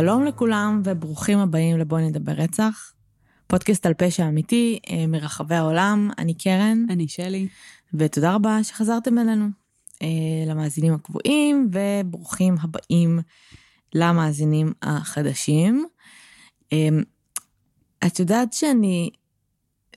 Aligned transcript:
שלום 0.00 0.24
לכולם 0.24 0.82
וברוכים 0.84 1.38
הבאים 1.38 1.78
לבואי 1.78 2.08
נדבר 2.08 2.32
רצח. 2.32 2.92
פודקאסט 3.46 3.86
על 3.86 3.94
פשע 3.94 4.28
אמיתי 4.28 4.78
אה, 4.90 5.06
מרחבי 5.06 5.54
העולם, 5.54 6.10
אני 6.18 6.34
קרן, 6.34 6.86
אני 6.90 7.08
שלי. 7.08 7.48
ותודה 7.94 8.34
רבה 8.34 8.64
שחזרתם 8.64 9.18
אלינו. 9.18 9.46
אה, 10.02 10.08
למאזינים 10.46 10.94
הקבועים 10.94 11.70
וברוכים 11.72 12.54
הבאים 12.62 13.18
למאזינים 13.94 14.72
החדשים. 14.82 15.86
אה, 16.72 16.88
את 18.06 18.18
יודעת 18.18 18.52
שאני 18.52 19.10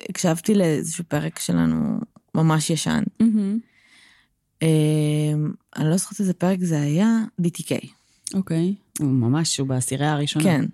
הקשבתי 0.10 0.56
לאיזשהו 0.56 1.04
פרק 1.08 1.40
שלנו 1.40 2.00
ממש 2.36 2.70
ישן. 2.70 3.04
אני 4.62 5.90
לא 5.90 5.98
זוכרת 5.98 6.20
איזה 6.20 6.34
פרק 6.34 6.60
זה 6.62 6.82
היה, 6.82 7.20
BTK. 7.42 7.88
אוקיי. 8.34 8.76
הוא 9.00 9.08
ממש, 9.08 9.60
הוא 9.60 9.68
בעשירייה 9.68 10.14
הראשונה. 10.14 10.46
כן. 10.46 10.66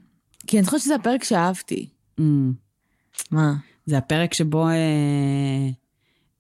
כי 0.48 0.58
אני 0.58 0.64
זוכרת 0.64 0.82
שזה 0.82 0.96
הפרק 0.96 1.24
שאהבתי. 1.24 1.90
Mm. 2.20 2.24
מה? 3.32 3.56
זה 3.86 3.98
הפרק 3.98 4.34
שבו 4.34 4.68
אה, 4.68 5.70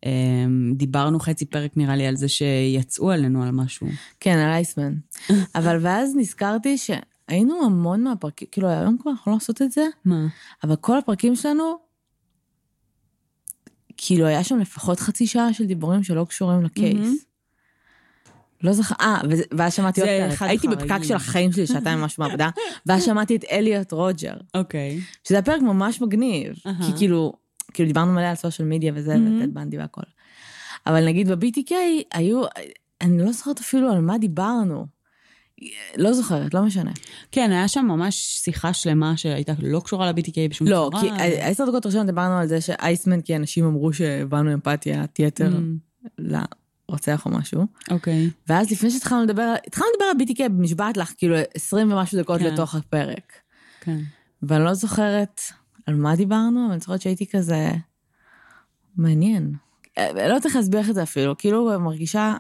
אה, 0.06 0.46
דיברנו 0.76 1.20
חצי 1.20 1.46
פרק, 1.46 1.78
נראה 1.78 1.96
לי, 1.96 2.08
על 2.08 2.16
זה 2.16 2.28
שיצאו 2.28 3.12
עלינו 3.12 3.44
על 3.44 3.52
משהו. 3.52 3.88
כן, 4.20 4.38
על 4.38 4.50
אייסמן. 4.52 4.94
אבל 5.56 5.78
ואז 5.82 6.16
נזכרתי 6.16 6.78
שהיינו 6.78 7.66
המון 7.66 8.04
מהפרקים, 8.04 8.48
כאילו 8.52 8.68
היום 8.68 8.98
כבר 8.98 9.12
אנחנו 9.12 9.32
לא 9.32 9.36
עושות 9.36 9.62
את 9.62 9.72
זה, 9.72 9.86
מה? 10.06 10.28
אבל 10.64 10.76
כל 10.76 10.98
הפרקים 10.98 11.36
שלנו, 11.36 11.78
כאילו 13.98 14.26
היה 14.26 14.44
שם 14.44 14.60
לפחות 14.60 15.00
חצי 15.00 15.28
שעה 15.28 15.54
של 15.54 15.66
דיבורים 15.66 16.04
שלא 16.04 16.26
קשורים 16.30 16.64
לקייס. 16.64 17.29
לא 18.64 18.74
זוכר, 18.74 18.96
אה, 19.02 19.22
ואז 19.58 19.74
שמעתי 19.74 20.02
עוד 20.02 20.10
פרק. 20.10 20.42
הייתי. 20.42 20.68
בפקק 20.68 21.04
של 21.04 21.16
החיים 21.16 21.52
שלי, 21.52 21.68
שעתיים 21.68 22.00
ממש 22.00 22.20
מעבודה, 22.20 22.50
ואז 22.86 23.06
שמעתי 23.06 23.36
את 23.36 23.44
אליוט 23.52 23.92
רוג'ר, 23.92 24.34
אוקיי. 24.56 25.00
שזה 25.24 25.36
היה 25.36 25.42
פרק 25.42 25.62
ממש 25.62 26.02
מגניב. 26.02 26.54
כי 26.64 26.92
כאילו, 26.98 27.34
כאילו 27.74 27.88
דיברנו 27.88 28.14
מלא 28.14 28.26
על 28.26 28.36
סושיאל 28.36 28.68
מדיה 28.68 28.94
וזה. 28.96 29.16
וטד 29.16 29.54
בנדי 29.54 29.78
והכל. 29.78 30.02
אבל 30.88 31.06
נגיד 31.06 31.32
ב-BTK 31.32 31.74
היו, 32.14 32.42
אני 33.02 33.24
לא 33.24 33.32
זוכרת 33.32 33.60
אפילו 33.60 33.92
על 33.92 34.02
מה 34.02 34.18
דיברנו. 34.18 35.00
לא 35.98 36.14
זוכרת, 36.14 36.54
לא 36.54 36.62
משנה. 36.62 36.92
כן, 37.32 37.52
היה 37.52 37.68
שם 37.68 37.86
ממש 37.86 38.16
שיחה 38.44 38.74
שלמה 38.74 39.18
שהייתה 39.18 39.54
לא 39.62 39.80
קשורה 39.80 40.12
ל-BTK 40.12 40.36
בשום 40.50 40.68
לא, 40.68 40.90
צורה. 40.94 41.18
כי 41.18 41.42
עשר 41.42 41.66
דקות 41.66 41.86
ראשונות 41.86 42.08
דיברנו 42.08 42.38
על 42.38 42.48
זה 42.48 42.62
שאייסמן, 42.62 43.22
כי 43.22 43.36
אנשים 43.36 43.66
אמרו 43.66 43.94
שהבנו 43.94 44.54
אמפתיית 44.54 45.20
יתר 45.20 45.50
לרוצח 46.90 47.26
או 47.26 47.32
משהו. 47.32 47.66
אוקיי. 47.92 48.30
ואז 48.48 48.72
לפני 48.72 48.90
שהתחלנו 48.92 49.24
לדבר, 49.24 49.56
התחלנו 49.68 49.90
לדבר 49.96 50.06
על 50.06 50.28
BTK, 50.28 50.52
נשבעת 50.62 50.98
לך, 50.98 51.14
כאילו 51.18 51.36
20 51.54 51.92
ומשהו 51.92 52.20
דקות 52.20 52.40
כן. 52.40 52.54
לתוך 52.54 52.76
הפרק. 52.76 53.34
כן. 53.82 53.98
ואני 54.44 54.64
לא 54.64 54.74
זוכרת 54.74 55.42
על 55.86 55.96
מה 55.96 56.16
דיברנו, 56.16 56.66
אבל 56.66 56.72
אני 56.72 56.80
זוכרת 56.80 57.02
שהייתי 57.02 57.26
כזה... 57.28 57.72
מעניין. 58.98 59.54
אה, 59.98 60.28
לא 60.28 60.40
צריך 60.40 60.56
להסביר 60.56 60.80
לך 60.80 60.90
את 60.90 60.96
זה 60.96 61.04
אפילו, 61.04 61.38
כאילו 61.38 61.80
מרגישה 61.80 62.38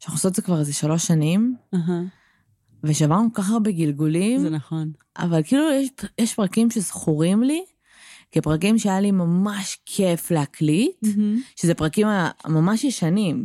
שאנחנו 0.00 0.16
עושות 0.16 0.30
את 0.30 0.36
זה 0.36 0.42
כבר 0.42 0.60
איזה 0.60 0.72
שלוש 0.72 1.06
שנים, 1.06 1.56
אהה, 1.74 2.02
ושעברנו 2.84 3.32
כל 3.32 3.42
כך 3.42 3.50
הרבה 3.50 3.70
גלגולים, 3.70 4.40
זה 4.40 4.50
נכון. 4.50 4.92
אבל 5.18 5.42
כאילו 5.42 5.62
יש, 5.72 5.88
יש 6.18 6.34
פרקים 6.34 6.70
שזכורים 6.70 7.42
לי, 7.42 7.64
כפרקים 8.32 8.78
שהיה 8.78 9.00
לי 9.00 9.10
ממש 9.10 9.78
כיף 9.86 10.30
להקליט, 10.30 10.96
שזה 11.56 11.74
פרקים 11.74 12.06
ממש 12.46 12.84
ישנים. 12.84 13.44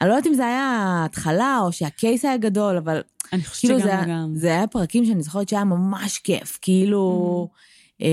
אני 0.00 0.08
לא 0.08 0.14
יודעת 0.14 0.26
אם 0.26 0.34
זה 0.34 0.46
היה 0.46 0.62
ההתחלה, 1.02 1.58
או 1.62 1.72
שהקייס 1.72 2.24
היה 2.24 2.36
גדול, 2.36 2.76
אבל 2.76 3.00
אני 3.32 3.42
חושבת 3.44 3.60
כאילו 3.70 3.80
זה, 3.80 3.90
שגם 3.90 4.02
וגם. 4.04 4.30
זה 4.34 4.48
היה 4.48 4.66
פרקים 4.66 5.04
שאני 5.04 5.22
זוכרת 5.22 5.48
שהיה 5.48 5.64
ממש 5.64 6.18
כיף, 6.18 6.58
כאילו, 6.62 7.48
אה, 8.02 8.06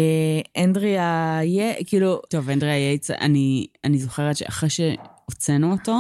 אנדריה, 0.64 1.40
יה- 1.44 1.84
כאילו, 1.86 2.22
טוב, 2.30 2.50
אנדריה 2.50 2.78
יייץ, 2.78 3.12
אני, 3.12 3.68
אני 3.84 3.98
זוכרת 3.98 4.38
שאחרי 4.38 4.70
שהוצאנו 4.70 5.72
אותו, 5.72 6.00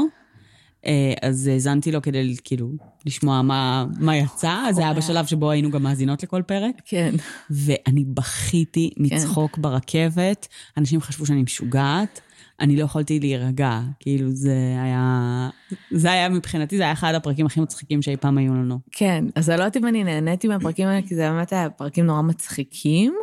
אה, 0.85 1.13
אז 1.21 1.47
האזנתי 1.47 1.91
לו 1.91 2.01
כדי 2.01 2.35
כאילו 2.43 2.69
לשמוע 3.05 3.41
מה, 3.41 3.85
מה 3.99 4.15
יצא, 4.17 4.51
אז 4.69 4.75
זה 4.75 4.81
היה 4.81 4.93
בשלב 4.93 5.25
שבו 5.25 5.51
היינו 5.51 5.71
גם 5.71 5.83
מאזינות 5.83 6.23
לכל 6.23 6.41
פרק, 6.41 6.75
כן. 6.85 7.15
ואני 7.49 8.05
בכיתי 8.07 8.89
מצחוק 8.97 9.57
ברכבת, 9.57 10.47
אנשים 10.77 11.01
חשבו 11.01 11.25
שאני 11.25 11.43
משוגעת, 11.43 12.21
אני 12.59 12.75
לא 12.75 12.83
יכולתי 12.83 13.19
להירגע, 13.19 13.81
כאילו 13.99 14.31
זה 14.31 14.75
היה, 14.83 15.49
זה 15.91 16.11
היה 16.11 16.29
מבחינתי, 16.29 16.77
זה 16.77 16.83
היה 16.83 16.91
אחד 16.91 17.13
הפרקים 17.13 17.45
הכי 17.45 17.59
מצחיקים 17.59 18.01
שאי 18.01 18.17
פעם 18.17 18.37
היו 18.37 18.53
לנו. 18.53 18.79
כן, 18.91 19.25
אז 19.35 19.49
אני 19.49 19.57
לא 19.57 19.63
יודעת 19.63 19.77
אם 19.77 19.87
אני 19.87 20.03
נהניתי 20.03 20.47
מהפרקים 20.47 20.87
האלה, 20.87 21.07
כי 21.07 21.15
זה 21.15 21.29
באמת 21.29 21.53
היה 21.53 21.69
פרקים 21.69 22.05
נורא 22.05 22.21
מצחיקים, 22.21 23.13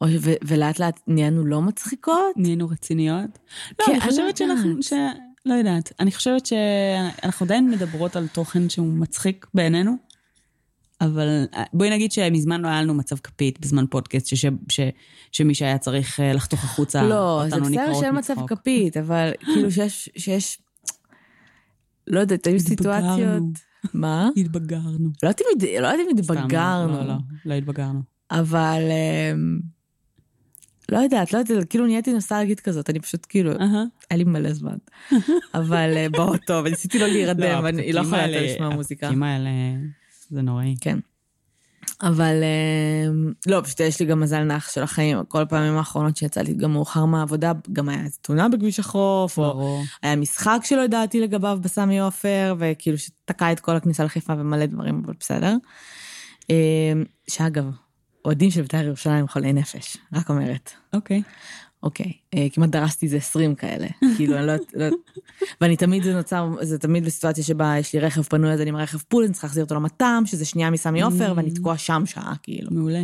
או, 0.00 0.06
ו, 0.20 0.30
ולאט 0.42 0.78
לאט 0.78 1.00
נהיינו 1.06 1.46
לא 1.46 1.62
מצחיקות. 1.62 2.36
נהיינו 2.36 2.68
רציניות? 2.68 3.38
לא, 3.78 3.84
אני 3.86 3.94
אני 3.94 3.98
לא 3.98 4.10
חושבת 4.10 4.36
שאנחנו. 4.36 4.82
ש... 4.82 4.92
לא 5.46 5.54
יודעת. 5.54 5.92
אני 6.00 6.12
חושבת 6.12 6.46
שאנחנו 6.46 7.46
עדיין 7.46 7.70
מדברות 7.70 8.16
על 8.16 8.26
תוכן 8.26 8.68
שהוא 8.68 8.92
מצחיק 8.92 9.46
בעינינו, 9.54 9.96
אבל 11.00 11.44
אה, 11.54 11.62
בואי 11.72 11.90
נגיד 11.90 12.12
שמזמן 12.12 12.60
לא 12.60 12.68
היה 12.68 12.82
לנו 12.82 12.94
מצב 12.94 13.16
כפית 13.16 13.60
בזמן 13.60 13.84
פודקאסט, 13.90 14.26
שש... 14.26 14.46
ש... 14.68 14.80
שמי 15.32 15.54
שהיה 15.54 15.78
צריך 15.78 16.20
אה, 16.20 16.32
לחתוך 16.32 16.64
החוצה, 16.64 17.02
לא, 17.02 17.42
זה 17.48 17.54
אותנו 17.56 17.70
בסדר 17.70 17.82
נקראות 17.82 18.00
שאין 18.02 18.18
מצב 18.18 18.34
מצחוק. 18.34 18.52
כפית, 18.52 18.96
אבל 18.96 19.30
כאילו 19.54 19.70
שיש, 19.70 20.08
שיש, 20.16 20.58
לא 22.06 22.20
יודעת, 22.20 22.46
היו 22.46 22.60
סיטואציות... 22.60 23.42
מה? 23.94 24.28
התבגרנו. 24.36 25.08
לא 25.22 25.30
לא 25.80 25.86
יודעת 25.88 26.06
אם 26.12 26.22
סתם, 26.24 26.34
התבגרנו, 26.38 26.92
לא, 26.92 27.06
לא, 27.06 27.14
לא 27.44 27.54
התבגרנו. 27.54 28.00
אבל 28.30 28.82
אמ, 29.32 29.60
לא 30.92 30.98
יודעת, 30.98 31.32
לא 31.32 31.38
יודעת, 31.38 31.70
כאילו 31.70 31.86
נהייתי 31.86 32.12
נוסטלגית 32.12 32.60
כזאת, 32.60 32.90
אני 32.90 33.00
פשוט 33.00 33.26
כאילו. 33.28 33.52
היה 34.10 34.18
לי 34.18 34.24
מלא 34.24 34.52
זמן. 34.52 34.76
אבל 35.54 35.92
אה, 35.96 36.06
באוטו, 36.08 36.62
וניסיתי 36.64 36.98
לא 36.98 37.06
להירדם, 37.06 37.40
לא 37.64 37.68
הפקקים 37.68 37.88
יכולה 37.88 38.26
יותר 38.26 38.38
האלה- 38.38 38.52
לשמוע 38.54 38.68
מוזיקה. 38.68 39.06
הפקקים 39.06 39.22
האלה, 39.22 39.50
זה 40.30 40.42
נוראי. 40.42 40.74
כן. 40.80 40.98
אבל 42.02 42.42
אמ, 42.42 43.32
לא, 43.46 43.60
פשוט 43.64 43.80
יש 43.80 44.00
לי 44.00 44.06
גם 44.06 44.20
מזל 44.20 44.42
נח 44.42 44.70
של 44.70 44.82
החיים. 44.82 45.18
כל 45.28 45.42
הפעמים 45.42 45.76
האחרונות 45.76 46.16
שיצאתי 46.16 46.54
גם 46.54 46.72
מאוחר 46.72 47.04
מהעבודה, 47.04 47.52
גם 47.72 47.88
היה 47.88 48.04
איזו 48.04 48.18
תאונה 48.22 48.48
בכביש 48.48 48.80
החוף, 48.80 49.38
או. 49.38 49.82
היה 50.02 50.16
משחק 50.16 50.58
שלא 50.64 50.80
ידעתי 50.80 51.20
לגביו 51.20 51.58
בסמי 51.62 52.00
עופר, 52.00 52.54
וכאילו 52.58 52.98
שתקע 52.98 53.52
את 53.52 53.60
כל 53.60 53.76
הכניסה 53.76 54.04
לחיפה 54.04 54.32
ומלא 54.32 54.66
דברים, 54.66 55.02
אבל 55.04 55.14
בסדר. 55.20 55.56
אמ, 56.50 57.04
שאגב, 57.28 57.64
אוהדים 58.24 58.50
של 58.50 58.62
בית"ר 58.62 58.84
ירושלים 58.84 59.28
חולי 59.28 59.52
נפש, 59.52 59.96
רק 60.12 60.30
אומרת. 60.30 60.70
אוקיי. 60.92 61.22
אוקיי, 61.82 62.12
אה, 62.34 62.46
כמעט 62.52 62.70
דרסתי 62.70 63.06
איזה 63.06 63.16
20 63.16 63.54
כאלה, 63.54 63.86
כאילו, 64.16 64.36
אני 64.36 64.46
לא 64.46 64.52
יודעת, 64.52 64.74
לא... 64.74 64.86
ואני 65.60 65.76
תמיד, 65.76 66.02
זה 66.02 66.14
נוצר, 66.14 66.48
זה 66.60 66.78
תמיד 66.78 67.04
בסיטואציה 67.04 67.44
שבה 67.44 67.74
יש 67.78 67.92
לי 67.92 68.00
רכב 68.00 68.22
פנוי, 68.22 68.52
אז 68.52 68.60
אני 68.60 68.68
עם 68.68 68.76
הרכב 68.76 68.98
פול, 68.98 69.24
אני 69.24 69.32
צריכה 69.32 69.46
להחזיר 69.46 69.64
אותו 69.64 69.74
למט"ם, 69.74 70.22
שזה 70.26 70.44
שנייה 70.44 70.70
מסמי 70.70 71.02
עופר, 71.02 71.32
Mm. 71.32 71.36
ואני 71.36 71.50
תקועה 71.50 71.78
שם 71.78 72.02
שעה, 72.06 72.34
כאילו. 72.42 72.70
מעולה. 72.70 73.02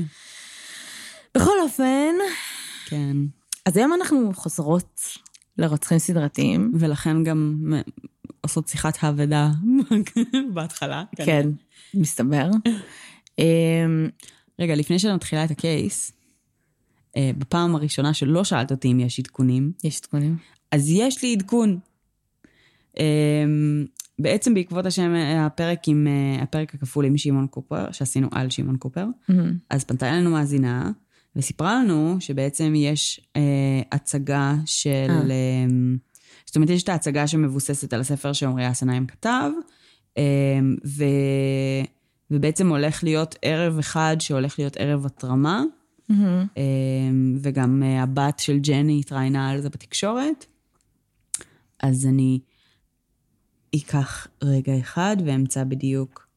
בכל 1.34 1.60
אופן, 1.62 2.14
כן. 2.86 3.16
אז 3.66 3.76
היום 3.76 3.92
אנחנו 3.94 4.30
חוזרות 4.34 5.00
לרוצחים 5.58 5.98
סדרתיים. 5.98 6.72
ולכן 6.78 7.24
גם 7.24 7.72
עושות 8.40 8.68
שיחת 8.68 8.98
האבדה 9.00 9.50
בהתחלה. 10.54 11.04
כן, 11.16 11.48
מסתבר. 11.94 12.50
אמ, 13.38 14.08
רגע, 14.60 14.74
לפני 14.74 14.98
שאני 14.98 15.14
מתחילה 15.14 15.44
את 15.44 15.50
הקייס, 15.50 16.12
בפעם 17.38 17.74
הראשונה 17.74 18.14
שלא 18.14 18.44
שאלת 18.44 18.70
אותי 18.70 18.92
אם 18.92 19.00
יש 19.00 19.18
עדכונים, 19.18 19.72
יש 19.84 20.00
עדכונים? 20.00 20.36
אז 20.72 20.90
יש 20.90 21.22
לי 21.22 21.32
עדכון. 21.32 21.78
אה, 22.98 23.44
בעצם 24.18 24.54
בעקבות 24.54 24.86
השם, 24.86 25.14
אה, 25.14 25.46
הפרק 25.46 25.88
עם, 25.88 26.06
אה, 26.06 26.42
הפרק 26.42 26.74
הכפול 26.74 27.04
עם 27.04 27.16
שמעון 27.16 27.46
קופר, 27.46 27.92
שעשינו 27.92 28.28
על 28.32 28.50
שמעון 28.50 28.76
קופר, 28.76 29.06
אמ, 29.30 29.52
אז 29.70 29.84
פנתה 29.84 30.10
אלינו 30.10 30.30
מאזינה, 30.30 30.90
וסיפרה 31.36 31.84
לנו 31.84 32.16
שבעצם 32.20 32.72
יש 32.76 33.20
אה, 33.36 33.42
הצגה 33.92 34.54
של... 34.66 34.90
אה. 35.08 35.16
אה. 35.16 35.66
זאת 36.46 36.56
אומרת, 36.56 36.70
יש 36.70 36.82
את 36.82 36.88
ההצגה 36.88 37.26
שמבוססת 37.26 37.92
על 37.92 38.00
הספר 38.00 38.32
שעמרי 38.32 38.70
אסנהיים 38.70 39.06
כתב, 39.06 39.50
אה, 40.18 40.22
ו, 40.86 41.04
ובעצם 42.30 42.68
הולך 42.68 43.04
להיות 43.04 43.34
ערב 43.42 43.78
אחד 43.78 44.16
שהולך 44.20 44.58
להיות 44.58 44.76
ערב 44.76 45.06
התרמה, 45.06 45.62
אמ, 46.10 46.46
אה, 46.56 46.62
וגם 47.42 47.82
אה, 47.82 48.02
הבת 48.02 48.38
של 48.38 48.58
ג'ני 48.58 49.00
התראיינה 49.00 49.50
על 49.50 49.60
זה 49.60 49.70
בתקשורת. 49.70 50.46
אז 51.82 52.06
אני 52.06 52.40
אקח 53.76 54.26
רגע 54.42 54.78
אחד 54.78 55.16
ואמצא 55.26 55.64
בדיוק 55.64 56.28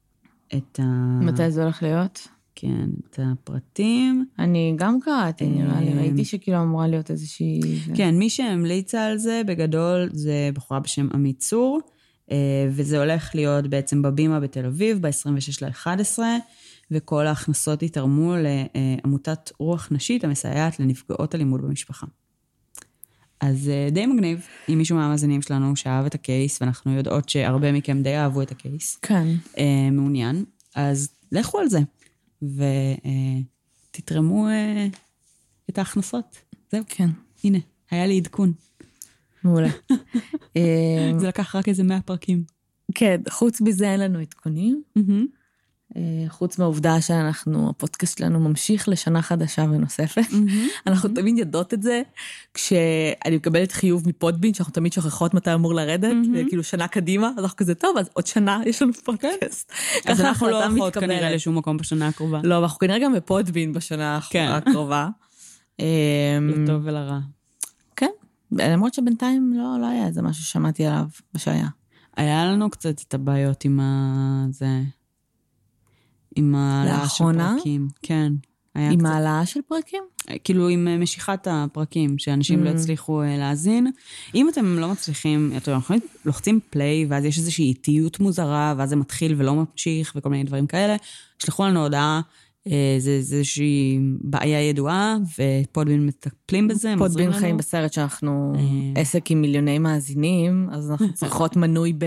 את 0.58 0.80
ה... 0.80 1.20
מתי 1.22 1.52
זה 1.52 1.64
הולך 1.64 1.84
להיות? 1.84 2.28
כן, 2.56 2.90
את 3.10 3.20
הפרטים. 3.24 4.26
אני 4.40 4.74
גם 4.76 5.00
קראתי, 5.02 5.46
נראה 5.46 5.82
לי, 5.82 5.94
אמ, 5.94 6.00
ראיתי 6.00 6.26
שכאילו 6.26 6.62
אמורה 6.62 6.88
להיות 6.88 7.12
איזושהי... 7.12 7.60
כן, 7.96 8.16
מי 8.16 8.30
שהמליצה 8.30 9.06
על 9.06 9.18
זה 9.18 9.42
בגדול 9.46 10.10
זה 10.12 10.50
בחורה 10.54 10.80
בשם 10.80 11.08
עמית 11.14 11.40
צור, 11.40 11.80
אה, 12.32 12.68
וזה 12.70 13.00
הולך 13.00 13.36
להיות 13.36 13.68
בעצם 13.68 14.02
בבימה 14.02 14.40
בתל 14.40 14.66
אביב, 14.66 15.02
ב-26 15.02 15.66
ל-11, 15.66 16.20
וכל 16.92 17.28
ההכנסות 17.28 17.84
יתרמו 17.84 18.34
לעמותת 18.38 19.52
רוח 19.60 19.88
נשית 19.92 20.24
המסייעת 20.24 20.80
לנפגעות 20.80 21.36
אלימות 21.36 21.62
במשפחה. 21.62 22.08
אז 23.42 23.70
אה, 23.70 23.88
די 23.92 24.06
מגניב, 24.06 24.48
אם 24.70 24.78
מישהו 24.78 24.98
מהמאזינים 24.98 25.42
שלנו 25.42 25.76
שאהב 25.76 26.06
את 26.06 26.16
הקייס, 26.16 26.62
ואנחנו 26.62 26.94
יודעות 26.94 27.30
שהרבה 27.30 27.72
מכם 27.72 28.02
די 28.02 28.18
אהבו 28.18 28.42
את 28.42 28.52
הקייס, 28.52 29.00
כן. 29.02 29.28
אה, 29.58 29.90
מעוניין, 29.92 30.46
אז 30.76 31.10
לכו 31.32 31.60
על 31.60 31.68
זה, 31.68 31.80
ותתרמו 33.92 34.48
אה, 34.48 34.88
את 35.70 35.78
ההכנסות. 35.78 36.38
זהו, 36.72 36.84
כן. 36.88 37.10
הנה, 37.44 37.58
היה 37.92 38.08
לי 38.08 38.18
עדכון. 38.18 38.54
מעולה. 39.44 39.70
אה, 40.58 41.12
זה 41.20 41.28
לקח 41.28 41.56
רק 41.56 41.68
איזה 41.68 41.84
100 41.84 42.02
פרקים. 42.02 42.44
כן, 42.96 43.22
חוץ 43.30 43.62
מזה 43.62 43.92
אין 43.92 44.00
לנו 44.00 44.20
עדכונים. 44.20 44.84
אה, 44.98 45.02
חוץ 46.28 46.60
מהעובדה 46.60 47.02
שאנחנו, 47.02 47.70
הפודקאסט 47.70 48.18
שלנו 48.18 48.40
ממשיך 48.40 48.90
לשנה 48.90 49.22
חדשה 49.22 49.62
ונוספת. 49.62 50.22
אנחנו 50.88 51.10
תמיד 51.10 51.38
יודעות 51.38 51.74
את 51.74 51.82
זה, 51.82 52.02
כשאני 52.54 53.36
מקבלת 53.36 53.72
חיוב 53.72 54.08
מפודבין, 54.10 54.54
שאנחנו 54.54 54.74
תמיד 54.74 54.94
שוכחות 54.94 55.34
מתי 55.34 55.54
אמור 55.54 55.74
לרדת, 55.74 56.16
כאילו 56.50 56.64
שנה 56.64 56.88
קדימה, 56.88 57.32
אז 57.38 57.44
אנחנו 57.44 57.58
כזה, 57.58 57.76
טוב, 57.76 57.98
אז 57.98 58.10
עוד 58.14 58.28
שנה 58.28 58.62
יש 58.66 58.82
לנו 58.82 58.94
פודקאסט. 58.94 59.72
אז 60.06 60.22
אנחנו 60.22 60.50
לא 60.50 60.66
הולכות. 60.66 60.98
כנראה 60.98 61.32
לשום 61.32 61.58
מקום 61.58 61.78
בשנה 61.78 62.08
הקרובה. 62.08 62.42
לא, 62.44 62.56
ואנחנו 62.56 62.80
כנראה 62.80 63.00
גם 63.00 63.14
בפודבין 63.14 63.74
בשנה 63.74 64.20
כן. 64.30 64.48
הקרובה. 64.52 65.08
אמ, 65.80 65.86
לטוב 66.48 66.82
ולרע. 66.86 67.20
כן, 67.96 68.10
למרות 68.52 68.94
שבינתיים 68.94 69.54
לא 69.58 69.82
לא 69.82 69.88
היה 69.88 70.08
איזה 70.08 70.22
משהו 70.22 70.44
ששמעתי 70.44 70.86
עליו 70.86 71.06
בשעיה. 71.34 71.68
היה 72.18 72.46
לנו 72.46 72.70
קצת 72.70 73.02
את 73.08 73.14
הבעיות 73.14 73.66
עם 73.66 73.80
ה... 73.80 74.46
זה... 74.50 74.68
עם 76.40 76.56
העלאה 76.56 77.10
של? 77.10 77.24
פרקים. 77.38 77.88
כן. 78.02 78.34
היה 78.76 78.90
עם 78.90 79.00
קצת... 79.00 79.10
העלאה 79.10 79.46
של 79.46 79.60
פרקים? 79.68 80.04
כאילו 80.44 80.70
עם 80.70 80.88
אה, 80.88 80.98
משיכת 80.98 81.48
הפרקים, 81.52 82.18
שאנשים 82.18 82.64
לא 82.64 82.70
Mm. 82.70 82.74
הצליחו 82.74 83.22
אה, 83.22 83.38
להאזין. 83.38 83.92
אם 84.36 84.50
אתם 84.50 84.80
לא 84.80 84.90
מצליחים, 84.92 85.52
אתם 85.58 85.78
יכולים 85.78 86.02
לוחצים 86.26 86.60
פליי, 86.70 87.06
ואז 87.10 87.26
יש 87.26 87.38
איזושהי 87.38 87.66
איטיות 87.66 88.20
מוזרה, 88.20 88.74
ואז 88.78 88.90
זה 88.90 88.96
מתחיל 88.96 89.36
ולא 89.38 89.56
ממשיך, 89.56 90.14
וכל 90.16 90.30
מיני 90.30 90.44
דברים 90.44 90.68
כאלה, 90.68 90.96
שלחו 91.40 91.66
לנו 91.66 91.84
הודעה. 91.84 92.22
אה, 92.68 92.96
זה 93.00 93.22
זה 93.22 93.36
איזושהי 93.36 94.00
בעיה 94.22 94.70
ידועה, 94.70 95.18
ופודבין 95.40 96.06
מטפלים 96.06 96.68
בזה, 96.68 96.92
הם 96.92 97.00
עוזרים 97.00 97.10
פודבין 97.10 97.30
לנו. 97.30 97.40
חיים 97.40 97.58
בסרט 97.58 97.94
שאנחנו 97.94 98.54
אה. 98.56 99.02
עסק 99.02 99.32
עם 99.32 99.42
מיליוני 99.42 99.80
מאזינים, 99.80 100.70
אז 100.72 100.92
אנחנו 100.92 101.14
צריכות 101.20 101.56
מנוי 101.56 101.94
ב... 101.98 102.06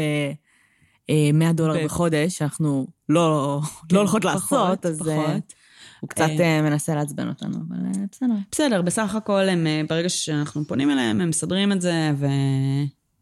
אה, 1.10 1.31
100 1.34 1.52
דולר 1.52 1.75
ב- 1.75 1.84
בחודש, 1.84 2.38
שאנחנו 2.38 2.87
לא 3.08 3.60
כן, 3.88 3.96
לא 3.96 4.00
הולכות 4.00 4.22
פחות, 4.22 4.34
לעשות, 4.34 4.87
אז 4.87 5.08
אה, 5.08 5.25
פחות. 5.25 5.52
הוא 6.00 6.08
קצת 6.08 6.28
אה. 6.40 6.40
אה, 6.56 6.62
מנסה 6.62 6.94
לעצבן 6.94 7.28
אותנו, 7.28 7.58
אבל 7.69 7.76
אה, 7.87 7.90
בסדר. 8.12 8.34
בסדר, 8.52 8.82
בסך 8.82 9.14
הכל 9.14 9.49
הם, 9.49 9.66
אה, 9.66 9.82
ברגע 9.88 10.08
שאנחנו 10.08 10.64
פונים 10.66 10.90
אליהם, 10.90 11.20
הם 11.20 11.28
מסדרים 11.28 11.72
את 11.72 11.81
זה, 11.81 12.10
ו... 12.16 12.26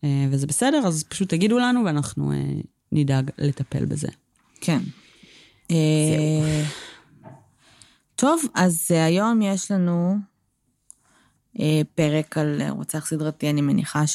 אה, 0.05 0.27
וזה 0.31 0.47
בסדר, 0.47 0.83
אז 0.87 1.05
פשוט 1.05 1.29
תגידו 1.29 1.59
לנו, 1.59 1.85
ואנחנו 1.85 2.33
אה, 2.33 2.37
נדאג 2.93 3.31
לטפל 3.39 3.85
בזה. 3.85 4.09
כן. 4.61 4.81
אה, 5.71 6.65
טוב, 8.17 8.43
אז 8.55 8.87
אה, 8.91 9.05
היום 9.05 9.43
יש 9.43 9.71
לנו 9.71 10.17
אה, 11.61 11.81
פרק 11.95 12.39
על 12.39 12.61
אה, 12.63 12.71
רוצח 12.71 13.07
סדרתי, 13.07 13.51
אני 13.51 13.61
מניחה 13.61 14.07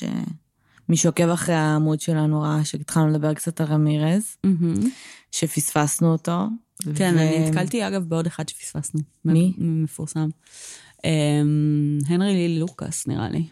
שמי 0.87 0.97
שעוקב 0.97 1.29
אחרי 1.29 1.55
העמוד 1.55 1.99
שלנו 1.99 2.41
ראה 2.41 2.65
שהתחלנו 2.65 3.07
לדבר 3.07 3.33
קצת 3.33 3.61
על 3.61 3.67
רמירז, 3.67 4.37
שפספסנו 5.31 6.11
אותו. 6.11 6.47
כן, 6.95 7.13
ו- 7.17 7.19
אני 7.19 7.49
נתקלתי 7.49 7.87
אגב 7.87 8.03
בעוד 8.03 8.25
אחד 8.27 8.49
שפספסנו. 8.49 9.01
מי? 9.25 9.53
מפורסם. 9.57 10.29
אמ, 11.03 11.97
הנרי 12.07 12.33
לילי 12.33 12.59
לוקאס, 12.59 13.07
נראה 13.07 13.29
לי. 13.29 13.47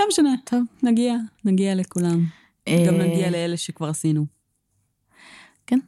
לא 0.00 0.06
משנה, 0.08 0.34
טוב. 0.44 0.62
נגיע, 0.82 1.16
נגיע 1.44 1.74
לכולם. 1.74 2.24
אה, 2.68 2.84
גם 2.86 2.94
נגיע 2.94 3.30
לאלה 3.30 3.56
שכבר 3.56 3.88
עשינו. 3.88 4.26
כן. 5.66 5.78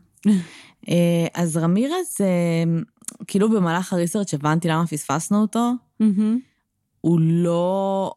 אה, 0.89 1.27
אז 1.35 1.57
רמירז, 1.57 2.17
אה, 2.21 2.81
כאילו 3.27 3.51
במהלך 3.51 3.93
הריסרצ' 3.93 4.35
הבנתי 4.35 4.69
למה 4.69 4.87
פספסנו 4.87 5.41
אותו, 5.43 5.73
הוא 7.01 7.21
לא... 7.21 8.13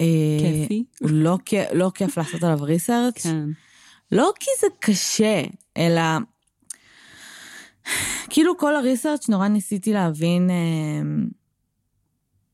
אה, 0.00 0.06
כיפי. 0.38 0.84
הוא 1.00 1.10
לא, 1.12 1.38
לא 1.72 1.90
כיף 1.94 2.18
לעשות 2.18 2.42
עליו 2.42 2.58
ריסרצ'. 2.62 3.22
כן. 3.22 3.48
לא 4.12 4.32
כי 4.40 4.50
זה 4.60 4.66
קשה, 4.80 5.42
אלא... 5.76 6.02
כאילו 8.30 8.58
כל 8.58 8.76
הריסרצ' 8.76 9.28
נורא 9.28 9.48
ניסיתי 9.48 9.92
להבין... 9.92 10.50
אה, 10.50 11.02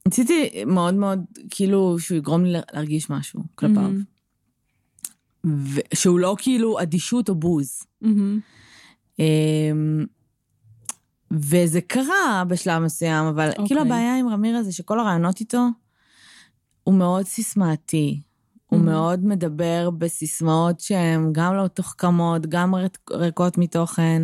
ניסיתי 0.06 0.64
מאוד 0.66 0.94
מאוד, 0.94 1.24
כאילו, 1.50 1.98
שהוא 1.98 2.18
יגרום 2.18 2.44
לי 2.44 2.58
להרגיש 2.72 3.10
משהו 3.10 3.42
כלפיו. 3.54 3.90
שהוא 5.94 6.18
לא 6.18 6.36
כאילו 6.38 6.82
אדישות 6.82 7.28
או 7.28 7.34
בוז. 7.34 7.82
אמ, 9.18 10.04
וזה 11.30 11.80
קרה 11.80 12.44
בשלב 12.48 12.82
מסוים, 12.82 13.24
אבל 13.24 13.50
okay. 13.50 13.54
כאילו 13.54 13.80
אוקיי. 13.80 13.80
הבעיה 13.80 14.18
עם 14.18 14.28
רמירה 14.28 14.62
זה 14.62 14.72
שכל 14.72 15.00
הרעיונות 15.00 15.40
איתו, 15.40 15.66
הוא 16.86 16.94
מאוד 16.94 17.26
סיסמאתי. 17.26 18.20
הוא 18.66 18.78
Mhm. 18.78 18.82
מאוד 18.82 19.24
מדבר 19.24 19.90
בסיסמאות 19.98 20.80
שהן 20.80 21.32
גם 21.32 21.54
לא 21.54 21.64
מתוחכמות, 21.64 22.46
גם 22.46 22.74
ריק- 22.74 23.10
ריקות 23.12 23.58
מתוכן, 23.58 24.22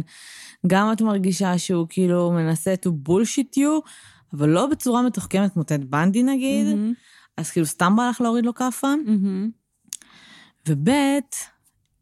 גם 0.66 0.92
את 0.92 1.00
מרגישה 1.00 1.58
שהוא 1.58 1.86
כאילו 1.88 2.30
מנסה 2.30 2.74
to 2.86 3.08
bullshit 3.08 3.58
you, 3.58 3.88
אבל 4.32 4.48
לא 4.48 4.66
בצורה 4.66 5.02
מתוחכמת 5.02 5.52
כמו 5.52 5.62
טד 5.62 5.90
בנדי 5.90 6.22
נגיד, 6.22 6.66
מהמם. 6.66 6.92
אז 7.36 7.50
כאילו 7.50 7.66
סתם 7.66 7.96
בא 7.96 8.08
לך 8.08 8.20
להוריד 8.20 8.46
לו 8.46 8.54
כאפה. 8.54 8.94
מהמם. 9.06 9.50
וב' 10.68 10.88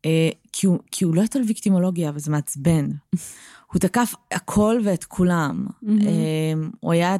אה, 0.06 0.28
כי, 0.52 0.66
הוא, 0.66 0.78
כי 0.90 1.04
הוא 1.04 1.14
לא 1.14 1.20
יותר 1.20 1.40
ויקטימולוגיה, 1.46 2.12
וזה 2.14 2.30
מעצבן. 2.30 2.88
הוא 3.72 3.80
תקף 3.80 4.14
הכל 4.32 4.80
ואת 4.84 5.04
כולם. 5.04 5.66
מהמם. 5.82 6.00
אה, 6.00 6.52
הוא 6.80 6.92
היה 6.92 7.16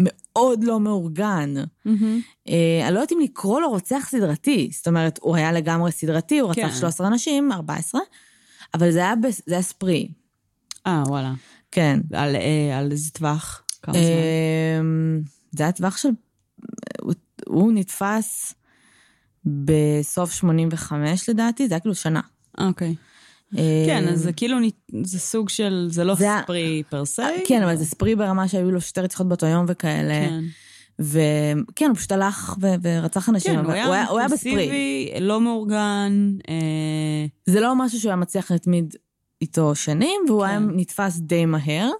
מאוד 0.00 0.64
לא 0.64 0.80
מאורגן. 0.80 1.54
מהמם. 1.84 2.20
אה, 2.48 2.80
אני 2.86 2.94
לא 2.94 2.98
יודעת 2.98 3.12
אם 3.12 3.20
לקרוא 3.20 3.60
לו 3.60 3.68
רוצח 3.70 4.08
סדרתי. 4.10 4.68
זאת 4.72 4.88
אומרת, 4.88 5.18
הוא 5.22 5.36
היה 5.36 5.52
לגמרי 5.52 5.92
סדרתי, 5.92 6.38
הוא 6.38 6.50
רצח 6.50 6.62
כן. 6.62 6.74
13 6.74 7.06
אנשים, 7.06 7.52
14, 7.52 8.00
אבל 8.74 8.90
זה 8.90 8.98
היה, 8.98 9.14
זה 9.46 9.54
היה 9.54 9.62
ספרי. 9.62 10.08
אה, 10.86 11.02
וואלה. 11.06 11.32
כן. 11.70 12.00
על 12.12 12.36
אה, 12.36 12.78
על 12.78 12.92
איזה 12.92 13.10
טווח? 13.10 13.62
כמה 13.82 13.94
זמן? 13.94 14.02
אה, 14.02 14.80
זה 15.52 15.62
היה 15.62 15.72
טווח 15.72 15.96
של... 15.96 16.08
הוא, 17.00 17.14
הוא 17.46 17.72
נתפס 17.72 18.54
בסוף 19.44 20.32
85 20.32 21.28
לדעתי, 21.28 21.68
זה 21.68 21.74
היה 21.74 21.80
כאילו 21.80 21.94
שנה. 21.94 22.20
אוקיי. 22.58 22.88
אה, 22.88 22.94
כן, 23.86 24.08
אז 24.08 24.20
זה 24.22 24.32
כאילו, 24.32 24.58
נ- 24.60 25.04
זה 25.04 25.18
סוג 25.18 25.48
של, 25.48 25.88
זה 25.90 26.04
לא 26.04 26.14
זה 26.14 26.28
ספרי 26.42 26.82
פר 26.88 27.04
סי. 27.04 27.22
כן, 27.46 27.62
אבל 27.62 27.76
זה 27.76 27.84
ספרי 27.84 28.16
ברמה 28.16 28.48
שהיו 28.48 28.70
לו 28.70 28.80
שתי 28.80 29.00
רציחות 29.00 29.28
באותו 29.28 29.46
יום 29.46 29.64
וכאלה. 29.68 30.14
כן. 30.28 30.40
וכן, 30.98 31.86
הוא 31.88 31.96
פשוט 31.96 32.12
הלך 32.12 32.56
ו- 32.60 32.66
ורצח 32.82 33.28
אנשים, 33.28 33.52
כן, 33.52 33.58
אבל 33.58 33.66
הוא 33.66 33.74
היה 33.74 33.84
הוא 33.86 33.94
היה- 33.94 34.06
הוא 34.08 34.18
היה 34.18 34.28
בספרי. 34.28 34.70
לא 35.20 35.40
מאורגן, 35.40 36.30
אה, 36.48 36.54
זה 37.46 37.60
לא 37.60 37.74
משהו 37.76 38.00
שהוא 38.00 38.10
היה 38.10 38.16
מצליח 38.16 38.50
להתמיד 38.50 38.94
איתו 39.42 39.74
שנים, 39.74 40.20
והוא 40.28 40.42
כן. 40.42 40.48
היה 40.48 40.58
נתפס 40.58 41.16
די 41.18 41.46
מהר. 41.46 41.90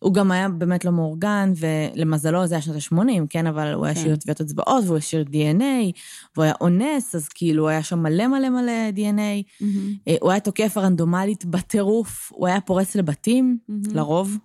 הוא 0.00 0.14
גם 0.14 0.30
היה 0.30 0.48
באמת 0.48 0.84
לא 0.84 0.92
מאורגן, 0.92 1.52
ולמזלו 1.56 2.46
זה 2.46 2.54
היה 2.54 2.62
שנות 2.62 2.76
ה-80, 2.76 3.26
כן, 3.28 3.46
אבל 3.46 3.72
הוא 3.72 3.86
היה 3.86 3.94
כן. 3.94 4.00
השאיר 4.00 4.16
טביעות 4.16 4.40
אצבעות, 4.40 4.84
והוא 4.84 4.96
השאיר 4.96 5.24
DNA, 5.28 5.92
והוא 6.34 6.44
היה 6.44 6.52
אונס, 6.60 7.14
אז 7.14 7.28
כאילו 7.28 7.68
היה 7.68 7.82
שם 7.82 7.98
מלא 7.98 8.26
מלא 8.26 8.48
מלא 8.48 8.72
DNA. 8.96 9.62
אה, 10.08 10.16
הוא 10.20 10.30
היה 10.30 10.40
תוקף 10.40 10.76
רנדומלית 10.76 11.44
בטירוף, 11.44 12.32
הוא 12.32 12.46
היה 12.46 12.60
פורץ 12.60 12.96
לבתים, 12.96 13.58
לרוב. 13.92 14.36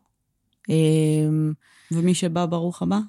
אה, 0.70 0.76
ומי 1.92 2.14
שבא, 2.14 2.46
ברוך 2.46 2.82
הבא. 2.82 3.00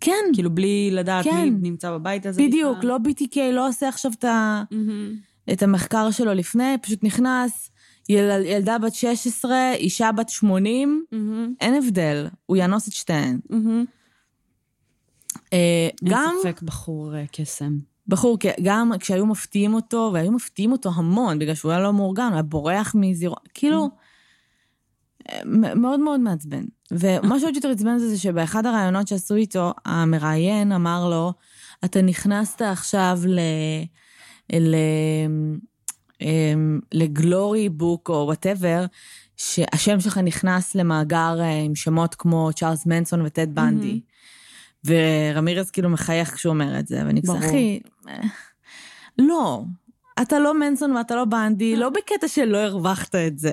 כן, 0.00 0.24
כאילו, 0.34 0.50
בלי 0.50 0.90
לדעת 0.92 1.24
כן. 1.24 1.48
מי 1.48 1.70
נמצא 1.70 1.90
בבית 1.90 2.26
הזה. 2.26 2.42
בדיוק, 2.42 2.78
בכלל. 2.78 2.88
לא 2.88 2.98
BTK, 3.04 3.36
לא 3.52 3.68
עושה 3.68 3.88
עכשיו 3.88 4.12
את 4.18 4.24
ה... 4.24 4.62
מהמם. 4.70 5.14
את 5.52 5.62
המחקר 5.62 6.10
שלו 6.10 6.34
לפני, 6.34 6.76
פשוט 6.82 7.04
נכנס, 7.04 7.70
יל, 8.08 8.30
ילדה 8.44 8.78
בת 8.78 8.94
16, 8.94 9.72
אישה 9.74 10.12
בת 10.12 10.28
80, 10.28 11.04
מהמם. 11.12 11.54
אין 11.60 11.74
הבדל, 11.74 12.26
הוא 12.46 12.56
יאנוס 12.56 12.88
את 12.88 12.92
שתיהן. 12.92 13.38
מהמם. 13.50 13.84
אה, 15.52 15.88
אין 16.02 16.12
גם 16.12 16.34
ספק 16.42 16.62
בחור 16.62 17.16
אה, 17.16 17.24
קסם. 17.32 17.78
בחור, 18.08 18.38
גם 18.62 18.92
כשהיו 19.00 19.26
מפתיעים 19.26 19.74
אותו, 19.74 20.10
והיו 20.14 20.32
מפתיעים 20.32 20.72
אותו 20.72 20.90
המון, 20.94 21.38
בגלל 21.38 21.54
שהוא 21.54 21.70
היה 21.72 21.80
לא 21.80 21.92
מאורגן, 21.92 22.24
הוא 22.24 22.32
היה 22.32 22.42
בורח 22.42 22.94
מזירו, 22.98 23.36
כאילו, 23.54 23.90
אה, 25.28 25.40
מאוד 25.74 26.00
מאוד 26.00 26.20
מעצבן. 26.20 26.64
ומה 26.90 27.40
שעוד 27.40 27.56
יותר 27.56 27.70
עצבן 27.70 27.98
זה, 27.98 28.08
זה 28.08 28.18
שבאחד 28.18 28.66
הראיונות 28.66 29.08
שעשו 29.08 29.34
איתו, 29.34 29.72
המראיין 29.84 30.72
אמר 30.72 31.08
לו, 31.08 31.32
אתה 31.84 32.02
נכנסת 32.02 32.62
עכשיו 32.62 33.18
ל... 33.26 33.40
ל... 34.52 34.76
אמ, 36.20 36.80
ל 36.92 37.05
glory 37.05 37.68
book 37.68 38.08
או 38.08 38.14
whatever, 38.14 38.84
שהשם 39.36 40.00
שלך 40.00 40.18
נכנס 40.18 40.74
למאגר 40.74 41.36
אה, 41.40 41.60
עם 41.60 41.74
שמות 41.74 42.14
כמו 42.14 42.50
צ'ארלס 42.56 42.86
מנסון 42.86 43.22
וטד 43.22 43.54
בנדי. 43.54 44.00
ורמירז 44.84 45.70
כאילו 45.70 45.90
מחייך 45.90 46.34
כשהוא 46.34 46.50
אומר 46.52 46.78
את 46.78 46.86
זה, 46.86 47.02
ואני 47.06 47.22
כזה. 47.22 47.38
אחי, 47.38 47.80
אה, 48.08 48.20
לא, 49.18 49.62
אתה 50.22 50.38
לא 50.38 50.58
מנסון 50.60 50.92
ואתה 50.92 51.16
לא 51.16 51.24
בנדי, 51.24 51.76
לא 51.76 51.90
בקטע 51.90 52.28
שלא 52.28 52.58
הרווחת 52.58 53.14
את 53.14 53.38
זה. 53.38 53.52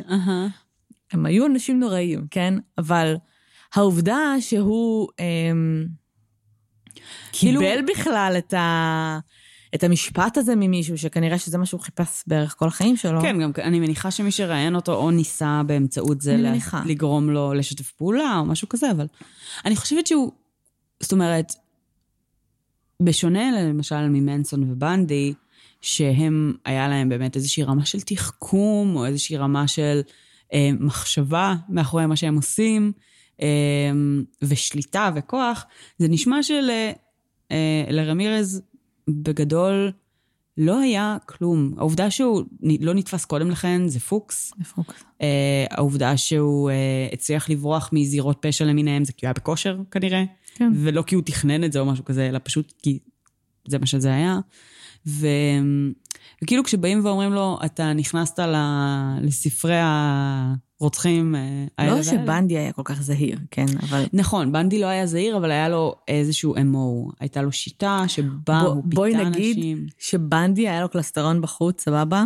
הם 1.11 1.25
היו 1.25 1.45
אנשים 1.45 1.79
נוראים, 1.79 2.27
כן? 2.31 2.53
אבל 2.77 3.15
העובדה 3.75 4.33
שהוא 4.39 5.07
אמ, 5.19 5.85
כאילו- 7.31 7.61
קיבל 7.61 7.81
בכלל 7.91 8.35
את, 8.37 8.53
ה, 8.53 9.19
את 9.75 9.83
המשפט 9.83 10.37
הזה 10.37 10.55
ממישהו, 10.55 10.97
שכנראה 10.97 11.39
שזה 11.39 11.57
מה 11.57 11.65
שהוא 11.65 11.81
חיפש 11.81 12.23
בערך 12.27 12.55
כל 12.57 12.67
החיים 12.67 12.97
שלו. 12.97 13.21
כן, 13.21 13.39
גם 13.39 13.51
אני 13.57 13.79
מניחה 13.79 14.11
שמי 14.11 14.31
שראיין 14.31 14.75
אותו 14.75 14.93
או 14.93 15.11
ניסה 15.11 15.61
באמצעות 15.65 16.21
זה 16.21 16.37
לה-. 16.37 16.53
לגרום 16.85 17.29
לו 17.29 17.53
לשתף 17.53 17.91
פעולה 17.91 18.37
או 18.37 18.45
משהו 18.45 18.69
כזה, 18.69 18.91
אבל 18.91 19.07
אני 19.65 19.75
חושבת 19.75 20.07
שהוא, 20.07 20.31
זאת 20.99 21.11
אומרת, 21.11 21.53
בשונה 23.01 23.51
למשל 23.51 24.09
ממנסון 24.09 24.71
ובנדי, 24.71 25.33
שהם, 25.81 26.53
היה 26.65 26.87
להם 26.87 27.09
באמת 27.09 27.35
איזושהי 27.35 27.63
רמה 27.63 27.85
של 27.85 28.01
תחכום, 28.01 28.95
או 28.95 29.05
איזושהי 29.05 29.37
רמה 29.37 29.67
של 29.67 30.01
אה, 30.53 30.69
מחשבה 30.79 31.55
מאחורי 31.69 32.05
מה 32.05 32.15
שהם 32.15 32.35
עושים, 32.35 32.91
אה, 33.41 33.47
ושליטה 34.41 35.11
וכוח, 35.15 35.65
זה 35.97 36.07
נשמע 36.07 36.43
של... 36.43 36.69
אה, 37.51 37.83
לרמירז 37.89 38.61
בגדול 39.07 39.91
לא 40.57 40.79
היה 40.79 41.17
כלום. 41.25 41.73
העובדה 41.77 42.11
שהוא 42.11 42.43
לא 42.79 42.93
נתפס 42.93 43.25
קודם 43.25 43.49
לכן 43.49 43.87
זה 43.87 43.99
פוקס. 43.99 44.53
הוא 44.75 44.85
כזה? 44.85 45.05
אה, 45.21 45.65
העובדה 45.69 46.17
שהוא 46.17 46.69
אה, 46.69 46.75
הצליח 47.13 47.49
לברוח 47.49 47.89
מזירות 47.93 48.37
פשע 48.41 48.65
למיניהם 48.65 49.05
זה 49.05 49.13
כי 49.13 49.25
הוא 49.25 49.27
היה 49.27 49.33
בכושר 49.33 49.77
כנראה. 49.91 50.23
כן. 50.55 50.71
ולא 50.75 51.01
כי 51.01 51.15
הוא 51.15 51.23
תכנן 51.23 51.63
את 51.63 51.71
זה 51.71 51.79
או 51.79 51.85
משהו 51.85 52.05
כזה, 52.05 52.29
אלא 52.29 52.39
פשוט 52.43 52.73
כי 52.81 52.99
זה 53.67 53.79
מה 53.79 53.85
שזה 53.85 54.13
היה. 54.13 54.39
ו... 55.07 55.27
וכאילו 56.43 56.63
כשבאים 56.63 57.05
ואומרים 57.05 57.33
לו, 57.33 57.59
אתה 57.65 57.93
נכנסת. 57.93 58.39
לספרי 59.21 59.79
הרוצחים 60.79 61.35
אה, 61.35 61.41
האלה 61.77 61.91
לא 61.91 61.95
והאלה." 61.95 62.03
שבנדי 62.03 62.57
היה 62.57 62.71
כל 62.71 62.81
כך 62.85 63.01
זהיר, 63.01 63.39
כן, 63.51 63.65
אבל... 63.83 64.03
נכון, 64.13 64.51
בנדי 64.51 64.79
לא 64.79 64.85
היה 64.85 65.05
זהיר, 65.05 65.37
אבל 65.37 65.51
היה 65.51 65.69
לו 65.69 65.95
איזשהו 66.07 66.55
אמו. 66.61 67.09
הייתה 67.19 67.41
לו 67.41 67.51
שיטה 67.51 68.03
שבה 68.07 68.61
הוא 68.61 68.83
בואי 68.85 69.11
פיתה 69.11 69.29
נגיד 69.29 69.57
אנשים. 69.57 69.85
שבנדי 69.99 70.69
היה 70.69 70.81
לו 70.81 70.89
קלסטרון 70.89 71.41
בחוץ, 71.41 71.81
סבבה? 71.81 72.23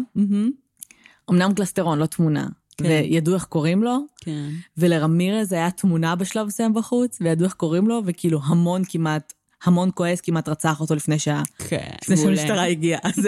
אמנם 1.29 1.53
קלסטרון, 1.53 1.99
לא 1.99 2.05
תמונה. 2.05 2.47
כן. 2.77 2.85
וידעו 2.85 3.33
איך 3.33 3.45
קוראים 3.45 3.83
לו, 3.83 3.99
כן. 4.17 4.49
ולרמירז 4.77 5.53
היה 5.53 5.71
תמונה 5.71 6.15
בשלב 6.15 6.47
מסוים 6.47 6.73
בחוץ, 6.73 7.17
וידעו 7.21 7.45
איך 7.45 7.53
קוראים 7.53 7.87
לו, 7.87 8.01
וכאילו 8.05 8.39
המון 8.43 8.81
כמעט, 8.89 9.33
המון 9.63 9.89
כועס 9.93 10.21
כמעט 10.21 10.49
רצח 10.49 10.81
אותו 10.81 10.95
לפני 10.95 11.19
שעה. 11.19 11.43
כן, 11.57 11.89
לפני. 12.01 12.17
שהמשטרה 12.17 12.65
הגיעה. 12.65 12.99
אז 13.03 13.25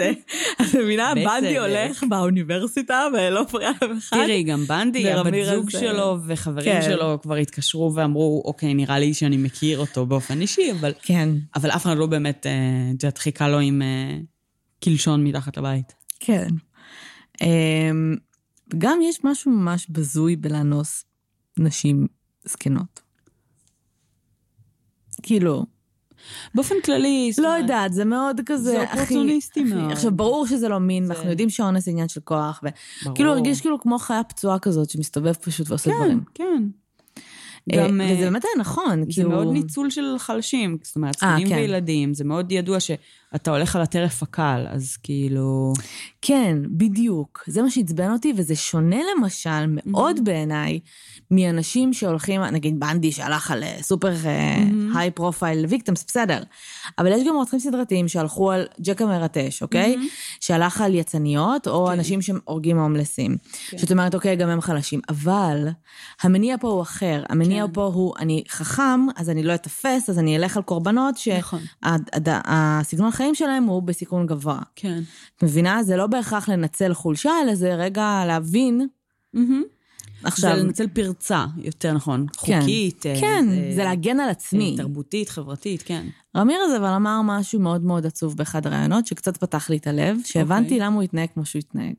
את 0.62 0.74
מבינה, 0.74 1.14
בצדק. 1.14 1.26
בנדי 1.26 1.58
הולך 1.58 2.04
באוניברסיטה 2.08 3.06
ולא 3.14 3.42
מפריע 3.42 3.70
לאף 3.70 3.98
אחד. 3.98 4.16
תראי, 4.16 4.42
גם 4.42 4.64
בנדי, 4.64 5.12
הבת 5.12 5.32
זוג 5.54 5.68
אה, 5.74 5.80
שלו 5.80 6.18
וחברים 6.26 6.72
כן. 6.72 6.82
שלו 6.82 7.18
כבר 7.22 7.34
התקשרו 7.34 7.94
ואמרו, 7.94 8.42
אוקיי, 8.44 8.74
נראה 8.74 8.98
לי 8.98 9.14
שאני 9.14 9.36
מכיר 9.36 9.78
אותו 9.78 10.06
באופן 10.06 10.40
אישי, 10.40 10.72
אבל, 10.72 10.92
כן, 11.02 11.28
אבל 11.54 11.70
אף 11.70 11.82
אחד 11.82 11.96
לא 11.96 12.06
באמת, 12.06 12.46
אה, 12.46 12.52
את 12.96 13.02
יודעת, 13.02 13.18
חיכה 13.18 13.48
לו 13.48 13.58
עם 13.58 13.82
אה, 13.82 14.18
קלשון 14.80 15.24
מתחת 15.24 15.56
לבית. 15.56 15.92
כן. 16.20 16.48
אמ, 17.42 18.16
גם 18.78 18.98
יש 19.02 19.18
משהו 19.24 19.52
ממש 19.52 19.86
בזוי 19.90 20.36
בלאנוס 20.36 21.04
נשים 21.58 22.06
זקנות. 22.44 23.00
כאילו, 25.22 25.66
באופן 26.54 26.74
כללי, 26.84 27.30
לא 27.38 27.48
יודעת, 27.48 27.92
זה 27.92 28.04
מאוד 28.04 28.40
כזה, 28.46 28.62
זה. 28.70 28.82
אופורטוניסטי 28.92 29.64
מאוד. 29.64 29.92
עכשיו, 29.92 30.10
ברור 30.12 30.46
שזה 30.46 30.68
לא 30.68 30.78
מין, 30.80 31.06
זה- 31.06 31.12
אנחנו 31.12 31.30
יודעים 31.30 31.50
שאונס 31.50 31.84
זה 31.84 31.90
עניין 31.90 32.08
של 32.08 32.20
כוח. 32.24 32.62
וכאילו 33.06 33.30
הרגיש 33.32 33.60
כאילו 33.60 33.80
כמו 33.80 33.98
חיה 33.98 34.24
פצועה 34.24 34.58
כזאת 34.58 34.90
שמסתובב 34.90 35.32
פשוט 35.32 35.70
ועושה 35.70 35.90
כן, 35.90 35.96
דברים. 35.96 36.20
כן. 36.34 36.62
אה, 37.72 37.88
גם, 37.88 38.00
אה, 38.00 38.06
וזה 38.12 38.24
באמת 38.24 38.44
היה 38.44 38.60
נכון, 38.60 39.00
זה 39.04 39.06
כאילו... 39.14 39.30
מאוד 39.30 39.52
ניצול 39.52 39.90
של 39.90 40.14
חלשים, 40.18 40.78
זאת 40.82 40.96
אומרת, 40.96 41.22
אה, 41.22 41.30
זקנים 41.34 41.48
כן. 41.48 41.54
וילדים, 41.54 42.14
זה 42.14 42.24
מאוד 42.24 42.52
ידוע 42.52 42.78
שאתה 43.32 43.50
הולך 43.50 43.76
על 43.76 43.82
הטרף 43.82 44.22
הקל, 44.22 44.66
אז 44.70 44.96
כאילו... 45.02 45.72
כן, 46.22 46.56
בדיוק. 46.70 47.44
זה 47.46 47.62
מה 47.62 47.70
שעצבן 47.70 48.12
אותי, 48.12 48.32
וזה 48.36 48.56
שונה 48.56 48.96
למשל 49.16 49.66
מאוד 49.66 50.24
בעיניי 50.24 50.80
מאנשים 51.30 51.92
שהולכים, 51.92 52.40
נגיד 52.40 52.80
בנדי 52.80 53.12
שהלך 53.12 53.50
על 53.50 53.62
אה, 53.62 53.76
super 53.82 54.12
high 54.94 55.10
profile 55.10 55.66
victims, 55.68 56.04
בסדר. 56.06 56.42
אבל 56.98 57.12
יש 57.12 57.26
גם 57.26 57.34
רוצחים 57.34 57.60
סדרתיים 57.60 58.08
שהלכו 58.08 58.50
על 58.52 58.66
ג'ק 58.80 59.02
המרטש, 59.02 59.62
אוקיי? 59.62 59.96
שהלך 60.40 60.80
על 60.80 60.94
זונות, 60.94 61.68
או 61.68 61.86
כן. 61.86 61.92
אנשים 61.92 62.22
שהורגים 62.22 62.78
הומלסים. 62.78 63.36
שאת 63.52 63.92
אומרת, 63.92 64.14
אוקיי, 64.14 64.36
גם 64.36 64.48
הם 64.48 64.60
חלשים. 64.60 65.00
אבל 65.08 65.68
המניע 66.22 66.56
פה 66.60 66.68
הוא 66.68 66.82
אחר. 66.82 67.22
המניע 67.28 67.66
כן. 67.66 67.72
פה 67.72 67.84
הוא, 67.84 68.14
אני 68.18 68.44
חכם, 68.48 69.06
אז 69.16 69.30
אני 69.30 69.42
לא 69.42 69.54
אתפס, 69.54 70.10
אז 70.10 70.18
אני 70.18 70.36
אלך 70.36 70.56
על 70.56 70.62
קורבנות 70.62 71.18
נכון. 71.38 71.60
החיים 73.20 73.34
שלהם 73.34 73.64
הוא 73.64 73.82
בסיכון 73.82 74.26
גבוה. 74.26 74.58
כן. 74.76 75.00
את 75.36 75.42
מבינה? 75.42 75.82
זה 75.82 75.96
לא 75.96 76.06
בהכרח 76.06 76.48
לנצל 76.48 76.94
חולשה, 76.94 77.30
אלא 77.42 77.54
זה 77.54 77.74
רגע 77.74 78.22
להבין. 78.26 78.88
עכשיו, 80.24 80.56
זה 80.56 80.62
לנצל 80.62 80.86
פרצה, 80.88 81.46
יותר 81.56 81.92
נכון. 81.92 82.26
כן. 82.44 82.60
חוקית. 82.60 83.06
אה, 83.06 83.20
כן, 83.20 83.46
אה, 83.50 83.72
זה 83.74 83.84
להגן 83.84 84.20
על 84.20 84.28
עצמי. 84.28 84.70
אה, 84.72 84.76
תרבותית, 84.76 85.28
חברתית, 85.28 85.82
כן. 85.82 86.06
רמירז 86.36 86.76
אבל 86.76 86.86
אמר 86.86 87.20
משהו 87.24 87.60
מאוד 87.60 87.84
מאוד 87.84 88.06
עצוב 88.06 88.36
באחד 88.36 88.66
הראיונות, 88.66 89.06
שקצת 89.06 89.36
פתח 89.36 89.70
לי 89.70 89.76
את 89.76 89.86
הלב, 89.86 90.16
שהבנתי 90.24 90.64
אוקיי. 90.64 90.78
למה 90.78 90.94
הוא 90.94 91.02
התנהג 91.02 91.28
כמו 91.34 91.44
שהוא 91.44 91.60
התנהג. 91.60 91.94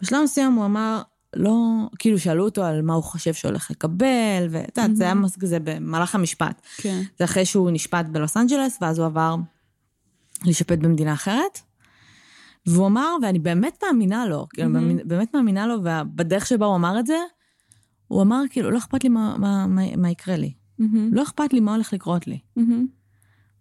בשלב 0.00 0.22
מסוים 0.24 0.52
הוא 0.52 0.64
אמר, 0.64 1.02
לא, 1.36 1.56
כאילו 1.98 2.18
שאלו 2.18 2.44
אותו 2.44 2.64
על 2.64 2.82
מה 2.82 2.94
הוא 2.94 3.02
חושב 3.02 3.34
שהולך 3.34 3.70
לקבל, 3.70 4.46
ואת 4.50 4.78
יודעת, 4.78 4.96
זה 4.96 5.04
היה 5.04 5.14
כזה 5.40 5.58
במהלך 5.64 6.14
המשפט. 6.14 6.62
כן. 6.76 7.02
זה 7.18 7.24
אחרי 7.24 7.44
שהוא 7.44 7.70
נשפט 7.70 8.06
בלוס 8.06 8.36
אנג'לס, 8.36 8.78
ואז 8.80 8.98
הוא 8.98 9.06
עבר 9.06 9.36
להישפט 10.44 10.78
במדינה 10.78 11.12
אחרת. 11.12 11.60
והוא 12.66 12.86
אמר, 12.86 13.16
ואני 13.22 13.38
באמת 13.38 13.84
מאמינה 13.86 14.26
לו, 14.26 14.46
כאילו, 14.50 14.68
מהמם. 14.68 14.98
באמת 15.04 15.34
מאמינה 15.34 15.66
לו, 15.66 15.74
ובדרך 15.74 16.46
שבה 16.46 16.66
הוא 16.66 16.76
אמר 16.76 17.00
את 17.00 17.06
זה, 17.06 17.18
הוא 18.08 18.22
אמר, 18.22 18.42
כאילו, 18.50 18.70
לא 18.70 18.78
אכפת 18.78 19.04
לי 19.04 19.08
מה, 19.08 19.36
מה, 19.38 19.66
מה, 19.66 19.96
מה 19.96 20.10
יקרה 20.10 20.36
לי. 20.36 20.54
לא 21.12 21.22
אכפת 21.22 21.52
לי 21.52 21.60
מה 21.60 21.74
הולך 21.74 21.92
לקרות 21.92 22.26
לי. 22.26 22.38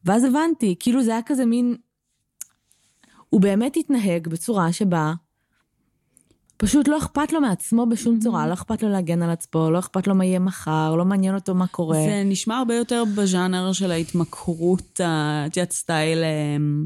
ואז 0.06 0.24
הבנתי, 0.24 0.76
כאילו 0.80 1.04
זה 1.04 1.12
היה 1.12 1.22
כזה 1.22 1.46
מין... 1.46 1.76
הוא 3.30 3.42
באמת 3.42 3.78
התנהג 3.78 4.28
בצורה 4.28 4.74
שבה 4.74 5.14
פשוט 6.64 6.88
לא 6.88 6.98
אכפת 6.98 7.32
לו 7.32 7.42
מעצמו 7.42 7.86
בשום 7.86 8.20
צורה, 8.20 8.48
לא 8.48 8.54
אכפת 8.54 8.84
לו 8.84 8.90
להגן 8.90 9.22
על 9.22 9.30
עצמו, 9.30 9.72
לא 9.72 9.80
אכפת 9.80 10.08
לו 10.08 10.16
מה 10.16 10.26
יהיה 10.26 10.40
מחר, 10.40 10.96
לא 10.96 11.06
מעניין 11.06 11.36
אותו 11.36 11.56
מה 11.56 11.68
קורה. 11.68 11.98
זה 11.98 12.22
נשמע 12.26 12.58
הרבה 12.58 12.76
יותר 12.76 13.04
בז'אנר 13.16 13.74
של 13.74 13.92
ההתמכרות, 13.92 15.00
ה- 15.00 15.44
את 15.48 15.58
יודעת, 15.58 15.72
סטייל, 15.72 16.20
אמ, 16.24 16.86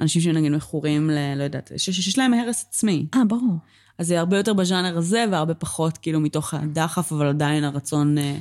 אנשים 0.00 0.22
שנגיד 0.22 0.52
מכורים 0.52 1.10
ל... 1.10 1.34
לא 1.36 1.42
יודעת, 1.42 1.72
שיש 1.76 2.18
להם 2.18 2.34
הרס 2.34 2.64
עצמי. 2.68 3.06
אה, 3.14 3.24
ברור. 3.24 3.56
אז 3.98 4.06
זה 4.06 4.18
הרבה 4.20 4.36
יותר 4.36 4.52
בז'אנר 4.52 4.98
הזה, 4.98 5.24
והרבה 5.30 5.54
פחות 5.54 5.98
כאילו 5.98 6.20
מתוך 6.20 6.54
הדחף, 6.54 7.12
אבל 7.12 7.26
עדיין 7.26 7.64
הרצון, 7.64 8.18
אה, 8.18 8.36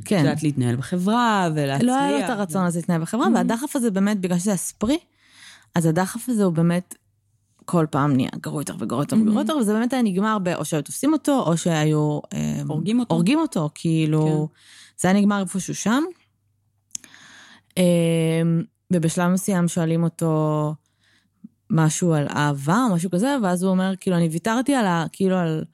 את 0.00 0.04
כן. 0.04 0.18
יודעת, 0.18 0.42
להתנהל 0.42 0.76
בחברה 0.76 1.48
ולהצליח. 1.54 1.86
לא 1.88 1.98
היה 1.98 2.18
לו 2.18 2.24
את 2.24 2.30
הרצון 2.30 2.64
הזה 2.64 2.78
להתנהל 2.78 3.00
בחברה, 3.00 3.26
Mm-hmm. 3.26 3.34
והדחף 3.34 3.76
הזה 3.76 3.90
באמת, 3.90 4.20
בגלל 4.20 4.38
שזה 4.38 4.52
הספרי, 4.52 4.98
אז 5.74 5.86
הדחף 5.86 6.28
הזה 6.28 6.44
הוא 6.44 6.52
באמת 6.52 6.94
כל 7.64 7.86
פעם 7.90 8.12
נהיה 8.12 8.28
גרוע 8.40 8.60
יותר 8.60 8.74
וגרוע 8.78 9.02
יותר 9.02 9.16
וגרוע 9.16 9.40
יותר, 9.40 9.56
וזה 9.56 9.72
באמת 9.72 9.92
היה 9.92 10.02
נגמר 10.02 10.38
ב... 10.42 10.48
או 10.48 10.64
שהיו 10.64 10.82
תופסים 10.82 11.12
אותו, 11.12 11.42
או 11.46 11.56
שהיו... 11.56 12.20
Mm-hmm. 12.20 12.36
הורגים 12.68 13.00
אותו. 13.00 13.14
הורגים 13.14 13.38
אותו, 13.38 13.70
כאילו... 13.74 14.48
זה 15.00 15.08
היה 15.08 15.20
נגמר 15.20 15.40
איפשהו 15.40 15.74
שם. 15.74 16.02
אה, 17.78 17.82
ובשלב 18.92 19.30
מסוים 19.30 19.68
שואלים 19.68 20.04
אותו 20.04 20.74
משהו 21.70 22.14
על 22.14 22.26
אהבה 22.28 22.78
או 22.90 22.94
משהו 22.94 23.10
כזה, 23.10 23.36
ואז 23.42 23.62
הוא 23.62 23.70
אומר, 23.70 23.92
כאילו, 24.00 24.16
אני 24.16 24.28
ויתרתי 24.28 24.74
על 24.74 24.86
ה... 24.86 25.04
כאילו, 25.12 25.36
על... 25.36 25.64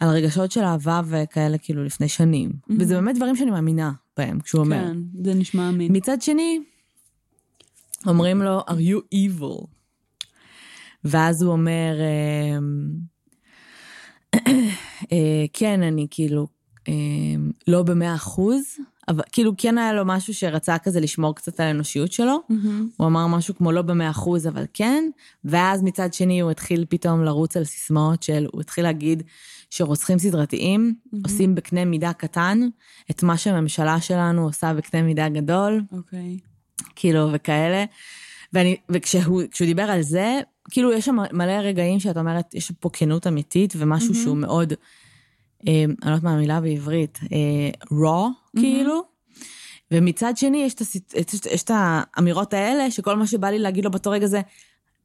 על 0.00 0.08
רגשות 0.08 0.52
של 0.52 0.60
אהבה 0.60 1.00
וכאלה, 1.06 1.58
כאילו, 1.58 1.84
לפני 1.84 2.08
שנים. 2.08 2.52
וזה 2.78 2.94
באמת 2.94 3.16
דברים 3.16 3.36
שאני 3.36 3.50
מאמינה 3.50 3.92
בהם, 4.16 4.40
כשהוא 4.40 4.60
אומר. 4.60 4.84
כן, 4.84 4.96
זה 5.24 5.34
נשמע 5.34 5.68
אמין. 5.68 5.96
מצד 5.96 6.22
שני, 6.22 6.60
אומרים 8.06 8.42
לו, 8.42 8.60
are 8.60 8.90
you 8.90 9.14
evil? 9.14 9.66
ואז 11.04 11.42
הוא 11.42 11.52
אומר, 11.52 11.96
אמ, 12.58 12.88
אה, 15.12 15.44
כן, 15.52 15.82
אני 15.82 16.06
כאילו, 16.10 16.46
אמ, 16.88 17.50
לא 17.66 17.82
במאה 17.82 18.14
אחוז, 18.14 18.62
אבל 19.08 19.22
כאילו 19.32 19.52
כן 19.58 19.78
היה 19.78 19.92
לו 19.92 20.02
משהו 20.04 20.34
שרצה 20.34 20.78
כזה 20.78 21.00
לשמור 21.00 21.34
קצת 21.34 21.60
על 21.60 21.66
האנושיות 21.66 22.12
שלו. 22.12 22.38
הוא 22.96 23.06
אמר 23.06 23.26
משהו 23.26 23.54
כמו 23.54 23.72
לא 23.72 23.82
במאה 23.82 24.10
אחוז, 24.10 24.46
אבל 24.46 24.64
כן. 24.74 25.04
ואז 25.44 25.82
מצד 25.82 26.14
שני 26.14 26.40
הוא 26.40 26.50
התחיל 26.50 26.84
פתאום 26.88 27.24
לרוץ 27.24 27.56
על 27.56 27.64
סיסמאות 27.64 28.22
של, 28.22 28.46
הוא 28.52 28.60
התחיל 28.60 28.84
להגיד 28.84 29.22
שרוצחים 29.70 30.18
סדרתיים 30.18 30.94
עושים 31.24 31.54
בקנה 31.54 31.84
מידה 31.84 32.12
קטן 32.12 32.60
את 33.10 33.22
מה 33.22 33.36
שהממשלה 33.36 34.00
שלנו 34.00 34.44
עושה 34.44 34.74
בקנה 34.74 35.02
מידה 35.02 35.28
גדול. 35.28 35.82
אוקיי. 35.92 36.38
כאילו, 36.96 37.28
וכאלה. 37.32 37.84
ואני, 38.52 38.76
וכשהוא 38.88 39.42
דיבר 39.60 39.82
על 39.82 40.02
זה, 40.02 40.40
כאילו, 40.70 40.92
יש 40.92 41.04
שם 41.04 41.16
מלא 41.32 41.52
רגעים 41.52 42.00
שאת 42.00 42.16
אומרת, 42.16 42.54
יש 42.54 42.70
פה 42.80 42.90
כנות 42.92 43.26
אמיתית 43.26 43.74
ומשהו 43.76 44.10
mm-hmm. 44.10 44.16
שהוא 44.16 44.36
מאוד, 44.36 44.72
אה, 45.68 45.84
אני 45.84 45.94
לא 46.04 46.10
יודעת 46.10 46.22
מה 46.22 46.32
המילה 46.32 46.60
בעברית, 46.60 47.20
אה, 47.32 47.70
raw, 47.84 48.28
mm-hmm. 48.28 48.60
כאילו. 48.60 49.02
ומצד 49.90 50.36
שני, 50.36 50.58
יש 50.58 50.74
את, 50.74 50.80
הסיט, 50.80 51.14
יש, 51.14 51.40
יש 51.52 51.62
את 51.62 51.70
האמירות 51.74 52.54
האלה, 52.54 52.90
שכל 52.90 53.16
מה 53.16 53.26
שבא 53.26 53.48
לי 53.48 53.58
להגיד 53.58 53.84
לו 53.84 53.90
באותו 53.90 54.10
רגע 54.10 54.26
זה, 54.26 54.40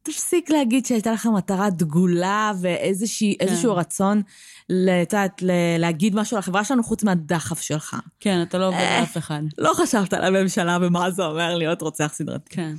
תפסיק 0.02 0.50
להגיד 0.50 0.86
שהייתה 0.86 1.12
לך 1.12 1.26
מטרה 1.26 1.70
דגולה 1.70 2.52
ואיזשהו 2.60 3.34
כן. 3.38 3.68
רצון, 3.68 4.22
את 4.66 5.12
יודעת, 5.12 5.42
להגיד 5.78 6.14
משהו 6.14 6.36
על 6.36 6.38
החברה 6.38 6.64
שלנו 6.64 6.84
חוץ 6.84 7.04
מהדחף 7.04 7.60
שלך. 7.60 7.96
כן, 8.20 8.42
אתה 8.42 8.58
לא 8.58 8.68
עובד 8.68 8.76
אה, 8.76 9.02
אף 9.02 9.16
אחד. 9.16 9.42
לא 9.58 9.72
חשבת 9.74 10.12
על 10.12 10.36
הממשלה 10.36 10.78
ומה 10.82 11.10
זה 11.10 11.24
אומר 11.24 11.56
להיות 11.56 11.82
רוצח 11.82 12.12
סדרתי. 12.14 12.56
כן. 12.56 12.74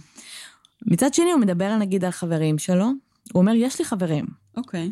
מצד 0.85 1.13
שני, 1.13 1.31
הוא 1.31 1.41
מדבר 1.41 1.77
נגיד 1.77 2.05
על 2.05 2.11
חברים 2.11 2.57
שלו, 2.57 2.85
הוא 3.33 3.41
אומר, 3.41 3.51
יש 3.55 3.79
לי 3.79 3.85
חברים. 3.85 4.25
אוקיי. 4.57 4.91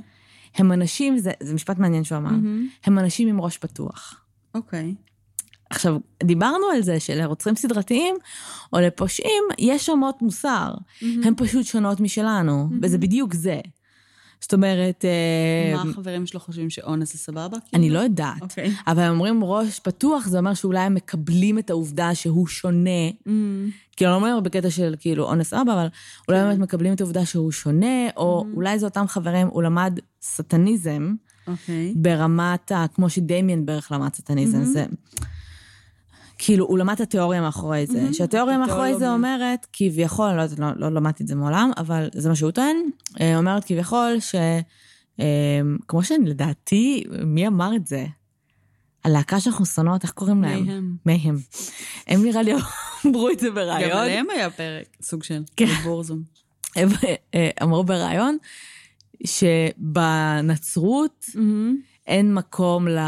הם 0.55 0.71
אנשים, 0.71 1.17
זה, 1.17 1.31
זה 1.39 1.53
משפט 1.53 1.77
מעניין 1.77 2.03
שהוא 2.03 2.17
אמר, 2.17 2.29
mm-hmm. 2.29 2.79
הם 2.85 2.99
אנשים 2.99 3.27
עם 3.27 3.41
ראש 3.41 3.57
פתוח. 3.57 4.21
אוקיי. 4.55 4.95
עכשיו, 5.69 5.97
דיברנו 6.23 6.65
על 6.73 6.81
זה 6.81 6.99
שלרוצחים 6.99 7.55
סדרתיים 7.55 8.15
או 8.73 8.79
לפושעים 8.79 9.43
יש 9.59 9.89
רמות 9.89 10.21
מוסר. 10.21 10.73
Mm-hmm. 10.73 11.05
הן 11.23 11.33
פשוט 11.37 11.65
שונות 11.65 11.99
משלנו, 11.99 12.67
mm-hmm. 12.69 12.75
וזה 12.81 12.97
בדיוק 12.97 13.33
זה. 13.33 13.59
זאת 14.41 14.53
אומרת... 14.53 15.05
אה, 15.05 15.75
מה 15.75 15.91
החברים 15.91 16.25
שלו 16.25 16.39
חושבים 16.39 16.69
שאונס 16.69 17.13
זה 17.13 17.17
סבבה? 17.17 17.57
אני 17.73 17.81
כאילו? 17.81 17.95
לא 17.95 17.99
יודעת. 17.99 18.41
אוקיי. 18.41 18.73
אבל 18.87 19.01
הם 19.01 19.11
אומרים 19.11 19.43
ראש 19.43 19.79
פתוח, 19.79 20.27
זה 20.27 20.37
אומר 20.37 20.53
שאולי 20.53 20.79
הם 20.79 20.93
מקבלים 20.93 21.59
את 21.59 21.69
העובדה 21.69 22.15
שהוא 22.15 22.47
שונה. 22.47 23.09
Mm. 23.09 23.31
כאילו, 23.97 24.11
אני 24.11 24.21
לא 24.21 24.27
אומר 24.27 24.39
בקטע 24.39 24.69
של 24.69 24.95
כאילו 24.99 25.23
אונס 25.23 25.53
אבא, 25.53 25.73
אבל 25.73 25.87
אולי 26.27 26.39
כן. 26.39 26.47
באמת 26.47 26.59
מקבלים 26.59 26.93
את 26.93 27.01
העובדה 27.01 27.25
שהוא 27.25 27.51
שונה, 27.51 28.09
או 28.17 28.45
mm. 28.45 28.55
אולי 28.55 28.79
זה 28.79 28.85
אותם 28.85 29.07
חברים, 29.07 29.47
הוא 29.47 29.63
למד 29.63 29.99
סטניזם. 30.21 31.13
אוקיי. 31.47 31.93
ברמת 31.95 32.71
ה... 32.71 32.85
כמו 32.93 33.09
שדמיין 33.09 33.65
בערך 33.65 33.91
למד 33.91 34.13
סטניזם. 34.13 34.61
Mm-hmm. 34.61 34.65
זה... 34.65 34.85
כאילו, 36.41 36.65
הוא 36.65 36.77
למד 36.77 36.93
את 36.93 37.01
התיאוריה 37.01 37.41
מאחורי 37.41 37.87
זה. 37.87 38.07
Mm-hmm. 38.07 38.13
שהתיאוריה 38.13 38.57
מאחורי 38.57 38.95
זה 38.95 39.11
אומרת, 39.11 39.67
כביכול, 39.73 40.31
לא, 40.31 40.43
לא, 40.57 40.67
לא 40.75 40.89
למדתי 40.89 41.23
את 41.23 41.27
זה 41.27 41.35
מעולם, 41.35 41.71
אבל 41.77 42.09
זה 42.13 42.29
מה 42.29 42.35
שהוא 42.35 42.51
טוען, 42.51 42.75
אה, 43.21 43.37
אומרת 43.37 43.63
כביכול 43.63 44.19
ש... 44.19 44.35
אה, 45.19 45.25
כמו 45.87 46.03
שאני, 46.03 46.29
לדעתי, 46.29 47.03
מי 47.25 47.47
אמר 47.47 47.75
את 47.75 47.87
זה? 47.87 48.05
הלהקה 49.03 49.39
שאנחנו 49.39 49.65
שונאות, 49.65 50.03
איך 50.03 50.11
קוראים 50.11 50.41
להם? 50.41 50.65
מהם. 50.65 50.95
מהם. 51.05 51.37
הם 52.07 52.23
נראה 52.23 52.41
לי 52.41 52.53
אמרו 53.05 53.29
את 53.29 53.39
זה 53.39 53.51
בריאיון. 53.51 53.91
גם 53.91 53.97
עליהם 53.97 54.25
היה 54.29 54.49
פרק, 54.49 54.85
סוג 55.01 55.23
של, 55.23 55.43
כן. 55.55 55.65
בבורזום. 55.65 56.21
הם 56.75 56.89
אה, 57.35 57.49
אמרו 57.63 57.83
בריאיון 57.83 58.37
שבנצרות. 59.25 61.25
אין 62.07 62.33
מקום 62.33 62.87
ל... 62.87 62.99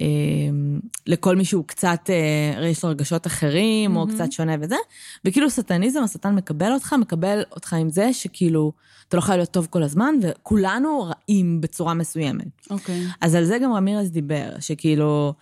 אמ, 0.00 0.80
לכל 1.06 1.36
מי 1.36 1.44
שהוא 1.44 1.64
קצת, 1.66 2.10
אה, 2.10 2.66
יש 2.66 2.84
לו 2.84 2.90
רגשות 2.90 3.26
אחרים, 3.26 3.96
mm-hmm. 3.96 3.98
או 3.98 4.06
קצת 4.08 4.32
שונה 4.32 4.54
וזה. 4.60 4.76
וכאילו 5.24 5.50
סטניזם, 5.50 6.02
השטן 6.02 6.34
מקבל 6.34 6.72
אותך, 6.72 6.92
מקבל 6.92 7.42
אותך 7.50 7.72
עם 7.72 7.90
זה 7.90 8.12
שכאילו, 8.12 8.72
אתה 9.08 9.16
לא 9.16 9.20
חייב 9.20 9.36
להיות 9.36 9.50
טוב 9.50 9.66
כל 9.70 9.82
הזמן, 9.82 10.14
וכולנו 10.22 11.02
רעים 11.02 11.60
בצורה 11.60 11.94
מסוימת. 11.94 12.46
אוקיי. 12.70 13.06
Okay. 13.06 13.16
אז 13.20 13.34
על 13.34 13.44
זה 13.44 13.58
גם 13.58 13.72
רמירס 13.72 14.08
דיבר, 14.08 14.50
שכאילו... 14.60 15.34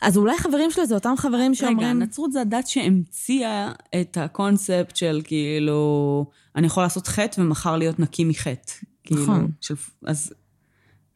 אז 0.00 0.16
אולי 0.16 0.38
חברים 0.38 0.70
שלו 0.70 0.86
זה 0.86 0.94
אותם 0.94 1.14
חברים 1.16 1.54
שאומרים... 1.54 1.78
רגע, 1.78 1.92
נצרות 1.92 2.32
זה 2.32 2.40
הדת 2.40 2.66
שהמציאה 2.66 3.72
את 4.00 4.16
הקונספט 4.20 4.96
של 4.96 5.20
כאילו, 5.24 6.26
אני 6.56 6.66
יכול 6.66 6.82
לעשות 6.82 7.06
חטא 7.06 7.40
ומחר 7.40 7.76
להיות 7.76 8.00
נקי 8.00 8.24
מחטא. 8.24 8.72
כאילו, 9.04 9.22
נכון. 9.22 9.50
של, 9.60 9.74
אז 10.06 10.32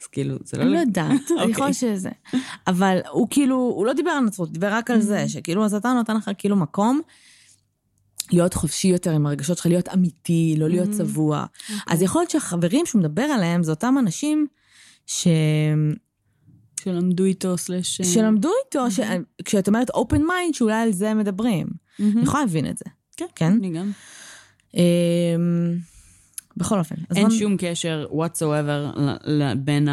אז 0.02 0.06
כאילו, 0.06 0.36
זה 0.44 0.56
לא... 0.56 0.62
אני 0.62 0.72
לא 0.72 0.78
יודעת, 0.78 1.30
אני 1.42 1.52
יכולה 1.52 1.72
שזה. 1.72 2.10
אבל 2.66 2.98
הוא 3.10 3.26
כאילו, 3.30 3.56
הוא 3.56 3.86
לא 3.86 3.92
דיבר 3.92 4.10
על 4.10 4.24
נצרות, 4.24 4.48
הוא 4.48 4.52
דיבר 4.54 4.72
רק 4.72 4.90
על 4.90 5.00
זה, 5.00 5.24
mm-hmm. 5.24 5.28
שכאילו 5.28 5.64
השטן 5.64 5.94
נותן 5.94 6.16
לך 6.16 6.30
כאילו 6.38 6.56
מקום 6.56 7.00
להיות 8.32 8.54
חופשי 8.54 8.88
יותר 8.88 9.10
עם 9.10 9.26
הרגשות 9.26 9.56
שלך, 9.56 9.66
להיות 9.66 9.88
אמיתי, 9.88 10.54
לא 10.58 10.68
להיות 10.68 10.88
mm-hmm. 10.88 10.96
צבוע. 10.96 11.46
אוקיי. 11.70 11.76
אז 11.86 12.02
יכול 12.02 12.20
להיות 12.20 12.30
שהחברים 12.30 12.86
שהוא 12.86 13.00
מדבר 13.00 13.22
עליהם 13.22 13.62
זה 13.62 13.70
אותם 13.70 13.94
אנשים 13.98 14.46
ש... 15.06 15.28
שלמדו 16.80 17.24
איתו 17.24 17.58
סלש... 17.58 18.00
שלמדו 18.02 18.50
איתו, 18.64 18.86
mm-hmm. 18.86 19.42
כשאת 19.44 19.68
אומרת 19.68 19.90
open 19.90 20.20
mind, 20.20 20.52
שאולי 20.52 20.82
על 20.82 20.92
זה 20.92 21.14
מדברים. 21.14 21.66
אני 22.00 22.22
יכולה 22.22 22.42
להבין 22.42 22.66
את 22.70 22.78
זה. 22.78 22.84
כן, 23.16 23.26
כן. 23.34 23.52
אני 23.52 23.70
גם. 23.70 23.90
בכל 26.60 26.78
אופן. 26.78 26.94
אין 27.16 27.28
בוא... 27.28 27.36
שום 27.36 27.56
קשר 27.58 28.06
whatsoever 28.12 29.00
בין 29.56 29.88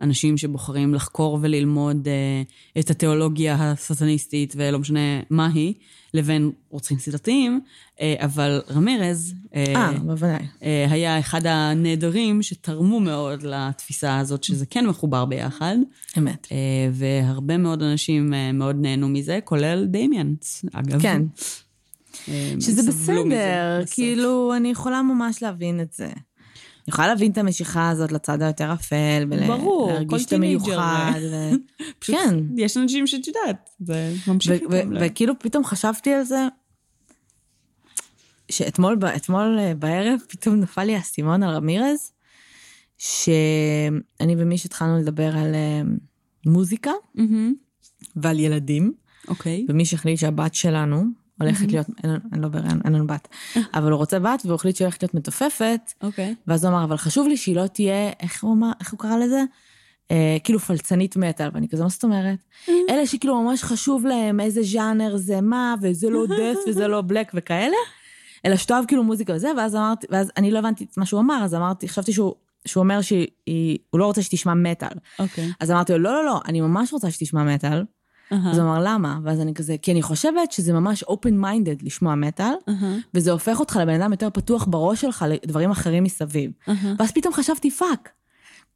האנשים 0.00 0.36
שבוחרים 0.36 0.94
לחקור 0.94 1.38
וללמוד 1.42 2.06
uh, 2.06 2.80
את 2.80 2.90
התיאולוגיה 2.90 3.56
הסטניסטית, 3.60 4.54
ולא 4.56 4.78
משנה 4.78 5.20
מה 5.30 5.46
היא, 5.54 5.74
לבין 6.14 6.50
רוצחים 6.70 6.98
סדרתיים, 6.98 7.60
uh, 7.96 8.00
אבל 8.18 8.62
רמירז, 8.70 9.34
uh, 9.44 9.54
아, 9.76 9.98
בוודאי. 9.98 10.38
Uh, 10.60 10.64
היה 10.90 11.18
אחד 11.18 11.46
הנעדרים 11.46 12.42
שתרמו 12.42 13.00
מאוד 13.00 13.42
לתפיסה 13.42 14.18
הזאת, 14.18 14.44
שזה 14.44 14.66
כן 14.66 14.86
מחובר 14.86 15.24
ביחד. 15.24 15.76
אמת. 16.18 16.46
Uh, 16.46 16.50
והרבה 16.92 17.56
מאוד 17.56 17.82
אנשים 17.82 18.32
uh, 18.32 18.52
מאוד 18.54 18.76
נהנו 18.80 19.08
מזה, 19.08 19.38
כולל 19.44 19.86
דמיאנס, 19.86 20.64
אגב. 20.72 21.02
כן. 21.02 21.22
אמ, 22.28 22.60
שזה 22.60 22.90
בסדר, 22.90 23.80
כאילו, 23.90 24.54
אני 24.56 24.70
יכולה 24.70 25.02
ממש 25.02 25.42
להבין 25.42 25.80
את 25.80 25.92
זה. 25.92 26.06
אני 26.06 26.92
יכולה 26.92 27.08
להבין 27.08 27.32
את 27.32 27.38
המשיכה 27.38 27.90
הזאת 27.90 28.12
לצד 28.12 28.42
היותר 28.42 28.72
אפל, 28.72 29.26
ולהרגיש 29.30 30.26
את 30.26 30.32
המיוחד. 30.32 31.20
ו... 31.30 31.50
כן. 32.06 32.34
יש 32.56 32.76
אנשים 32.76 33.06
שאת 33.06 33.26
יודעת, 33.26 33.70
זה 33.80 34.14
ממשיך 34.26 34.62
איתם. 34.62 34.92
וכאילו 35.00 35.34
פתאום 35.38 35.64
חשבתי 35.64 36.12
על 36.12 36.24
זה, 36.24 36.48
שאתמול 38.50 39.58
אה, 39.58 39.74
בערב 39.74 40.20
פתאום 40.28 40.54
נפל 40.54 40.84
לי 40.84 40.96
האסימון 40.96 41.42
על 41.42 41.54
רמירז, 41.54 42.12
שאני 42.98 44.34
ומי 44.38 44.58
שהתחלנו 44.58 44.98
לדבר 44.98 45.36
על 45.36 45.54
אה, 45.54 45.82
מוזיקה 46.46 46.90
ועל 48.16 48.38
ילדים. 48.38 48.92
אוקיי. 49.28 49.66
ומי 49.68 49.84
שהחליט 49.84 50.18
שהבת 50.18 50.54
שלנו, 50.54 51.04
הולכת 51.40 51.72
להיות, 51.72 51.86
אין 52.04 52.40
לו 52.40 52.50
בהריון, 52.50 52.80
אין 52.84 52.92
לנו 52.92 53.06
בת, 53.06 53.28
אבל 53.74 53.90
הוא 53.90 53.98
רוצה 53.98 54.18
בת 54.18 54.42
והוא 54.44 54.54
החליט 54.54 54.76
שהיא 54.76 54.86
הולכת 54.86 55.02
להיות 55.02 55.14
מתופפת. 55.14 55.92
אוקיי. 56.02 56.34
ואז 56.46 56.64
הוא 56.64 56.72
אמר, 56.72 56.84
אבל 56.84 56.96
חשוב 56.96 57.28
לי 57.28 57.36
שהיא 57.36 57.56
לא 57.56 57.66
תהיה, 57.66 58.10
איך 58.20 58.44
הוא 58.44 58.52
אמר, 58.52 58.70
איך 58.80 58.92
הוא 58.92 58.98
קרא 58.98 59.16
לזה? 59.16 59.42
אה, 60.10 60.36
כאילו 60.44 60.58
פלצנית 60.58 61.16
מטאל, 61.16 61.48
ואני 61.52 61.68
כזה, 61.68 61.82
מה 61.82 61.88
זאת 61.88 62.04
אומרת? 62.04 62.38
אלה 62.68 63.06
שכאילו 63.06 63.42
ממש 63.42 63.64
חשוב 63.64 64.06
להם 64.06 64.40
איזה 64.40 64.62
ז'אנר 64.62 65.16
זה 65.16 65.40
מה, 65.40 65.74
וזה 65.82 66.10
לא 66.10 66.26
דף 66.38 66.58
וזה 66.68 66.88
לא 66.88 67.02
בלק 67.02 67.32
וכאלה, 67.34 67.76
אלא 68.44 68.56
שתאהב 68.56 68.84
כאילו 68.86 69.04
מוזיקה 69.04 69.32
וזה, 69.32 69.48
ואז 69.56 69.76
אמרתי, 69.76 70.06
ואז 70.10 70.30
אני 70.36 70.50
לא 70.50 70.58
הבנתי 70.58 70.84
את 70.84 70.96
מה 70.96 71.06
שהוא 71.06 71.20
אמר, 71.20 71.40
אז 71.44 71.54
אמרתי, 71.54 71.88
חשבתי 71.88 72.12
שהוא... 72.12 72.34
שהוא 72.66 72.82
אומר 72.82 73.00
שהוא 73.00 73.26
לא 73.94 74.06
רוצה 74.06 74.22
שתשמע 74.22 74.54
מטאל. 74.54 74.98
אוקיי. 75.18 75.52
אז 75.60 75.70
אמרתי 75.70 75.92
לו, 75.92 75.98
לא, 75.98 76.12
לא, 76.12 76.24
לא, 76.24 76.40
אני 76.48 76.60
ממש 76.60 76.92
רוצה 76.92 77.10
שתשמע 77.10 77.44
מטאל. 77.44 77.84
Uh-huh. 78.32 78.34
אז 78.50 78.58
הוא 78.58 78.66
אמר, 78.66 78.80
למה? 78.84 79.18
ואז 79.22 79.40
אני 79.40 79.54
כזה, 79.54 79.76
כי 79.82 79.92
אני 79.92 80.02
חושבת 80.02 80.52
שזה 80.52 80.72
ממש 80.72 81.04
open 81.04 81.42
minded 81.42 81.82
לשמוע 81.82 82.14
מטאל, 82.14 82.54
uh-huh. 82.70 82.84
וזה 83.14 83.32
הופך 83.32 83.60
אותך 83.60 83.78
לבן 83.82 84.00
אדם 84.00 84.10
יותר 84.12 84.30
פתוח 84.30 84.66
בראש 84.70 85.00
שלך 85.00 85.24
לדברים 85.28 85.70
אחרים 85.70 86.04
מסביב. 86.04 86.50
Uh-huh. 86.50 86.70
ואז 86.98 87.12
פתאום 87.12 87.34
חשבתי, 87.34 87.70
fuck, 87.70 88.10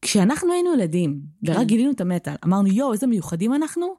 כשאנחנו 0.03 0.53
היינו 0.53 0.75
ילדים, 0.75 1.21
ורק 1.43 1.57
כן. 1.57 1.65
גילינו 1.65 1.91
את 1.91 2.01
המטאל, 2.01 2.35
אמרנו, 2.45 2.69
יואו, 2.69 2.93
איזה 2.93 3.07
מיוחדים 3.07 3.55
אנחנו, 3.55 3.95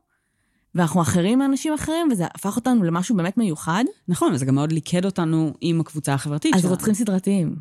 ואנחנו 0.76 1.02
אחרים 1.02 1.40
מאנשים 1.40 1.74
אחרים, 1.74 2.08
וזה 2.12 2.26
הפך 2.26 2.56
אותנו 2.56 2.84
למשהו 2.84 3.16
באמת 3.16 3.38
מיוחד. 3.38 3.84
נכון, 4.08 4.34
וזה 4.34 4.46
גם 4.46 4.56
מאוד 4.56 4.72
ליכד 4.72 5.06
אותנו 5.06 5.54
עם 5.62 5.82
הקבוצה 5.82 6.14
החברתית 6.14 6.52
שלנו. 6.52 6.66
אז 6.66 6.72
רוצחים 6.72 6.94
סדרתיים. 6.94 7.56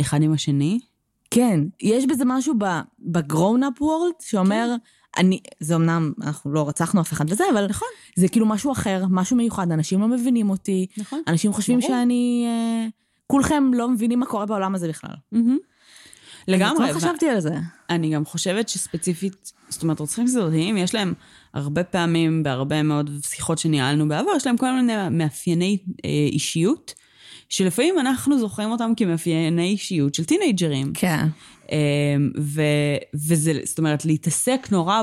אחד 0.00 0.22
עם 0.22 0.32
השני? 0.32 0.80
כן, 1.30 1.60
יש 1.82 2.06
בזה 2.06 2.24
משהו 2.26 2.54
ב-grown 2.98 3.60
up 3.60 3.80
world 3.80 4.24
שאומר, 4.24 4.68
כן. 4.68 4.76
אני, 5.18 5.40
זה 5.60 5.76
אמנם, 5.76 6.12
אנחנו 6.22 6.52
לא 6.52 6.68
רצחנו 6.68 7.00
אף 7.00 7.12
אחד 7.12 7.32
וזה, 7.32 7.44
אבל 7.52 7.66
נכון. 7.66 7.88
זה 8.16 8.28
כאילו 8.28 8.46
משהו 8.46 8.72
אחר, 8.72 9.04
משהו 9.10 9.36
מיוחד, 9.36 9.72
אנשים 9.72 10.00
לא 10.00 10.08
מבינים 10.08 10.50
אותי. 10.50 10.86
נכון. 10.98 11.22
אנשים 11.28 11.52
חושבים 11.52 11.78
ברור. 11.78 11.90
שאני... 11.90 12.44
אה, 12.46 12.88
כולכם 13.26 13.70
לא 13.74 13.88
מבינים 13.88 14.20
מה 14.20 14.26
קורה 14.26 14.46
בעולם 14.46 14.74
הזה 14.74 14.88
בכלל. 14.88 15.14
Mm-hmm. 15.34 15.38
לגמרי. 16.48 16.84
אני 16.84 16.92
לא 16.92 16.98
חשבתי 16.98 17.28
על 17.28 17.40
זה. 17.40 17.54
אני 17.90 18.10
גם 18.10 18.24
חושבת 18.24 18.68
שספציפית, 18.68 19.52
זאת 19.68 19.82
אומרת, 19.82 20.00
רוצחים 20.00 20.26
סדרתיים, 20.26 20.76
יש 20.76 20.94
להם 20.94 21.14
הרבה 21.54 21.84
פעמים, 21.84 22.42
בהרבה 22.42 22.82
מאוד 22.82 23.10
שיחות 23.26 23.58
שניהלנו 23.58 24.08
בעבר, 24.08 24.30
יש 24.36 24.46
להם 24.46 24.56
כל 24.56 24.72
מיני 24.72 25.08
מאפייני 25.10 25.78
אה, 26.04 26.10
אישיות, 26.10 26.94
שלפעמים 27.50 27.98
אנחנו 27.98 28.38
זוכרים 28.38 28.70
אותם 28.70 28.92
כמאפייני 28.96 29.68
אישיות 29.68 30.14
של 30.14 30.24
טינג'רים. 30.24 30.92
כן. 30.94 31.26
אמ, 31.72 32.30
ו, 32.38 32.62
וזה, 33.14 33.52
זאת 33.64 33.78
אומרת, 33.78 34.04
להתעסק 34.04 34.68
נורא 34.70 35.02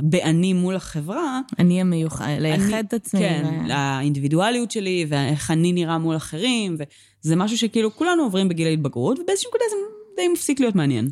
באני 0.00 0.52
מול 0.52 0.76
החברה. 0.76 1.40
אני 1.58 1.80
המיוחד, 1.80 2.26
לייחד 2.38 2.84
את 2.88 2.94
עצמי. 2.94 3.20
כן, 3.20 3.44
ו... 3.68 3.72
האינדיבידואליות 3.72 4.70
שלי, 4.70 5.06
ואיך 5.08 5.50
אני 5.50 5.72
נראה 5.72 5.98
מול 5.98 6.16
אחרים, 6.16 6.76
וזה 7.24 7.36
משהו 7.36 7.58
שכאילו 7.58 7.96
כולנו 7.96 8.22
עוברים 8.22 8.48
בגיל 8.48 8.66
ההתבגרות, 8.66 9.18
ובאיזושהי 9.18 9.48
נקודה 9.48 9.64
זה 9.70 9.76
די 10.16 10.28
מפסיק 10.28 10.60
להיות 10.60 10.74
מעניין. 10.74 11.10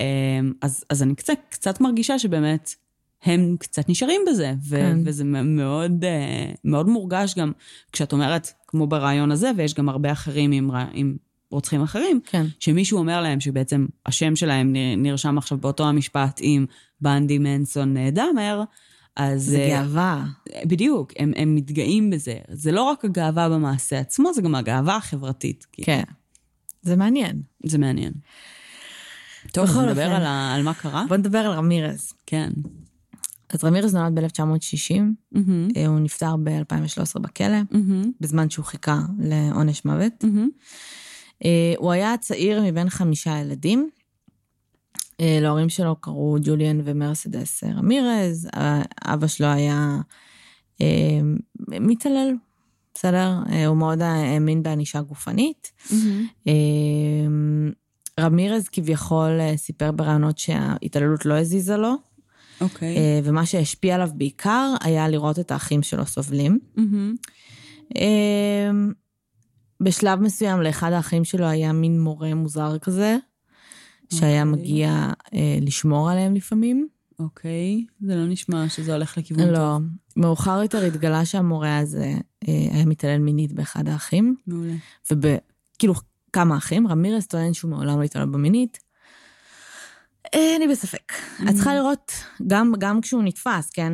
אמ, 0.00 0.52
אז, 0.62 0.84
אז 0.90 1.02
אני 1.02 1.14
קצת, 1.14 1.38
קצת 1.48 1.80
מרגישה 1.80 2.18
שבאמת 2.18 2.74
הם 3.24 3.56
קצת 3.58 3.88
נשארים 3.88 4.20
בזה, 4.28 4.54
ו- 4.68 4.76
כן. 4.76 4.98
וזה 5.04 5.24
מאוד, 5.24 6.04
אה, 6.04 6.52
מאוד 6.64 6.88
מורגש 6.88 7.34
גם 7.38 7.52
כשאת 7.92 8.12
אומרת, 8.12 8.52
כמו 8.66 8.86
ברעיון 8.86 9.30
הזה, 9.30 9.50
ויש 9.56 9.74
גם 9.74 9.88
הרבה 9.88 10.12
אחרים 10.12 10.52
עם, 10.52 10.70
עם 10.92 11.16
רוצחים 11.50 11.82
אחרים, 11.82 12.20
כן. 12.24 12.46
שמישהו 12.60 12.98
אומר 12.98 13.20
להם 13.20 13.40
שבעצם 13.40 13.86
השם 14.06 14.36
שלהם 14.36 14.72
נרשם 14.96 15.38
עכשיו 15.38 15.58
באותו 15.58 15.88
המשפט 15.88 16.40
עם 16.42 16.66
בנדי 17.00 17.38
מנסון 17.38 17.96
אה, 17.96 18.10
דאמר, 18.10 18.62
אז... 19.16 19.44
זה 19.44 19.66
uh, 19.66 19.70
גאווה. 19.70 20.24
בדיוק, 20.66 21.12
הם, 21.18 21.32
הם 21.36 21.54
מתגאים 21.54 22.10
בזה. 22.10 22.34
זה 22.48 22.72
לא 22.72 22.82
רק 22.82 23.04
הגאווה 23.04 23.48
במעשה 23.48 23.98
עצמו, 23.98 24.34
זה 24.34 24.42
גם 24.42 24.54
הגאווה 24.54 24.96
החברתית. 24.96 25.66
כן. 25.72 26.02
זה 26.82 26.96
מעניין. 26.96 27.42
זה 27.66 27.78
מעניין. 27.78 28.12
טוב, 29.52 29.64
אז 29.64 29.76
נדבר 29.76 30.12
על, 30.12 30.22
ה, 30.24 30.54
על 30.54 30.62
מה 30.62 30.74
קרה. 30.74 31.04
בוא 31.08 31.16
נדבר 31.16 31.38
על 31.38 31.52
רמירז. 31.52 32.12
כן. 32.26 32.50
אז 33.50 33.64
רמירז 33.64 33.94
נולד 33.94 34.14
ב-1960, 34.14 35.00
mm-hmm. 35.34 35.78
הוא 35.86 36.00
נפטר 36.00 36.36
ב-2013 36.36 37.18
בכלא, 37.20 37.60
mm-hmm. 37.72 38.08
בזמן 38.20 38.50
שהוא 38.50 38.64
חיכה 38.64 39.00
לעונש 39.18 39.84
מוות. 39.84 40.24
Mm-hmm. 40.24 41.46
הוא 41.76 41.92
היה 41.92 42.16
צעיר 42.16 42.62
מבין 42.62 42.90
חמישה 42.90 43.38
ילדים. 43.38 43.90
להורים 45.20 45.68
שלו 45.68 45.96
קראו 45.96 46.36
ג'וליאן 46.42 46.80
ומרסדס 46.84 47.64
רמירז, 47.64 48.48
אבא 49.04 49.26
שלו 49.26 49.46
היה 49.46 49.98
מתעלל, 51.68 52.34
בסדר? 52.94 53.38
הוא 53.66 53.76
מאוד 53.76 54.02
האמין 54.02 54.62
בענישה 54.62 55.00
גופנית. 55.00 55.72
Mm-hmm. 55.88 56.50
רמירז 58.20 58.68
כביכול 58.68 59.30
סיפר 59.56 59.92
ברעיונות 59.92 60.38
שההתעללות 60.38 61.26
לא 61.26 61.34
הזיזה 61.38 61.76
לו. 61.76 61.94
אוקיי. 62.60 62.96
Okay. 62.96 63.00
ומה 63.24 63.46
שהשפיע 63.46 63.94
עליו 63.94 64.10
בעיקר 64.14 64.74
היה 64.80 65.08
לראות 65.08 65.38
את 65.38 65.50
האחים 65.50 65.82
שלו 65.82 66.06
סובלים. 66.06 66.58
Mm-hmm. 66.76 67.94
בשלב 69.80 70.20
מסוים 70.20 70.60
לאחד 70.60 70.92
האחים 70.92 71.24
שלו 71.24 71.46
היה 71.46 71.72
מין 71.72 72.00
מורה 72.00 72.34
מוזר 72.34 72.78
כזה, 72.78 73.16
שהיה 74.12 74.42
okay. 74.42 74.46
אוקיי. 74.46 74.60
מגיע 74.62 75.10
אה, 75.34 75.58
לשמור 75.60 76.10
עליהם 76.10 76.34
לפעמים. 76.34 76.88
אוקיי, 77.18 77.84
okay. 77.88 78.06
זה 78.06 78.16
לא 78.16 78.26
נשמע 78.26 78.68
שזה 78.68 78.92
הולך 78.92 79.18
לכיוון 79.18 79.48
לא. 79.48 79.56
טוב. 79.56 79.56
לא, 79.56 79.78
מאוחר 80.16 80.62
יותר 80.62 80.84
התגלה 80.84 81.24
שהמורה 81.24 81.78
הזה 81.78 82.14
אה, 82.48 82.68
היה 82.72 82.86
מתעלל 82.86 83.18
מינית 83.18 83.52
באחד 83.52 83.88
האחים. 83.88 84.36
מעולה. 84.46 84.74
וכאילו, 85.10 85.94
כמה 86.32 86.56
אחים, 86.56 86.86
רמירס 86.86 87.26
טוען 87.26 87.52
שהוא 87.52 87.70
מעולם 87.70 87.98
לא 87.98 88.02
התעלל 88.02 88.26
במינית. 88.26 88.78
אה, 90.34 90.56
אני 90.56 90.68
בספק. 90.68 91.12
Mm-hmm. 91.12 91.50
את 91.50 91.54
צריכה 91.54 91.74
לראות, 91.74 92.12
גם, 92.46 92.72
גם 92.78 93.00
כשהוא 93.00 93.22
נתפס, 93.22 93.70
כן? 93.70 93.92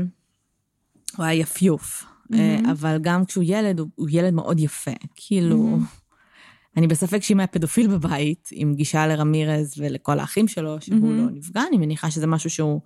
הוא 1.17 1.25
היה 1.25 1.41
יפיוף. 1.41 2.05
Mm-hmm. 2.05 2.71
אבל 2.71 2.99
גם 3.01 3.25
כשהוא 3.25 3.45
ילד, 3.47 3.79
הוא, 3.79 3.89
הוא 3.95 4.09
ילד 4.11 4.35
מאוד 4.35 4.61
יפה. 4.61 4.91
כאילו, 5.15 5.79
mm-hmm. 5.79 6.77
אני 6.77 6.87
בספק 6.87 7.23
שאם 7.23 7.41
היה 7.41 7.47
פדופיל 7.47 7.87
בבית, 7.89 8.49
עם 8.53 8.75
גישה 8.75 9.07
לרמירז 9.07 9.75
ולכל 9.79 10.19
האחים 10.19 10.49
שלו, 10.49 10.81
שהוא 10.81 10.99
mm-hmm. 10.99 11.23
לא 11.23 11.31
נפגע, 11.31 11.63
אני 11.69 11.77
מניחה 11.79 12.11
שזה 12.11 12.27
משהו 12.27 12.51
שהוא 12.51 12.81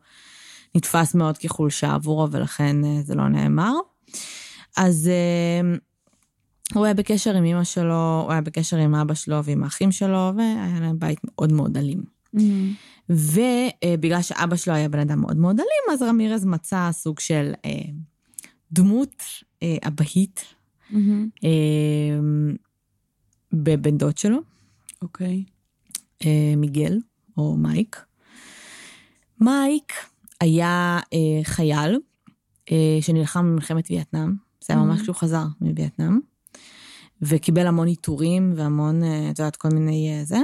נתפס 0.75 1.15
מאוד 1.15 1.39
כחולשה 1.39 1.95
עבורו, 1.95 2.31
ולכן 2.31 2.85
אה, 2.85 3.03
זה 3.03 3.15
לא 3.15 3.29
נאמר. 3.29 3.73
אז 4.77 5.11
הוא 6.75 6.85
היה 6.85 6.95
בקשר 6.95 7.37
עם 7.37 7.45
אמא 7.45 7.65
שלו, 7.65 8.21
הוא 8.25 8.33
היה 8.33 8.41
בקשר 8.41 8.77
עם 8.77 8.95
אבא 8.95 9.15
שלו 9.15 9.45
ועם 9.45 9.65
האחים 9.65 9.93
שלו, 9.93 10.33
והיה 10.37 10.81
להם 10.81 10.99
בית 10.99 11.19
מאוד 11.25 11.53
מאוד 11.53 11.77
אלים. 11.77 12.03
Mm-hmm. 12.37 12.94
ובגלל 13.09 14.23
שאבא 14.23 14.57
שלו 14.57 14.75
היה 14.75 14.89
בן 14.89 14.99
אדם 14.99 15.21
מאוד 15.21 15.37
מאוד 15.37 15.61
אלים, 15.61 15.95
אז 15.95 16.03
רמירז 16.03 16.45
מצא 16.45 16.89
סוג 16.93 17.21
של 17.21 17.53
אה, 17.65 17.71
דמות 18.73 19.23
אה, 19.63 19.77
אבהית 19.87 20.45
mm-hmm. 20.91 20.97
אה, 21.45 22.21
בבן 23.53 23.99
דוד 23.99 24.19
שלו. 24.19 24.39
אוקיי. 25.03 25.45
Okay. 25.47 26.27
אה, 26.27 26.55
מיגל, 26.57 26.99
או 27.37 27.57
מייק. 27.57 28.05
מייק 29.41 29.93
היה 30.41 31.01
אה, 31.13 31.45
חייל 31.45 31.99
אה, 32.73 32.99
שנלחם 33.01 33.47
במלחמת 33.47 33.91
וייטנאם, 33.91 34.35
זה 34.65 34.75
היה 34.75 34.83
ממש 34.83 34.99
mm-hmm. 34.99 35.03
כשהוא 35.03 35.17
חזר 35.17 35.45
מווייטנאם, 35.61 36.21
וקיבל 37.23 37.67
המון 37.67 37.87
עיטורים 37.87 38.53
והמון, 38.57 39.05
אה, 39.05 39.31
את 39.31 39.39
יודעת, 39.39 39.57
כל 39.57 39.69
מיני 39.69 40.19
אה, 40.19 40.25
זה. 40.25 40.39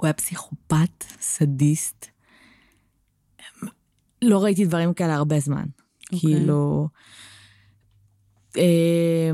הוא 0.00 0.06
היה 0.06 0.12
פסיכופת, 0.12 1.04
סדיסט. 1.20 2.06
לא 4.22 4.44
ראיתי 4.44 4.64
דברים 4.64 4.94
כאלה 4.94 5.14
הרבה 5.14 5.40
זמן. 5.40 5.64
Okay. 5.64 6.14
אוקיי. 6.14 6.18
כאילו... 6.20 6.88
אה, 8.56 9.30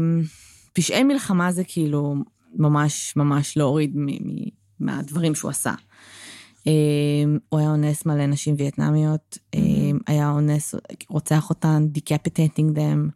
פשעי 0.72 1.02
מלחמה 1.02 1.52
זה 1.52 1.64
כאילו 1.64 2.14
ממש 2.54 3.12
ממש 3.16 3.56
להוריד 3.56 3.96
מהדברים 4.80 5.34
שהוא 5.34 5.50
עשה. 5.50 5.74
אה, 6.66 6.72
הוא 7.48 7.60
היה 7.60 7.70
אונס 7.70 8.06
מלא 8.06 8.26
נשים 8.26 8.54
וייטנמיות, 8.58 9.38
mm-hmm. 9.38 9.58
היה 10.06 10.30
אונס, 10.30 10.74
רוצח 11.08 11.50
אותן, 11.50 11.86
decapitating 11.88 12.78
them, 12.78 13.08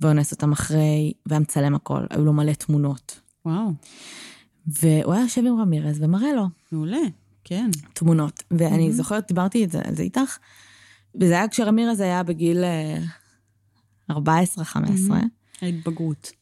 ואונס 0.00 0.32
אותן 0.32 0.52
אחרי, 0.52 1.12
והיה 1.26 1.40
מצלם 1.40 1.74
הכל, 1.74 2.04
היו 2.10 2.24
לו 2.24 2.32
מלא 2.32 2.52
תמונות. 2.52 3.20
וואו. 3.44 3.70
והוא 4.80 5.14
היה 5.14 5.22
יושב 5.22 5.46
עם 5.46 5.60
רמירז 5.60 6.02
ומראה 6.02 6.32
לו. 6.32 6.46
מעולה, 6.72 6.98
כן. 7.44 7.70
תמונות. 7.92 8.42
ואני 8.50 8.88
mm-hmm. 8.88 8.92
זוכרת, 8.92 9.28
דיברתי 9.28 9.64
את 9.64 9.70
זה, 9.70 9.80
על 9.84 9.94
זה 9.94 10.02
איתך, 10.02 10.38
וזה 11.20 11.32
היה 11.34 11.48
כשרמירז 11.48 12.00
היה 12.00 12.22
בגיל 12.22 12.64
14-15. 14.10 14.14
Mm-hmm. 14.14 15.12
ההתבגרות. 15.62 16.32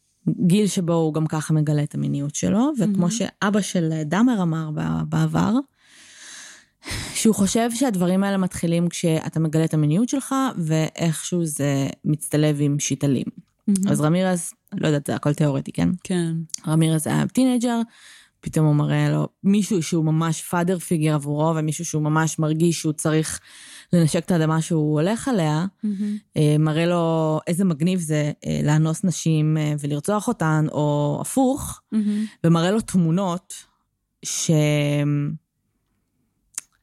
גיל 0.46 0.66
שבו 0.66 0.92
הוא 0.92 1.14
גם 1.14 1.26
ככה 1.26 1.54
מגלה 1.54 1.82
את 1.82 1.94
המיניות 1.94 2.34
שלו, 2.34 2.72
וכמו 2.78 3.06
mm-hmm. 3.06 3.10
שאבא 3.10 3.60
של 3.60 4.02
דאמר 4.04 4.42
אמר 4.42 4.70
בעבר, 5.08 5.54
שהוא 7.14 7.34
חושב 7.34 7.70
שהדברים 7.74 8.24
האלה 8.24 8.36
מתחילים 8.36 8.88
כשאתה 8.88 9.40
מגלה 9.40 9.64
את 9.64 9.74
המיניות 9.74 10.08
שלך, 10.08 10.34
ואיכשהו 10.58 11.44
זה 11.44 11.88
מצטלב 12.04 12.56
עם 12.60 12.78
שיט. 12.78 13.26
Mm-hmm. 13.70 13.90
אז 13.90 14.00
רמירז, 14.00 14.52
לא 14.72 14.86
יודעת, 14.86 15.06
זה 15.06 15.14
הכל 15.14 15.34
תיאורטי, 15.34 15.72
כן? 15.72 15.88
כן. 16.04 16.32
רמירז 16.66 17.06
היה 17.06 17.26
teenager, 17.26 17.80
פתאום 18.40 18.66
הוא 18.66 18.74
מראה 18.74 19.10
לו 19.10 19.28
מישהו 19.44 19.82
שהוא 19.82 20.04
ממש 20.04 20.42
father 20.42 20.78
figure 20.78 21.14
עבורו, 21.14 21.52
ומישהו 21.56 21.84
שהוא 21.84 22.02
ממש 22.02 22.38
מרגיש 22.38 22.80
שהוא 22.80 22.92
צריך 22.92 23.40
לנשק 23.92 24.24
את 24.24 24.30
האדמה 24.30 24.62
שהוא 24.62 25.00
הולך 25.00 25.28
עליה, 25.28 25.66
mm-hmm. 25.84 26.38
מראה 26.58 26.86
לו 26.86 27.38
איזה 27.46 27.64
מגניב 27.64 28.00
זה 28.00 28.32
אה, 28.46 28.60
לאנוס 28.64 29.04
נשים 29.04 29.56
אה, 29.56 29.74
ולרצוח 29.80 30.28
אותן, 30.28 30.66
או 30.72 31.18
הפוך, 31.20 31.80
mm-hmm. 31.94 31.98
ומראה 32.44 32.70
לו 32.70 32.80
תמונות 32.80 33.54
ש... 34.24 34.50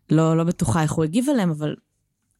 לא, 0.09 0.37
לא 0.37 0.43
בטוחה 0.43 0.81
איך 0.81 0.91
הוא 0.91 1.03
הגיב 1.03 1.29
אליהם, 1.29 1.49
אבל 1.49 1.75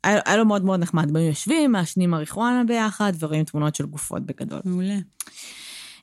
היה, 0.04 0.20
היה 0.26 0.38
לו 0.38 0.46
מאוד 0.46 0.66
מאוד 0.66 0.80
נחמד. 0.80 1.10
הם 1.10 1.18
יושבים, 1.18 1.72
מעשנים 1.72 2.10
מריחואנה 2.10 2.64
ביחד, 2.68 3.14
ורואים 3.20 3.44
תמונות 3.44 3.76
של 3.76 3.86
גופות 3.86 4.26
בגדול. 4.26 4.60
מעולה. 4.66 4.98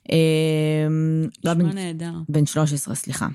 אמ, 0.09 1.27
לא 1.43 1.53
נשמע 1.53 1.73
נהדר. 1.73 2.13
בן 2.29 2.45
13, 2.45 2.95
סליחה. 2.95 3.27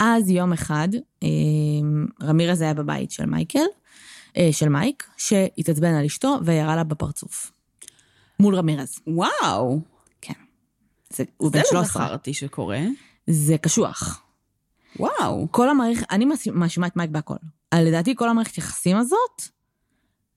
ואז 0.00 0.30
יום 0.30 0.52
אחד, 0.52 0.88
אמ, 1.22 2.06
רמירז 2.22 2.60
היה 2.60 2.74
בבית 2.74 3.10
של 3.10 3.26
מייקל, 3.26 3.58
אה, 4.36 4.48
של 4.52 4.68
מייק, 4.68 5.06
שהתעצבן 5.16 5.94
על 5.94 6.04
אשתו 6.04 6.38
וירה 6.44 6.76
לה 6.76 6.84
בפרצוף. 6.84 7.52
מול 8.40 8.54
רמירז. 8.54 8.98
וואו. 9.06 9.80
כן. 10.20 10.34
זה, 11.10 11.24
הוא 11.36 11.52
בן 11.52 11.60
13. 11.70 11.82
זה 11.82 11.98
לא 11.98 12.06
זכרתי 12.06 12.34
שקורה. 12.34 12.80
זה 13.26 13.58
קשוח. 13.58 14.22
וואו. 14.98 15.48
כל 15.50 15.68
המערכת, 15.68 16.06
אני 16.10 16.26
מאשימה 16.52 16.86
את 16.86 16.96
מייק 16.96 17.10
בהכל. 17.10 17.34
לדעתי 17.82 18.14
כל 18.16 18.28
המערכת 18.28 18.58
יחסים 18.58 18.96
הזאת, 18.96 19.42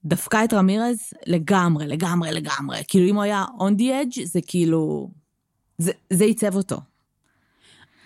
דפקה 0.05 0.43
את 0.43 0.53
רמירז 0.53 0.97
לגמרי, 1.27 1.87
לגמרי, 1.87 2.31
לגמרי. 2.31 2.77
כאילו, 2.87 3.09
אם 3.09 3.15
הוא 3.15 3.23
היה 3.23 3.45
on 3.59 3.79
the 3.79 3.81
edge, 3.81 4.25
זה 4.25 4.39
כאילו... 4.47 5.09
זה, 5.77 5.91
זה 6.13 6.23
עיצב 6.23 6.55
אותו. 6.55 6.81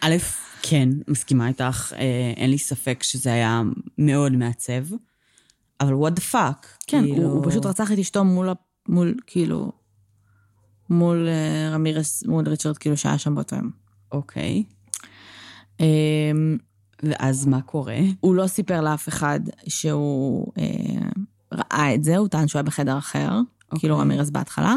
א', 0.02 0.15
כן, 0.62 0.89
מסכימה 1.08 1.48
איתך, 1.48 1.93
אה, 1.96 2.34
אין 2.38 2.50
לי 2.50 2.58
ספק 2.58 3.04
שזה 3.04 3.34
היה 3.34 3.62
מאוד 3.98 4.32
מעצב, 4.32 4.84
אבל 5.82 5.93
what 5.93 6.19
the 6.19 6.34
fuck. 6.34 6.67
כן, 6.88 7.02
כאילו... 7.02 7.24
הוא, 7.24 7.32
הוא 7.32 7.52
פשוט 7.52 7.65
רצח 7.65 7.91
את 7.91 7.98
אשתו 7.98 8.24
מול, 8.24 8.50
מול 8.89 9.15
כאילו, 9.28 9.72
מול 10.89 11.28
אה, 11.28 11.69
רמירס, 11.74 12.24
מול 12.24 12.50
ריצ'רד, 12.50 12.78
כאילו, 12.78 12.98
שהיה 12.98 13.17
שם 13.17 13.36
באותו 13.36 13.56
יום. 13.56 13.72
אוקיי, 14.12 14.63
אמ, 15.80 16.58
ואז 17.03 17.45
מה 17.45 17.61
קורה? 17.61 17.99
הוא 18.19 18.35
לא 18.35 18.47
סיפר 18.47 18.81
לאף 18.81 19.09
אחד 19.09 19.39
שהוא 19.67 20.51
אה, 20.57 21.09
ראה 21.53 21.95
את 21.95 22.03
זה, 22.03 22.17
הוא 22.17 22.27
טען 22.27 22.47
שהוא 22.47 22.59
היה 22.59 22.63
בחדר 22.63 22.97
אחר, 22.97 23.29
אוקיי. 23.29 23.79
כאילו 23.79 23.97
רמירס 23.97 24.29
בהתחלה. 24.29 24.75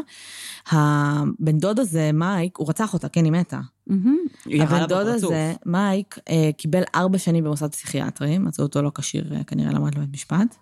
הבן 0.70 1.58
דוד 1.58 1.78
הזה, 1.78 2.10
מייק, 2.14 2.58
הוא 2.58 2.68
רצח 2.68 2.94
אותה, 2.94 3.08
כן, 3.08 3.24
היא 3.24 3.32
מתה. 3.32 3.60
הבן 4.46 4.86
דוד 4.88 5.06
הזה, 5.06 5.54
מייק, 5.66 6.18
אה, 6.28 6.50
קיבל 6.56 6.82
ארבע 6.94 7.18
שנים 7.18 7.44
במוסד 7.44 7.70
פסיכיאטרי, 7.70 8.38
מצאו 8.38 8.64
אותו 8.64 8.82
לא 8.82 8.90
כשיר 8.94 9.34
אה, 9.34 9.44
כנראה 9.44 9.72
לעמוד 9.72 9.94
לבית 9.94 10.12
משפט. 10.12 10.56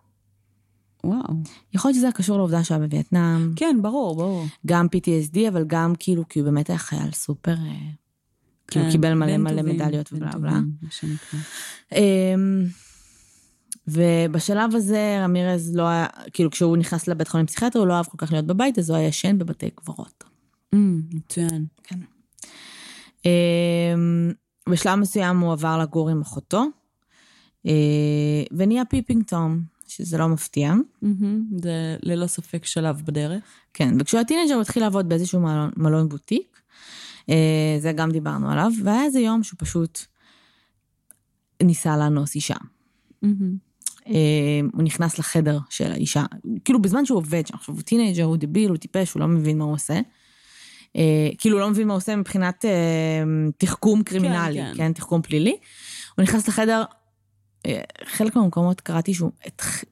וואו. 1.04 1.34
יכול 1.74 1.88
להיות 1.88 1.96
שזה 1.96 2.06
היה 2.06 2.12
קשור 2.12 2.36
לעובדה 2.36 2.64
שהיה 2.64 2.80
בווייטנאם, 2.80 3.52
כן, 3.56 3.76
ברור, 3.82 4.16
ברור. 4.16 4.44
גם 4.66 4.86
PTSD, 4.86 5.38
אבל 5.48 5.64
גם 5.66 5.92
כאילו, 5.98 6.28
כי 6.28 6.38
הוא 6.38 6.46
באמת 6.46 6.70
היה 6.70 6.78
חייל 6.78 7.10
סופר, 7.12 7.54
אה, 8.64 8.70
כאילו 8.70 8.84
כן, 8.84 8.90
קיבל 8.90 9.14
מלא 9.14 9.36
מלא 9.36 9.62
מדליות 9.62 10.12
ובלה 10.12 10.30
בלה. 10.30 10.58
אמ, 11.92 12.64
ובשלב 13.88 14.74
הזה 14.74 15.20
רמירז 15.24 15.76
לא 15.76 15.88
היה, 15.88 16.06
כאילו 16.32 16.50
כשהוא 16.50 16.76
נכנס 16.76 17.08
לבית 17.08 17.28
חולים 17.28 17.46
פסיכיאטרי, 17.46 17.80
הוא 17.80 17.88
לא 17.88 17.94
אהב 17.94 18.06
כל 18.06 18.18
כך 18.18 18.32
להיות 18.32 18.46
בבית, 18.46 18.78
אז 18.78 18.90
הוא 18.90 18.96
היה 18.96 19.08
ישן 19.08 19.38
בבתי 19.38 19.70
קברות. 19.70 20.24
אמ, 20.74 21.02
מצוין. 21.12 21.66
כן. 21.82 21.98
אמ, 23.24 24.32
בשלב 24.68 24.94
מסוים 24.94 25.38
הוא 25.40 25.52
עבר 25.52 25.78
לגור 25.78 26.10
עם 26.10 26.20
אחותו, 26.20 26.64
אה, 27.66 27.72
ונהיה 28.52 28.84
peeping 28.84 29.24
Tom, 29.24 29.62
שזה 29.86 30.18
לא 30.18 30.28
מפתיע. 30.28 30.74
זה 31.62 31.96
ללא 32.02 32.26
ספק 32.26 32.64
שלב 32.64 33.02
בדרך. 33.04 33.42
כן, 33.74 33.94
וכשהוא 34.00 34.18
היה 34.18 34.24
teenager 34.24 34.54
הוא 34.54 34.62
התחיל 34.62 34.82
לעבוד 34.82 35.08
באיזשהו 35.08 35.40
מלון, 35.76 36.08
בוטיק, 36.08 36.60
זה 37.80 37.92
גם 37.92 38.10
דיברנו 38.10 38.50
עליו, 38.50 38.70
והיה 38.84 39.04
איזה 39.04 39.20
יום 39.20 39.42
שהוא 39.42 39.58
פשוט 39.60 40.00
ניסה 41.62 41.96
לאנוס 41.96 42.34
אישה. 42.34 42.54
אה, 44.06 44.60
הוא 44.72 44.82
נכנס 44.82 45.18
לחדר 45.18 45.58
של 45.70 45.92
האישה, 45.92 46.24
כאילו 46.64 46.82
בזמן 46.82 47.06
שהוא 47.06 47.18
עובד 47.18 47.46
שם, 47.46 47.54
עכשיו 47.54 47.74
הוא 47.74 47.82
teenager, 47.82 48.24
הוא 48.24 48.36
דביל, 48.36 48.68
הוא 48.70 48.76
טיפש, 48.76 49.12
הוא 49.12 49.20
לא 49.20 49.28
מבין 49.28 49.58
מה 49.58 49.64
הוא 49.64 49.72
עושה. 49.72 50.00
אה, 50.96 51.28
כאילו 51.38 51.56
הוא 51.56 51.60
לא 51.60 51.70
מבין 51.70 51.86
מה 51.86 51.92
הוא 51.92 51.98
עושה 51.98 52.16
מבחינת 52.16 52.64
אה, 52.64 53.22
תחכום 53.58 54.02
קרימינלי, 54.02 54.54
כן. 54.54 54.72
כן, 54.72 54.76
כן, 54.76 54.92
תחכום 54.92 55.22
פלילי. 55.22 55.56
הוא 56.16 56.22
נכנס 56.22 56.48
לחדר, 56.48 56.84
אה, 57.66 57.80
חלק 58.04 58.36
מהמקומות 58.36 58.80
קראתי 58.80 59.14
שהוא 59.14 59.30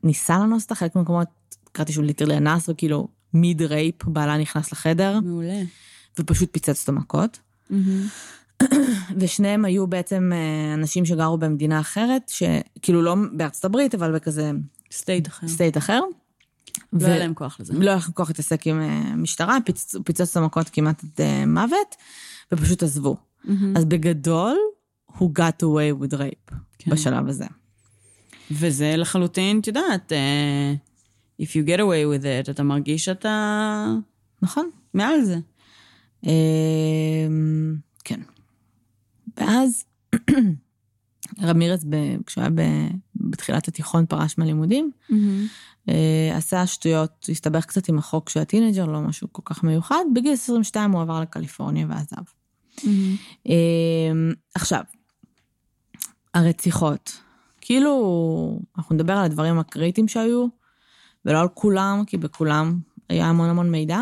ניסה 0.03 0.39
לאנוס 0.39 0.63
אותה, 0.63 0.75
חלק 0.75 0.97
מהמקומות 0.97 1.29
קראתי 1.73 1.93
שהוא 1.93 2.05
literally 2.05 2.37
אנס, 2.37 2.69
וכאילו 2.69 3.09
mid 3.35 3.63
rape, 3.63 4.05
בעלה 4.05 4.39
נכנס 4.39 4.73
לחדר, 4.73 5.21
מעולה. 5.21 5.63
ופשוט 6.19 6.49
פיצץ 6.53 6.81
אותו 6.81 6.93
מכות. 7.01 7.39
מהמם. 7.71 8.07
ושניהם 9.21 9.65
היו 9.65 9.87
בעצם 9.87 10.31
אה, 10.35 10.75
אנשים 10.75 11.05
שגרו 11.05 11.39
במדינה 11.39 11.81
אחרת, 11.81 12.29
שכאילו 12.29 13.03
לא 13.03 13.17
בארצות 13.33 13.65
הברית, 13.65 13.95
אבל 13.95 14.15
בכזה 14.15 14.51
state 14.93 15.29
אחר. 15.29 15.49
state 15.49 15.77
אחר. 15.77 16.01
לא 16.93 17.07
היה 17.07 17.19
להם 17.19 17.35
כוח 17.35 17.61
לזה. 17.61 17.73
לא 17.73 17.91
היה 17.91 17.99
להם 17.99 18.13
כוח 18.15 18.29
להתעסק 18.29 18.67
עם 18.67 18.81
אה, 18.81 19.17
משטרה, 19.17 19.59
הוא 19.95 20.05
פיצץ 20.05 20.31
אותו 20.31 20.37
מכות 20.37 20.69
כמעט 20.69 21.05
עד 21.05 21.21
אה, 21.21 21.47
מוות, 21.47 21.97
ופשוט 22.53 22.83
עזבו. 22.83 23.17
מהמם. 23.45 23.77
אז 23.77 23.85
בגדול, 23.85 24.57
הוא 25.19 25.31
got 25.39 25.65
away 25.65 26.03
with 26.03 26.15
rape 26.15 26.55
כן. 26.79 26.91
בשלב 26.91 27.29
הזה. 27.29 27.47
וזה 28.51 28.95
לחלוטין, 28.97 29.61
את 29.61 29.67
יודעת, 29.67 30.13
if 31.43 31.45
you 31.45 31.67
get 31.69 31.79
away 31.79 32.21
with 32.21 32.25
it, 32.25 32.51
אתה 32.51 32.63
מרגיש 32.63 33.05
שאתה 33.05 33.95
נכון? 34.43 34.71
מעל 34.95 35.25
זה. 35.25 35.39
אמ, 36.25 37.77
כן. 38.05 38.21
ואז 39.37 39.85
רמירס, 41.43 41.85
כשהוא 42.27 42.43
היה 42.43 42.51
בתחילת 43.17 43.69
התיכון, 43.69 44.07
פרש 44.07 44.39
מהלימודים, 44.39 44.91
אה, 45.89 46.37
עשה 46.37 46.67
שטויות, 46.67 47.27
הסתבך 47.31 47.65
קצת 47.65 47.89
עם 47.89 47.99
החוק 47.99 48.29
של 48.29 48.41
הטינג'ר, 48.41 48.87
לא 48.87 49.01
משהו 49.01 49.29
כל 49.33 49.43
כך 49.45 49.65
מיוחד. 49.65 50.05
בגיל 50.15 50.33
22 50.33 50.93
הוא 50.93 51.03
עבר 51.03 51.21
לקליפורניה 51.21 51.87
ועזב. 51.89 52.23
אמ, 53.47 54.33
עכשיו, 54.55 54.83
הרציחות, 56.35 57.13
כאילו, 57.61 58.61
אנחנו 58.79 58.95
נדבר 58.95 59.13
על 59.13 59.25
הדברים 59.25 59.59
הקריטיים 59.59 60.09
שהיו, 60.09 60.47
ולא 61.25 61.41
על 61.41 61.49
כולם, 61.55 62.03
כי 62.07 62.17
בכולם 62.17 62.79
היה 63.09 63.27
המון 63.27 63.49
המון 63.49 63.71
מידע. 63.71 64.01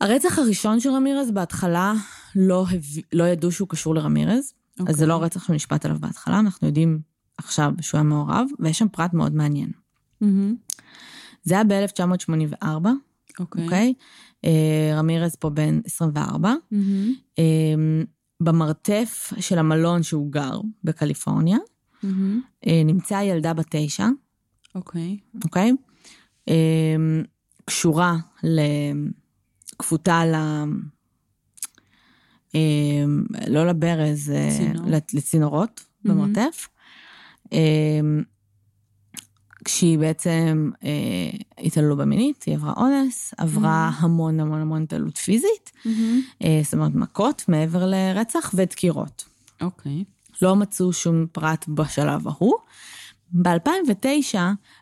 הרצח 0.00 0.38
הראשון 0.38 0.80
של 0.80 0.90
רמירז 0.90 1.30
בהתחלה 1.30 1.94
לא, 2.36 2.64
הביא, 2.70 3.02
לא 3.12 3.24
ידעו 3.24 3.52
שהוא 3.52 3.68
קשור 3.68 3.94
לרמירז, 3.94 4.52
okay. 4.80 4.84
אז 4.90 4.96
זה 4.96 5.06
לא 5.06 5.22
רצח 5.22 5.46
שנשפט 5.46 5.84
עליו 5.84 5.98
בהתחלה, 6.00 6.38
אנחנו 6.38 6.66
יודעים 6.66 7.00
עכשיו 7.38 7.72
שהוא 7.80 7.98
היה 7.98 8.08
מעורב, 8.08 8.46
ויש 8.58 8.78
שם 8.78 8.88
פרט 8.88 9.14
מאוד 9.14 9.34
מעניין. 9.34 9.70
מהמם. 10.20 10.54
זה 11.42 11.54
היה 11.54 11.64
ב-1984, 11.64 12.64
אוקיי. 13.40 13.64
אוקיי? 13.64 13.94
אה, 14.44 14.92
רמירז 14.94 15.36
פה 15.36 15.50
בן 15.50 15.80
24. 15.84 16.54
מהמם. 16.70 17.14
אה, 17.38 17.44
במרתף 18.40 19.32
של 19.40 19.58
המלון 19.58 20.02
שהוא 20.02 20.32
גר 20.32 20.60
בקליפורניה, 20.84 21.58
מהמם. 22.02 22.40
אה, 22.66 22.82
נמצאה 22.84 23.24
ילדה 23.24 23.54
בת 23.54 23.66
תשע, 23.70 24.06
אוקיי. 24.74 25.16
אוקיי? 25.44 25.72
אה, 26.48 26.96
קשורה, 27.64 28.16
ל... 28.44 28.60
כפותה 29.82 30.24
ל... 30.26 30.34
אה, 32.54 32.60
לא 33.48 33.66
לברז, 33.66 34.30
אה, 34.30 34.48
צינור. 34.56 34.86
לצ- 34.86 35.14
לצינורות 35.16 35.84
מהמם. 36.04 36.32
במרתף. 36.32 36.68
אה, 37.52 37.58
כשהיא 39.64 39.98
בעצם 39.98 40.70
אה, 40.84 41.30
התעללו 41.58 41.96
במינית, 41.96 42.42
היא 42.42 42.54
עברה 42.54 42.72
אונס, 42.76 43.34
עברה 43.38 43.90
המון 43.98 44.40
המון 44.40 44.60
המון 44.60 44.82
התעללות 44.82 45.18
פיזית, 45.18 45.72
מהמם. 45.84 46.20
אה, 46.44 46.60
זאת 46.64 46.74
אומרת 46.74 46.94
מכות 46.94 47.44
מעבר 47.48 47.86
לרצח 47.86 48.50
ודקירות. 48.54 49.24
אוקיי. 49.60 50.04
לא 50.42 50.56
מצאו 50.56 50.92
שום 50.92 51.26
פרט 51.32 51.68
בשלב 51.68 52.28
ההוא. 52.28 52.54
ב-2009, 53.32 54.34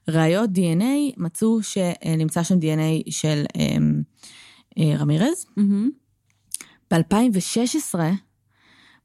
ראיות 0.08 0.50
DNA 0.54 0.84
מצאו 1.16 1.58
שנמצא 1.62 2.42
שם 2.42 2.54
DNA 2.54 3.10
של 3.10 3.44
אה, 3.56 3.76
רמירז. 4.78 5.46
מהמם. 5.56 5.90
ב-2016 6.90 7.98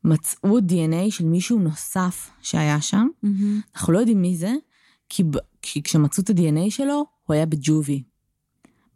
מצאו 0.03 0.59
DNA 0.59 1.12
של 1.12 1.25
מישהו 1.25 1.59
נוסף 1.59 2.29
שהיה 2.41 2.81
שם. 2.81 3.07
מהמם. 3.23 3.62
אנחנו 3.75 3.93
לא 3.93 3.99
יודעים 3.99 4.21
מי 4.21 4.38
זה, 4.38 4.53
כי, 5.09 5.23
כי 5.62 5.83
כשמצאו 5.83 6.23
את 6.23 6.29
ה-DNA 6.29 6.69
שלו, 6.71 7.05
הוא 7.23 7.33
היה 7.33 7.45
בג'ובי. 7.45 8.03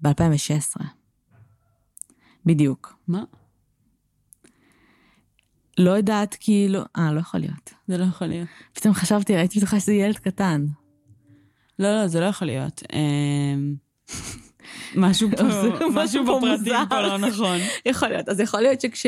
ב-2016. 0.01 0.83
בדיוק. 2.45 2.97
מה? 3.07 3.23
לא 5.77 5.91
יודעת 5.91 6.37
כאילו... 6.39 6.79
אה, 6.97 7.13
לא 7.13 7.19
יכול 7.19 7.39
להיות. 7.39 7.73
זה 7.87 7.97
לא 7.97 8.03
יכול 8.03 8.27
להיות. 8.27 8.47
פתאום 8.73 8.93
חשבתי, 8.93 9.35
ראיתי 9.35 9.59
בטוחה 9.59 9.79
שזה 9.79 9.93
ילד 9.93 10.17
קטן. 10.17 10.65
לא, 11.79 12.01
לא, 12.01 12.07
זה 12.07 12.19
לא 12.19 12.25
יכול 12.25 12.47
להיות. 12.47 12.83
משהו 14.95 15.29
פה, 15.37 15.43
זה 15.49 15.69
משהו 15.73 15.91
משהו 15.93 16.25
פה 16.25 16.37
בפרטים 16.37 16.57
מוזר. 16.57 16.83
פה 16.89 17.01
לא 17.01 17.17
נכון. 17.17 17.57
יכול 17.85 18.07
להיות, 18.07 18.29
אז 18.29 18.39
יכול 18.39 18.61
להיות 18.61 18.81
שכש... 18.81 19.05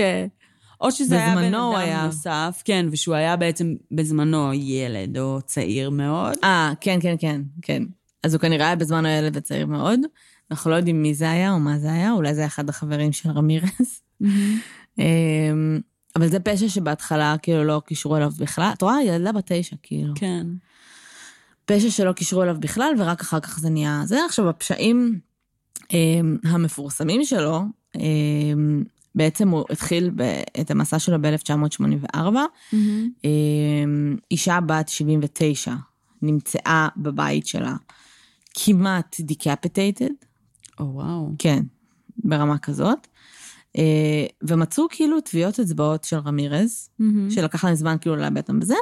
או 0.82 0.91
שזה 0.91 1.15
היה 1.15 1.36
בן 1.36 1.41
בזמנו 1.41 1.72
אדם 1.72 1.82
היה. 1.82 2.06
נוסף, 2.06 2.62
כן, 2.65 2.86
ושהוא 2.91 3.15
היה 3.15 3.36
בעצם 3.36 3.76
בזמנו 3.91 4.54
ילד 4.54 5.17
או 5.17 5.39
צעיר 5.45 5.89
מאוד. 5.89 6.38
אה, 6.43 6.74
כן, 6.82 7.00
כן, 7.02 7.15
כן, 7.19 7.41
כן. 7.62 7.84
אז 8.24 8.34
הוא 8.34 8.41
כנראה 8.41 8.65
היה 8.65 8.76
בזמן 8.76 9.06
הילד 9.06 9.38
וצעיר 9.38 9.65
מאוד. 9.65 10.00
אנחנו 10.52 10.72
לא 10.72 10.76
יודעים 10.76 11.02
מי 11.02 11.13
זה 11.13 11.32
היה 11.32 11.52
או 11.52 11.60
מה 11.60 11.80
זה 11.80 11.91
היה, 11.91 12.12
אולי 12.12 12.34
זה 12.34 12.41
היה 12.41 12.48
אחד 12.48 12.69
החברים 12.69 13.12
של 13.12 13.30
רמירס. 13.30 14.02
אמ, 15.00 15.80
אבל 16.15 16.28
זה 16.28 16.39
פשע 16.39 16.69
שבהתחלה 16.69 17.36
כאילו 17.41 17.63
לא 17.63 17.82
קישרו 17.86 18.17
אליו 18.17 18.32
בכלל. 18.39 18.69
את 18.74 18.82
רואה? 18.82 19.04
ילדה 19.04 19.32
בת 19.32 19.52
תשע, 19.52 19.76
כאילו. 19.84 20.13
כן. 20.15 20.48
פשע 21.65 21.89
שלא 21.89 22.12
קישרו 22.12 22.43
אליו 22.43 22.56
בכלל, 22.60 22.93
ורק 22.98 23.22
אחר 23.22 23.39
כך 23.39 23.60
זה 23.60 23.69
נהיה 23.69 24.02
זה. 24.06 24.26
עכשיו, 24.26 24.50
הפשעים 24.50 25.19
המפורסמים 26.43 27.23
שלו, 27.23 27.62
אמ, 27.95 28.84
בעצם 29.15 29.49
הוא 29.49 29.65
התחיל 29.69 30.12
את 30.62 30.71
המסע 30.71 30.99
שלו 30.99 31.17
ב-1984. 31.21 32.17
אמ, 33.23 34.15
אישה 34.32 34.60
בת 34.65 34.89
79 34.89 35.73
נמצאה 36.21 36.88
בבית 36.97 37.47
שלה 37.47 37.75
כמעט 38.53 39.15
דיקפטייטד, 39.19 40.10
או 40.79 40.86
וואו. 40.86 41.32
כן, 41.38 41.63
ברמה 42.17 42.58
כזאת. 42.58 43.08
אה, 43.77 44.25
ומצאו 44.43 44.88
כאילו 44.89 45.21
טביעות 45.21 45.60
אצבעות 45.60 46.03
של 46.03 46.17
רמירז, 46.17 46.89
מהמם. 46.99 47.29
שלקח 47.29 47.65
להם 47.65 47.75
זמן 47.75 47.95
כאילו 48.01 48.15
לאבד 48.15 48.38
אותם 48.38 48.60
בזה, 48.60 48.75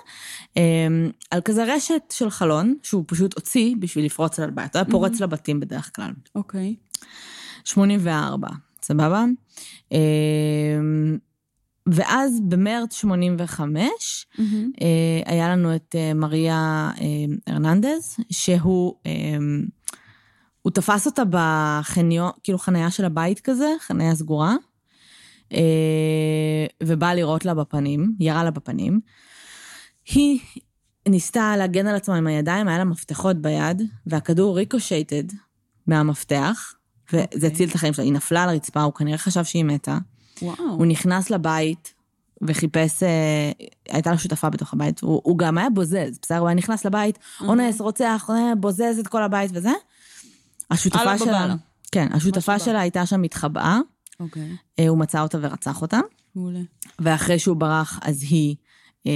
אה, 0.58 0.88
על 1.32 1.42
כזה 1.42 1.76
רשת 1.76 2.14
של 2.14 2.30
חלון, 2.30 2.76
שהוא 2.84 3.04
פשוט 3.08 3.34
הוציא 3.34 3.76
בשביל 3.80 4.06
לפרוץ 4.06 4.40
על 4.40 4.50
הבית. 4.50 4.76
הוא 4.76 4.80
היה 4.80 4.92
פורץ 4.92 5.20
לבתים 5.20 5.60
בדרך 5.60 5.92
כלל. 5.96 6.12
אוקיי. 6.36 6.76
84, 7.64 8.48
סבבה? 8.82 9.26
אה, 9.94 9.98
ואז 11.88 12.42
במרץ 12.48 12.94
85, 12.94 14.28
מהמם. 14.38 14.72
אה, 14.82 15.32
היה 15.34 15.50
לנו 15.50 15.76
את 15.76 15.96
מריה 16.16 16.92
הרננדז, 17.48 18.18
שהוא 18.30 18.96
הוא 20.62 20.72
תפס 20.72 21.06
אותה 21.06 21.24
בחניון, 21.30 22.32
כאילו 22.44 22.58
חניה 22.58 22.92
של 22.92 23.06
הבית 23.06 23.40
כזה, 23.40 23.68
חניה 23.80 24.16
סגורה, 24.16 24.56
ובא 26.84 27.14
לירות 27.14 27.46
לה 27.46 27.54
בפנים, 27.54 28.14
ירה 28.20 28.44
לה 28.44 28.52
בפנים. 28.52 29.00
היא 30.06 30.40
ניסתה 31.10 31.58
להגן 31.58 31.88
על 31.88 31.96
עצמה 31.96 32.16
עם 32.16 32.28
הידיים, 32.28 32.68
היה 32.68 32.78
לה 32.78 32.84
מפתחות 32.84 33.38
ביד, 33.38 33.82
והכדור 34.08 34.58
ריקושייטד 34.58 35.24
מהמפתח, 35.88 36.74
וזה 37.14 37.24
אוקיי. 37.34 37.50
הציל 37.50 37.70
את 37.70 37.76
החיים 37.76 37.94
שלה. 37.94 38.06
היא 38.06 38.14
נפלה 38.14 38.44
על 38.44 38.50
הרצפה, 38.50 38.82
הוא 38.82 38.94
כנראה 38.94 39.18
חשב 39.18 39.44
שהיא 39.44 39.66
מתה. 39.66 39.98
וואו. 40.42 40.56
הוא 40.60 40.86
נכנס 40.86 41.30
לבית 41.30 41.94
וחיפש, 42.42 43.04
אה, 43.04 43.52
הייתה 43.90 44.12
לו 44.12 44.18
שותפה 44.18 44.50
בתוך 44.50 44.74
הבית, 44.74 45.00
הוא, 45.00 45.22
הוא 45.24 45.38
גם 45.38 45.58
היה 45.58 45.70
בוזז, 45.70 46.20
בסדר? 46.22 46.38
הוא 46.38 46.48
היה 46.48 46.56
נכנס 46.56 46.86
לבית, 46.86 47.20
אונס, 47.42 47.82
רוצח, 47.82 48.30
אה, 48.30 48.56
בוזז 48.56 49.00
את 49.00 49.08
כל 49.08 49.24
הבית 49.24 49.52
וזה. 49.54 49.72
השותפה 50.72 51.18
שלה. 51.18 51.56
כן, 51.92 52.08
השותפה. 52.14 52.60
שלה 52.60 52.80
הייתה 52.80 53.06
שם 53.06 53.22
מתחבאה, 53.22 53.80
אוקיי. 54.20 54.56
אה, 54.80 54.88
הוא 54.88 54.98
מצא 54.98 55.22
אותה 55.22 55.38
ורצח 55.42 55.82
אותה, 55.82 56.00
מעולה. 56.36 56.60
ואחרי 57.00 57.40
שהוא 57.40 57.58
ברח, 57.58 58.00
אז 58.02 58.24
היא 58.24 58.56
אה, 59.08 59.12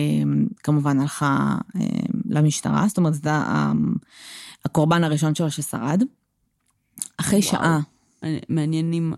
כמובן 0.64 1.00
הלכה 1.00 1.56
אה, 1.76 1.82
למשטרה, 2.26 2.88
זאת 2.88 2.98
אומרת, 2.98 3.14
זה 3.14 3.30
הקורבן 4.66 5.04
הראשון 5.04 5.36
שלו 5.36 5.52
ששרד. 5.52 6.04
אחרי 7.18 7.40
וואו. 7.40 7.52
שעה, 7.52 7.80
מעניין 8.50 8.94
אם 8.94 9.14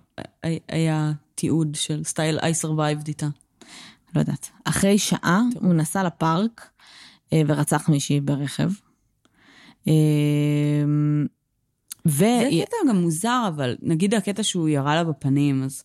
היה- 0.69 1.11
תיעוד 1.35 1.75
של 1.75 2.03
סטייל 2.03 2.39
I 2.39 2.65
survived 2.65 3.07
איתה. 3.07 3.27
לא 4.15 4.19
יודעת. 4.19 4.49
אחרי 4.63 4.97
שעה 4.97 5.41
טוב. 5.53 5.63
הוא 5.63 5.73
נסע 5.73 6.03
לפארק 6.03 6.69
ורצח 7.47 7.89
מישהי 7.89 8.19
ברכב. 8.21 8.69
ו... 12.07 12.17
זה 12.17 12.49
קטע 12.65 12.77
גם 12.89 12.95
מוזר, 12.95 13.43
אבל 13.47 13.75
נגיד 13.81 14.13
הקטע 14.13 14.43
שהוא 14.43 14.69
ירה 14.69 14.95
לה 14.95 15.03
בפנים, 15.03 15.63
אז 15.63 15.83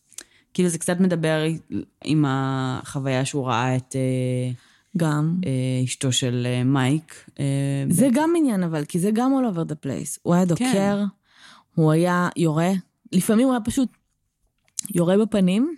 כאילו 0.54 0.68
זה 0.68 0.78
קצת 0.78 1.00
מדבר 1.00 1.42
עם 2.04 2.24
החוויה 2.28 3.24
שהוא 3.24 3.46
ראה 3.46 3.76
את 3.76 3.96
אה, 3.96 4.50
גם. 4.96 5.36
אה, 5.46 5.84
אשתו 5.84 6.12
של 6.12 6.46
אה, 6.46 6.64
מייק. 6.64 7.30
זה 7.90 8.08
גם 8.12 8.30
עניין 8.36 8.62
אבל, 8.62 8.84
כי 8.84 8.98
זה 8.98 9.10
גם 9.12 9.32
all 9.32 9.54
over 9.54 9.70
the 9.70 9.86
place. 9.86 10.18
הוא 10.22 10.34
היה 10.34 10.44
דוקר, 10.44 10.64
כן. 10.72 11.04
הוא 11.74 11.92
היה 11.92 12.28
יורה, 12.36 12.70
לפעמים 13.12 13.46
הוא 13.46 13.54
היה 13.54 13.60
פשוט 13.60 13.88
יורה 14.94 15.18
בפנים, 15.18 15.76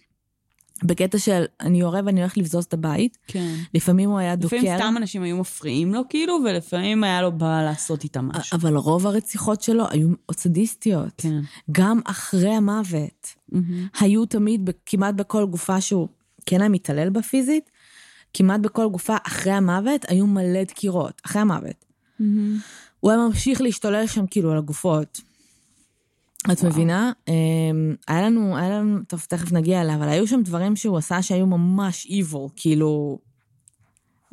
בקטע 0.85 1.19
של 1.19 1.45
אני 1.61 1.81
יורה 1.81 2.01
ואני 2.05 2.21
הולך 2.21 2.39
לבזוז 2.39 2.65
את 2.65 2.75
הבית. 2.75 3.19
כן. 3.27 3.55
לפעמים 3.75 4.11
הוא 4.11 4.19
היה 4.19 4.37
דוקר. 4.37 4.57
לפעמים 4.57 4.79
סתם 4.79 4.95
אנשים 4.97 5.23
היו 5.23 5.37
מפריעים 5.37 5.95
לו, 5.95 6.03
כאילו, 6.09 6.39
ולפעמים 6.45 7.05
היה 7.05 7.23
לו 7.23 7.33
בא 7.33 7.63
לעשות 7.63 8.05
איתם 8.05 8.29
משהו. 8.29 8.57
אבל 8.57 8.77
רוב 8.77 9.07
הרציחות 9.07 9.63
שלו 9.63 9.85
היו 9.91 10.09
סדיסטיות. 10.33 11.13
כן. 11.17 11.41
גם 11.73 12.01
אחרי 12.05 12.55
המוות. 12.55 13.27
מהמם. 13.49 13.87
היו 14.01 14.27
תמיד, 14.27 14.71
כמעט 14.87 15.15
בכל 15.15 15.47
גופה 15.47 15.81
שהוא 15.81 16.09
כן 16.47 16.61
היה 16.61 16.69
מתעלל 16.69 17.11
בה 17.11 17.23
פיזית, 17.23 17.71
כמעט 18.35 18.61
בכל 18.61 18.89
גופה 18.89 19.17
אחרי 19.27 19.53
המוות 19.53 20.05
היו 20.09 20.27
מלא 20.27 20.65
דקירות, 20.65 21.23
אחרי 21.27 21.43
המוות. 21.43 21.85
מהמם. 22.21 22.59
הוא 23.01 23.11
היה 23.11 23.21
ממשיך 23.21 23.61
להשתולל 23.61 24.07
שם 24.07 24.27
כאילו 24.27 24.53
על 24.53 24.59
הגופות. 24.59 25.21
את 26.53 26.65
מבינה? 26.65 27.13
אמ, 27.29 27.95
היה 28.09 28.23
לנו, 28.23 28.57
היה 28.57 28.71
לנו, 28.71 28.99
טוב, 29.09 29.27
תכף 29.29 29.53
נגיע 29.53 29.81
אליה, 29.81 29.95
אבל 29.95 30.09
היו 30.09 30.27
שם 30.27 30.43
דברים 30.43 30.77
שהוא 30.77 30.99
עשה 30.99 31.23
שהיו 31.23 31.47
ממש 31.47 32.07
evil, 32.07 32.51
כאילו... 32.57 33.19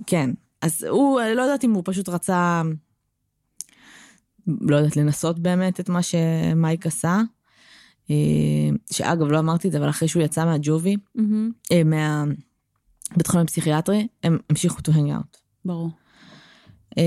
כן. 0.07 0.29
אז 0.61 0.83
הוא, 0.83 1.21
אני 1.21 1.35
לא 1.35 1.41
יודעת 1.41 1.63
אם 1.63 1.73
הוא 1.73 1.83
פשוט 1.85 2.09
רצה, 2.09 2.61
לא 4.47 4.75
יודעת, 4.75 4.97
לנסות 4.97 5.39
באמת 5.39 5.79
את 5.79 5.89
מה 5.89 5.99
שמייק 6.01 6.87
עשה. 6.87 7.21
אה, 8.09 8.15
שאגב, 8.91 9.27
לא 9.27 9.39
אמרתי 9.39 9.67
את 9.67 9.71
זה, 9.71 9.77
אבל 9.77 9.89
אחרי 9.89 10.07
שהוא 10.07 10.23
יצא 10.23 10.45
מהג'ובי, 10.45 10.95
מהמם. 11.15 11.51
אה, 11.71 11.81
מהבית 11.83 13.27
חולים 13.27 13.43
הפסיכיאטרי, 13.43 14.07
הם 14.23 14.37
המשיכו 14.49 14.77
to 14.77 14.91
hang 14.91 15.09
out. 15.11 15.37
ברור. 15.65 15.89
אמ, 16.97 17.03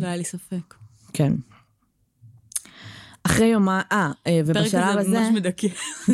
לא 0.00 0.06
היה 0.06 0.16
לי 0.16 0.24
ספק. 0.24 0.74
כן. 1.12 1.32
אחרי 3.22 3.46
יומה, 3.46 3.82
אה, 3.92 4.10
אה, 4.26 4.40
ובשלב 4.46 4.82
פרק 4.82 4.98
הזה 4.98 5.00
הזה, 5.00 5.20
ממש 5.20 5.28
מדכא. 5.34 5.68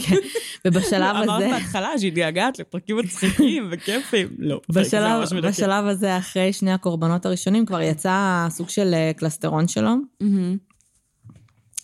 כן, 0.06 0.16
ובשלב 0.64 1.16
אמרת 1.16 1.42
הזה, 1.42 1.48
בהתחלה 1.52 1.98
שהתגעגעת 1.98 2.58
לפרקים 2.58 2.96
מצחיקים 2.96 3.68
וכיפים. 3.70 4.28
לא, 4.38 4.60
הזה 4.70 4.80
בשלב, 4.80 5.20
ממש 5.20 5.32
מדכא. 5.32 5.48
בשלב 5.48 5.86
הזה, 5.86 6.18
אחרי 6.18 6.52
שני 6.52 6.72
הקורבנות 6.72 7.26
הראשונים, 7.26 7.66
כבר 7.66 7.80
יצא 7.80 8.46
סוג 8.50 8.68
של 8.68 8.94
אה, 8.94 9.12
קלסטרון 9.16 9.68
שלו. 9.68 9.94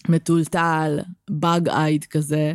מטולטל, 0.09 0.99
באג 1.31 1.69
אייד 1.69 2.05
כזה. 2.05 2.55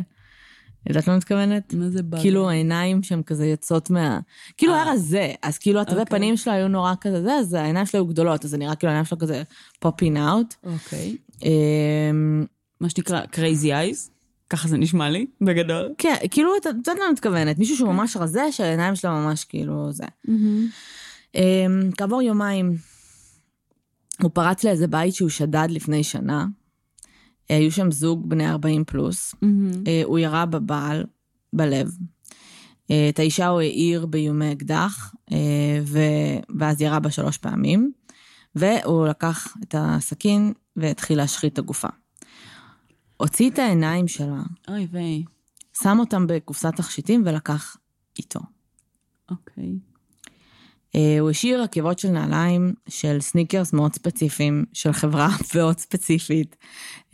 יודעת 0.88 1.08
מה 1.08 1.16
מתכוונת? 1.16 1.74
מה 1.74 1.88
זה 1.88 2.02
בא? 2.02 2.20
כאילו 2.20 2.50
העיניים 2.50 3.02
שהן 3.02 3.22
כזה 3.22 3.46
יוצאות 3.46 3.90
מה... 3.90 4.20
כאילו 4.56 4.72
אה. 4.72 4.82
היה 4.82 4.92
רזה, 4.92 5.32
אז 5.42 5.58
כאילו 5.58 5.80
התווי 5.80 6.00
אוקיי. 6.00 6.18
פנים 6.18 6.36
שלו 6.36 6.52
היו 6.52 6.68
נורא 6.68 6.94
כזה 7.00 7.22
זה, 7.22 7.32
אז 7.32 7.54
העיניים 7.54 7.86
שלו 7.86 8.00
היו 8.00 8.06
גדולות, 8.06 8.44
אז 8.44 8.50
זה 8.50 8.58
נראה 8.58 8.74
כאילו 8.74 8.90
העיניים 8.90 9.04
שלו 9.04 9.18
כזה 9.18 9.42
פופין 9.80 10.16
אאוט. 10.16 10.54
אוקיי. 10.64 11.16
מה 12.80 12.90
שנקרא 12.90 13.22
crazy 13.22 13.66
eyes. 13.66 14.10
ככה 14.50 14.68
זה 14.68 14.78
נשמע 14.78 15.10
לי, 15.10 15.26
בגדול. 15.40 15.94
כן, 15.98 16.14
כאילו, 16.30 16.56
אתה 16.56 16.68
יודעת 16.68 16.96
מה 16.98 17.04
אני 17.04 17.12
מתכוונת, 17.12 17.58
מישהו 17.58 17.76
שהוא 17.76 17.92
ממש 17.92 18.16
רזה, 18.16 18.52
שהעיניים 18.52 18.96
שלו 18.96 19.10
ממש 19.10 19.44
כאילו 19.44 19.92
זה. 19.92 20.04
אמ, 21.34 21.90
כעבור 21.96 22.22
יומיים, 22.22 22.76
הוא 24.22 24.30
פרץ 24.34 24.64
לאיזה 24.64 24.86
בית 24.86 25.14
שהוא 25.14 25.28
שדד 25.28 25.68
לפני 25.70 26.04
שנה. 26.04 26.46
אה, 27.50 27.56
היו 27.56 27.72
שם 27.72 27.90
זוג 27.90 28.30
בני 28.30 28.50
40 28.50 28.84
פלוס. 28.84 29.34
מהמם. 29.42 29.70
אה, 29.86 30.02
הוא 30.04 30.18
ירה 30.18 30.46
בבעל, 30.46 31.04
בלב. 31.52 31.90
אה, 32.90 33.08
את 33.08 33.18
האישה 33.18 33.46
הוא 33.48 33.60
העיר 33.60 34.06
באיומי 34.06 34.52
אקדח, 34.52 35.14
ו- 35.82 36.38
ואז 36.58 36.80
ירה 36.80 37.00
בה 37.00 37.10
שלוש 37.10 37.38
פעמים. 37.38 37.92
והוא 38.54 39.06
לקח 39.06 39.56
את 39.62 39.74
הסכין 39.78 40.52
והתחיל 40.76 41.18
להשחית 41.18 41.52
את 41.52 41.58
הגופה. 41.58 41.88
הוציא 43.18 43.50
את 43.50 43.58
העיניים 43.58 44.08
שלה, 44.08 44.42
אוי 44.68 44.86
ויי. 44.90 45.24
שם 45.82 45.96
אותם 46.00 46.26
בקופסת 46.26 46.76
תכשיטים 46.76 47.22
ולקח 47.26 47.76
איתו. 48.18 48.40
אוקיי. 49.30 49.78
אה, 50.94 51.16
הוא 51.20 51.30
השאיר 51.30 51.62
עקבות 51.62 51.98
של 51.98 52.08
נעליים 52.08 52.74
של 52.88 53.20
סניקרס 53.20 53.72
מאוד 53.72 53.94
ספציפיים, 53.94 54.64
של 54.72 54.92
חברה 54.92 55.28
מאוד 55.54 55.78
ספציפית. 55.78 56.56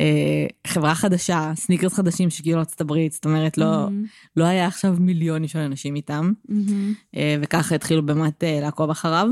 אה, 0.00 0.46
חברה 0.66 0.94
חדשה, 0.94 1.52
סניקרס 1.56 1.92
חדשים 1.92 2.30
שגיעו 2.30 2.56
לארצות 2.56 2.80
הברית, 2.80 3.12
זאת 3.12 3.24
אומרת, 3.24 3.58
לא, 3.58 3.66
מהמם. 3.66 4.04
לא 4.36 4.44
היה 4.44 4.66
עכשיו 4.66 4.96
מיליונים 5.00 5.48
של 5.48 5.58
אנשים 5.58 5.96
איתם, 5.96 6.32
מהמם. 6.48 6.94
אה, 7.16 7.36
וככה 7.42 7.74
התחילו 7.74 8.06
באמת 8.06 8.44
אה, 8.44 8.60
לעקוב 8.60 8.90
אחריו. 8.90 9.28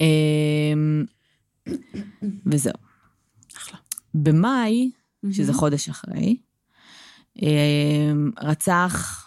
אה, 0.00 0.06
וזהו. 2.46 2.74
אחלה. 3.56 3.78
במאי, 4.14 4.90
מהמם. 5.22 5.34
שזה 5.34 5.52
חודש 5.52 5.88
אחרי, 5.88 6.36
אה, 7.42 8.12
רצח 8.38 9.26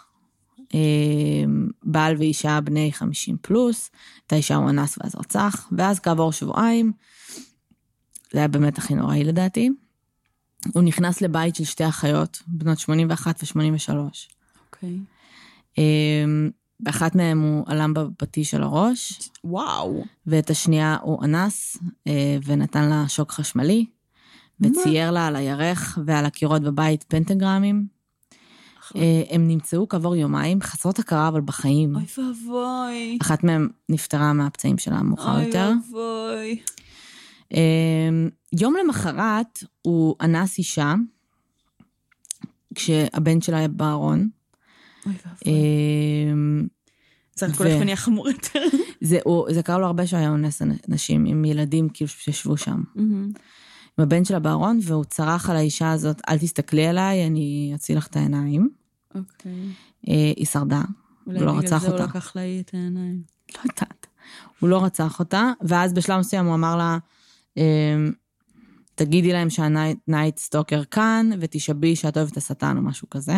אה, 0.74 1.44
בעל 1.82 2.16
ואישה 2.16 2.60
בני 2.60 2.92
50 2.92 3.36
פלוס, 3.40 3.90
את 4.26 4.32
האישה 4.32 4.54
הוא 4.54 4.70
אנס 4.70 4.98
ואז 4.98 5.14
רצח, 5.14 5.68
ואז 5.78 6.00
כעבור 6.00 6.32
שבועיים, 6.32 6.92
זה 8.32 8.38
היה 8.38 8.48
באמת 8.48 8.78
הכי 8.78 8.94
נוראי 8.94 9.24
לדעתי, 9.24 9.70
הוא 10.72 10.82
נכנס 10.82 11.20
לבית 11.20 11.56
של 11.56 11.64
שתי 11.64 11.88
אחיות, 11.88 12.42
בנות 12.46 12.78
81 12.78 13.42
ו-83. 13.42 13.94
אוקיי. 14.66 14.98
באחת 16.80 17.14
מהן 17.14 17.38
הוא 17.38 17.64
עלם 17.66 17.94
בפטיש 17.94 18.50
של 18.50 18.62
הראש, 18.62 19.30
וואו. 19.44 20.04
ואת 20.26 20.50
השנייה 20.50 20.96
הוא 21.02 21.24
אנס 21.24 21.76
אה, 22.06 22.38
ונתן 22.44 22.88
לה 22.90 23.04
שוק 23.08 23.32
חשמלי, 23.32 23.86
וצייר 24.60 25.10
לה 25.10 25.26
על 25.26 25.36
הירך 25.36 25.98
ועל 26.06 26.24
הקירות 26.24 26.62
בבית 26.62 27.04
פנטגרמים. 27.08 27.86
אה, 28.96 29.22
הם 29.30 29.48
נמצאו 29.48 29.88
כעבור 29.88 30.16
יומיים, 30.16 30.60
חסרות 30.60 30.98
הכרה 30.98 31.28
אבל 31.28 31.40
בחיים. 31.40 31.96
אוי 31.96 32.04
ואבוי. 32.18 33.18
אחת 33.22 33.44
מהן 33.44 33.68
נפטרה 33.88 34.32
מהפצעים 34.32 34.78
שלה 34.78 35.02
מאוחר 35.02 35.40
יותר. 35.40 35.68
אוי 35.68 35.74
ואבוי. 35.76 36.60
אה, 37.54 38.28
יום 38.60 38.74
למחרת 38.84 39.58
הוא 39.82 40.16
אנס 40.20 40.58
אישה, 40.58 40.94
כשהבן 42.74 43.40
שלה 43.40 43.58
היה 43.58 43.68
בארון, 43.68 44.28
אוי 45.06 45.14
ואבוי. 45.26 45.52
אמ, 45.52 46.66
ו- 47.42 47.64
הולך 47.64 47.80
ונהיה 47.80 47.96
חמור 47.96 48.28
יותר. 48.28 48.64
זה, 49.00 49.18
קרה 49.62 49.78
לו 49.78 49.86
הרבה 49.86 50.06
שהוא 50.06 50.18
היה 50.18 50.30
אונס 50.30 50.62
נשים 50.88 51.24
עם 51.26 51.44
ילדים 51.44 51.88
כאילו 51.88 52.08
שישבו 52.08 52.56
שם. 52.56 52.82
עם 53.98 54.04
הבן 54.04 54.24
שלה 54.24 54.38
בארון, 54.38 54.78
והוא 54.82 55.04
צרח 55.04 55.50
על 55.50 55.56
האישה 55.56 55.92
הזאת, 55.92 56.20
אל 56.28 56.38
תסתכלי 56.38 56.86
עליי, 56.86 57.26
אני 57.26 57.72
אציל 57.74 57.98
לך 57.98 58.06
את 58.06 58.16
העיניים. 58.16 58.68
אוקיי. 59.14 59.52
אה, 60.08 60.32
היא 60.36 60.46
שרדה, 60.46 60.82
אולי 61.26 61.38
הוא 61.38 61.46
לא 61.46 61.52
בגלל 61.52 61.64
רצח 61.66 61.78
זה 61.78 61.86
הוא 61.86 61.94
אותה. 61.94 62.04
לקח 62.04 62.36
לה 62.36 62.42
את 62.60 62.70
העיניים. 62.74 63.22
לא 63.54 63.60
יודעת. 63.60 64.06
הוא 64.60 64.68
לא 64.70 64.84
רצח 64.84 65.18
אותה, 65.18 65.52
ואז 65.60 65.92
בשלב 65.92 66.18
מסוים 66.18 66.46
הוא 66.46 66.54
אמר 66.54 66.76
לה, 66.76 66.98
אמ, 67.56 68.12
תגידי 68.94 69.32
להם 69.32 69.50
שה 69.50 69.83
night 69.83 70.38
stalker 70.38 70.84
כאן, 70.84 71.30
ותשבי 71.40 71.96
שאת 71.96 72.16
אוהבת 72.16 72.36
השטן 72.36 72.76
או 72.76 72.82
משהו 72.82 73.10
כזה. 73.10 73.36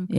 אוקיי. 0.00 0.18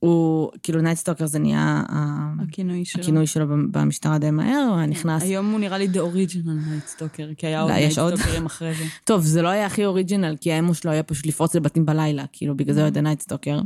הוא, 0.00 0.50
כאילו 0.62 0.80
night 0.80 0.98
stalker 0.98 1.26
זה 1.26 1.38
נהיה 1.38 1.82
ה- 1.88 2.32
הכינוי 2.42 2.84
שלו. 2.84 3.02
הכינוי 3.02 3.26
שלו 3.26 3.46
במשטרה 3.70 4.18
די 4.18 4.30
מהר, 4.30 4.66
הוא 4.68 4.76
היה 4.76 4.86
נכנס... 4.86 5.22
היום 5.22 5.50
הוא 5.50 5.60
נראה 5.60 5.78
לי 5.78 5.86
original 5.86 6.46
night 6.46 6.98
stalker, 6.98 7.34
כי 7.36 7.46
היה 7.46 7.60
עוד 7.60 7.72
לא, 7.96 8.02
עוד? 8.02 8.14
סטוקרים 8.14 8.46
אחרי 8.46 8.74
זה. 8.74 8.84
טוב, 9.04 9.22
זה 9.22 9.42
לא 9.42 9.48
היה 9.48 9.66
הכי 9.66 9.84
original, 9.84 10.36
כי 10.40 10.52
האימו 10.52 10.74
שלו 10.74 10.90
היה 10.90 11.02
פשוט 11.02 11.26
לפרוץ 11.26 11.54
לבתים 11.54 11.86
בלילה, 11.86 12.24
כאילו, 12.32 12.56
בגלל 12.56 12.74
זה 12.74 12.80
הוא 12.86 12.90
היה 12.94 13.02
night 13.02 13.20
stalker. 13.20 13.60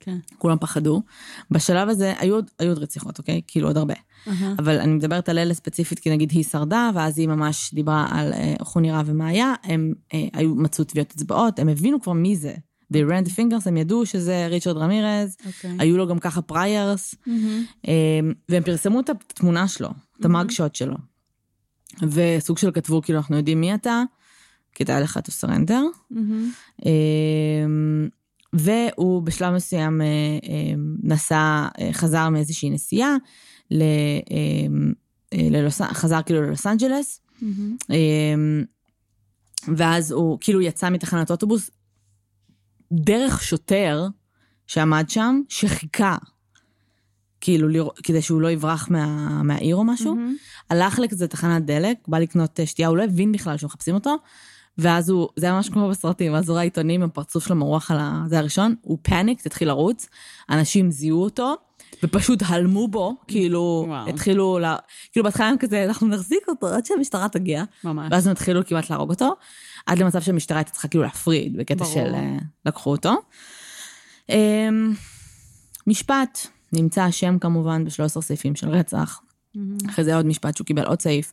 כן. 0.00 0.16
כולם 0.38 0.56
פחדו. 0.60 1.02
בשלב 1.50 1.88
הזה, 1.88 2.12
היו 2.18 2.38
היו 2.58 2.68
עוד 2.68 2.78
רציחות, 2.78 3.18
אוקיי? 3.18 3.40
כאילו, 3.46 3.68
עוד 3.68 3.76
הרבה. 3.76 3.94
אהה. 4.28 4.54
אבל 4.58 4.80
אני 4.80 4.92
מדברת 4.92 5.28
על 5.28 5.38
אלה 5.38 5.54
ספציפית, 5.54 5.98
כי 5.98 6.10
נגיד 6.10 6.30
היא 6.30 6.44
שרדה, 6.44 6.90
ואז 6.94 7.18
היא 7.18 7.28
ממש 7.28 7.74
דיברה 7.74 8.06
על 8.10 8.32
אה, 8.32 8.54
איך 8.60 8.68
הוא 8.68 8.80
נראה 8.80 9.02
ומה 9.06 9.26
היה, 9.26 9.54
הם 9.62 9.92
אה, 10.14 10.26
היו, 10.32 10.54
מצאו 10.54 10.84
טביעות 10.84 11.12
אצבעות, 11.16 11.58
הם 11.58 11.68
הבינו 11.68 12.00
כבר 12.00 12.12
מי 12.12 12.36
זה. 12.36 12.54
They 12.92 12.96
ran 12.96 13.28
the 13.28 13.32
fingers, 13.32 13.66
הם 13.68 13.76
ידעו 13.76 14.06
שזה 14.06 14.46
ריצ'רד 14.46 14.76
רמירז, 14.76 15.36
אוקיי. 15.46 15.76
היו 15.78 15.96
לו 15.96 16.06
גם 16.08 16.18
ככה 16.18 16.42
פריירס, 16.42 17.14
מהמם. 17.26 17.62
והם 18.48 18.62
פרסמו 18.62 19.00
את 19.00 19.10
התמונה 19.10 19.68
שלו, 19.68 19.88
את 20.20 20.24
המאג 20.24 20.50
שוט 20.50 20.74
שלו. 20.74 20.96
וסוג 22.02 22.58
של 22.58 22.70
כתבו, 22.70 23.02
כאילו, 23.02 23.18
אנחנו 23.18 23.36
יודעים 23.36 23.60
מי 23.60 23.74
אתה, 23.74 24.02
כדאי 24.74 25.02
לך 25.02 25.16
to 25.28 25.44
surrender. 25.46 25.80
מהמם. 26.10 26.50
אמ, 26.86 28.08
והוא 28.52 29.22
בשלב 29.22 29.54
מסוים 29.54 30.00
אה, 30.00 30.06
אמ, 30.42 30.96
נסע, 31.02 31.66
אה, 31.80 31.92
חזר 31.92 32.28
מאיזושהי 32.28 32.70
נסיעה, 32.70 33.16
ל- 33.70 33.82
אמ, 34.30 34.92
אה, 35.32 35.48
ללוס, 35.50 35.80
חזר 35.82 36.20
כאילו 36.26 36.42
ללוס 36.42 36.66
אנג'לס. 36.66 37.20
אמ, 37.90 38.64
ואז 39.76 40.10
הוא 40.10 40.38
כאילו 40.40 40.60
יצא 40.60 40.90
מתחנת 40.90 41.30
אוטובוס 41.30 41.70
דרך 42.94 43.42
שוטר 43.42 44.06
שעמד 44.66 45.04
שם, 45.10 45.40
שחיכה, 45.48 46.16
כאילו, 47.40 47.68
לרא- 47.68 47.90
כדי 48.02 48.22
שהוא 48.22 48.40
לא 48.40 48.50
יברח 48.50 48.88
מה, 48.90 49.06
מהעיר 49.42 49.76
או 49.76 49.84
משהו. 49.84 50.14
מהמם. 50.14 50.34
הלך 50.70 50.98
לכזה 50.98 51.28
תחנת 51.28 51.64
דלק, 51.64 51.96
בא 52.08 52.18
לקנות 52.18 52.60
אה, 52.60 52.66
שתייה, 52.66 52.88
הוא 52.88 52.96
לא 52.96 53.02
הבין 53.02 53.32
בכלל 53.32 53.56
שמחפשים 53.56 53.94
אותו, 53.94 54.16
ואז 54.78 55.10
הוא, 55.10 55.28
זה 55.36 55.46
היה 55.46 55.54
ממש 55.54 55.68
כמו 55.68 55.88
בסרטים, 55.88 56.32
ואז 56.32 56.48
הוא 56.48 56.54
ראה 56.54 56.62
עיתונים 56.62 57.02
עם 57.02 57.08
הפרצוף 57.08 57.46
שלו 57.46 57.56
מרוח 57.56 57.90
על 57.90 57.98
ה... 58.00 58.24
זה 58.26 58.38
הראשון, 58.38 58.74
הוא 58.80 58.98
פאניק, 59.02 59.46
התחיל 59.46 59.68
לרוץ, 59.68 60.08
אנשים 60.50 60.90
זיהו 60.90 61.22
אותו, 61.22 61.54
ופשוט 62.02 62.42
הלמו 62.46 62.88
בו, 62.88 63.14
כאילו, 63.28 63.84
וואו. 63.88 64.08
התחילו, 64.08 64.58
לה, 64.58 64.76
כאילו 65.12 65.24
בהתחלה 65.24 65.48
הם 65.48 65.58
כזה, 65.58 65.84
אנחנו 65.84 66.08
נחזיק 66.08 66.48
אותו 66.48 66.66
עד 66.66 66.86
שהמשטרה 66.86 67.28
תגיע, 67.28 67.64
ממש. 67.84 68.08
ואז 68.10 68.26
הם 68.26 68.32
התחילו 68.32 68.66
כמעט 68.66 68.90
להרוג 68.90 69.10
אותו, 69.10 69.36
עד 69.86 69.98
למצב 69.98 70.20
שהמשטרה 70.20 70.58
הייתה 70.58 70.70
צריכה 70.70 70.88
כאילו 70.88 71.04
להפריד, 71.04 71.56
בקטע 71.56 71.84
ברור. 71.84 71.94
של 71.94 72.14
אה, 72.14 72.36
לקחו 72.66 72.90
אותו. 72.90 73.12
אמ, 74.28 74.92
משפט, 75.86 76.38
נמצא 76.72 77.08
אשם 77.08 77.38
כמובן 77.38 77.84
ב-13 77.84 78.20
סעיפים 78.20 78.56
של 78.56 78.68
רצח. 78.68 79.20
מהמם. 79.54 79.76
אחרי 79.90 80.04
זה 80.04 80.16
עוד 80.16 80.26
משפט 80.26 80.56
שהוא 80.56 80.66
קיבל 80.66 80.84
עוד 80.84 81.02
סעיף. 81.02 81.32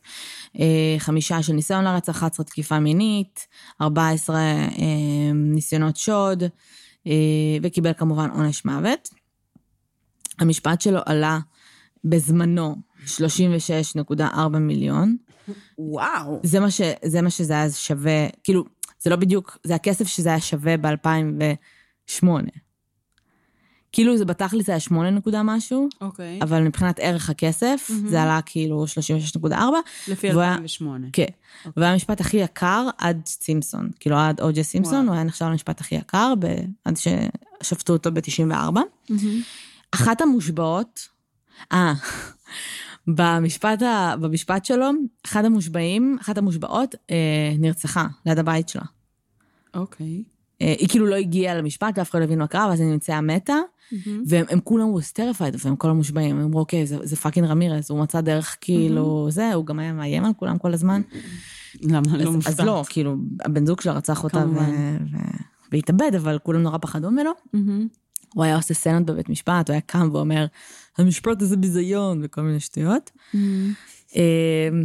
אה, 0.60 0.94
חמישה 0.98 1.42
של 1.42 1.52
ניסיון 1.52 1.84
לרצח, 1.84 2.16
11 2.16 2.44
תקיפה 2.46 2.78
מינית, 2.78 3.46
14 3.80 4.36
אה, 4.36 4.70
ניסיונות 5.34 5.96
שוד, 5.96 6.42
וקיבל 7.62 7.92
כמובן 7.92 8.30
עונש 8.30 8.64
מוות. 8.64 9.08
המשפט 10.38 10.80
שלו 10.80 11.00
עלה 11.06 11.38
בזמנו 12.04 12.76
36.4 13.06 14.58
מיליון. 14.60 15.16
וואו. 15.78 16.40
זה 16.42 16.60
מה, 16.60 16.70
ש, 16.70 16.80
זה 17.04 17.22
מה 17.22 17.30
שזה 17.30 17.52
היה 17.52 17.70
שווה, 17.70 18.26
כאילו, 18.44 18.64
זה 19.02 19.10
לא 19.10 19.16
בדיוק, 19.16 19.58
זה 19.64 19.74
הכסף 19.74 20.06
שזה 20.06 20.28
היה 20.28 20.40
שווה 20.40 20.76
ב-2008. 20.76 22.26
כאילו 23.92 24.16
זה 24.16 24.24
בתכלס 24.24 24.68
היה 24.68 24.80
8 24.80 25.10
נקודה 25.10 25.42
משהו, 25.42 25.88
אוקיי. 26.00 26.38
אבל 26.42 26.62
מבחינת 26.62 26.98
ערך 26.98 27.30
הכסף, 27.30 27.86
מהמם. 27.90 28.08
זה 28.08 28.22
עלה 28.22 28.40
כאילו 28.46 28.84
36.4, 28.86 29.52
לפי 30.08 30.30
והוא 30.30 30.40
היה- 30.42 30.52
2008. 30.52 31.06
כן. 31.12 31.26
והיה 31.76 31.92
המשפט 31.92 32.20
הכי 32.20 32.36
יקר 32.36 32.88
עד 32.98 33.20
סימפסון. 33.26 33.90
כאילו 34.00 34.16
עד 34.16 34.40
אוג'ה 34.40 34.62
סימפסון, 34.62 34.94
וואו. 34.94 35.06
הוא 35.06 35.14
היה 35.14 35.24
נחשב 35.24 35.44
למשפט 35.44 35.80
הכי 35.80 35.94
יקר, 35.94 36.34
ב... 36.38 36.46
עד 36.84 36.96
ששפטו 36.96 37.92
אותו 37.92 38.12
ב-94. 38.12 38.44
מהמם. 38.50 38.82
אחת 39.94 40.20
המושבעות, 40.20 41.08
אה, 41.72 41.92
במשפט, 43.06 43.82
ה... 43.82 44.14
במשפט 44.20 44.64
שלו, 44.64 44.90
אחד 45.24 45.44
המושבעים, 45.44 46.16
אחת 46.20 46.38
המושבעות, 46.38 46.94
אה, 47.10 47.52
נרצחה 47.58 48.06
ליד 48.26 48.38
הבית 48.38 48.68
שלה. 48.68 48.82
אוקיי. 49.74 50.22
אה, 50.62 50.74
היא 50.78 50.88
כאילו 50.88 51.06
לא 51.06 51.14
הגיעה 51.14 51.54
למשפט, 51.54 51.98
ואף 51.98 52.10
אחד 52.10 52.18
לא 52.18 52.24
הבין 52.24 52.38
מה 52.38 52.46
קרה, 52.46 52.66
ואז 52.68 52.80
היא 52.80 52.88
נמצאה 52.88 53.20
מתה, 53.20 53.56
מהמם. 53.92 54.22
והם 54.26 54.44
הם 54.50 54.60
כולם 54.60 54.94
was 54.94 55.18
terrified, 55.18 55.56
והם 55.64 55.76
כל 55.76 55.90
המושבעים, 55.90 56.36
הם 56.36 56.42
אמרו, 56.42 56.60
אוקיי, 56.60 56.86
זה, 56.86 56.96
זה 57.02 57.16
פאקינג 57.16 57.46
רמירס, 57.46 57.90
הוא 57.90 57.98
מצא 58.02 58.20
דרך 58.20 58.56
כאילו, 58.60 59.26
זה, 59.30 59.54
הוא 59.54 59.66
גם 59.66 59.78
היה 59.78 59.92
מאיים 59.92 60.24
על 60.24 60.32
כולם 60.36 60.58
כל 60.58 60.74
הזמן. 60.74 61.02
למה 61.82 62.16
לא 62.16 62.32
מופתעת? 62.32 62.52
אז 62.52 62.60
לא, 62.60 62.84
כאילו, 62.88 63.16
הבן 63.44 63.66
זוג 63.66 63.80
שלה 63.80 63.92
רצח 63.92 64.24
אותה 64.24 64.38
ו... 64.38 64.58
ו... 65.12 65.16
והתאבד, 65.72 66.14
אבל 66.16 66.38
כולם 66.42 66.62
נורא 66.62 66.78
פחדו 66.78 67.10
ממנו. 67.10 67.30
מהמם. 67.52 67.88
הוא 68.34 68.44
היה 68.44 68.56
עושה 68.56 68.74
סצנות 68.74 69.06
בבית 69.06 69.28
משפט, 69.28 69.68
הוא 69.68 69.74
היה 69.74 69.80
קם 69.80 70.08
ואומר, 70.12 70.46
המשפט 70.98 71.42
הזה 71.42 71.56
ביזיון, 71.56 72.20
וכל 72.24 72.42
מיני 72.42 72.60
שטויות. 72.60 73.10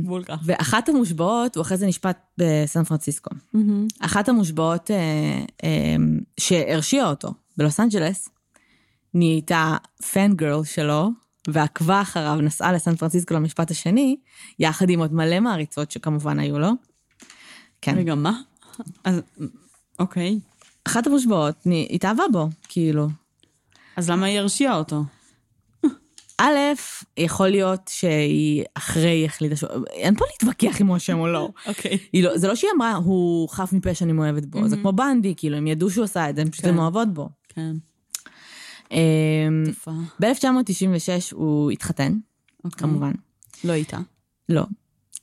בול 0.03 0.23
ככה. 0.23 0.39
ואחת 0.43 0.89
המושבעות, 0.89 1.55
הוא 1.55 1.61
אחרי 1.61 1.77
זה 1.77 1.87
נשפט 1.87 2.17
בסן 2.37 2.83
פרנסיסקו. 2.83 3.29
מהמם. 3.53 3.87
אחת 3.99 4.29
המושבעות 4.29 4.91
אה, 4.91 5.45
אה, 5.63 5.95
שהרשיעה 6.39 7.09
אותו 7.09 7.33
בלוס 7.57 7.79
אנג'לס, 7.79 8.29
נהייתה 9.13 9.77
פן 10.11 10.33
גרל 10.33 10.63
שלו, 10.63 11.09
ועקבה 11.47 12.01
אחריו, 12.01 12.35
נסעה 12.41 12.73
לסן 12.73 12.95
פרנסיסקו 12.95 13.33
למשפט 13.33 13.71
השני, 13.71 14.17
יחד 14.59 14.89
עם 14.89 14.99
עוד 14.99 15.13
מלא 15.13 15.39
מעריצות 15.39 15.91
שכמובן 15.91 16.39
היו 16.39 16.59
לו. 16.59 16.69
כן. 17.81 17.97
רגע, 17.97 18.15
מה? 18.15 18.41
אז, 19.03 19.21
אוקיי. 19.99 20.39
אחת 20.87 21.07
המושבעות, 21.07 21.55
התאהבה 21.89 22.23
בו, 22.31 22.47
כאילו. 22.69 23.07
אז 23.95 24.09
למה 24.09 24.25
היא 24.25 24.39
הרשיעה 24.39 24.75
אותו? 24.75 25.03
א', 26.37 26.57
יכול 27.17 27.49
להיות 27.49 27.81
שהיא 27.93 28.63
אחרי 28.73 29.25
החליטה 29.25 29.55
שהוא... 29.55 29.69
אין 29.91 30.15
פה 30.15 30.25
להתווכח 30.31 30.81
אם 30.81 30.87
הוא 30.87 30.97
אשם 30.97 31.19
או 31.19 31.27
לא. 31.27 31.49
אוקיי. 31.65 31.97
לא. 32.13 32.37
זה 32.37 32.47
לא 32.47 32.55
שהיא 32.55 32.71
אמרה, 32.75 32.95
הוא 32.95 33.49
חף 33.49 33.73
מפשע, 33.73 34.05
אני 34.05 34.13
מאוהבת 34.13 34.45
בו. 34.45 34.67
זה 34.67 34.77
כמו 34.77 34.91
בנדי, 34.91 35.33
כאילו, 35.37 35.57
הם 35.57 35.67
ידעו 35.67 35.89
שהוא 35.89 36.03
עשה 36.03 36.29
את 36.29 36.35
זה, 36.35 36.41
הם 36.41 36.49
פשוט 36.49 36.65
כן. 36.65 36.69
היו 36.69 36.77
מאוהבות 36.77 37.13
בו. 37.13 37.29
כן, 37.49 37.75
אמ, 38.91 39.63
תופעה. 39.65 39.95
ב-1996 40.19 41.35
הוא 41.35 41.71
התחתן, 41.71 42.17
אוקיי. 42.63 42.79
כמובן. 42.79 43.11
לא 43.63 43.73
איתה. 43.73 43.99
לא. 44.49 44.63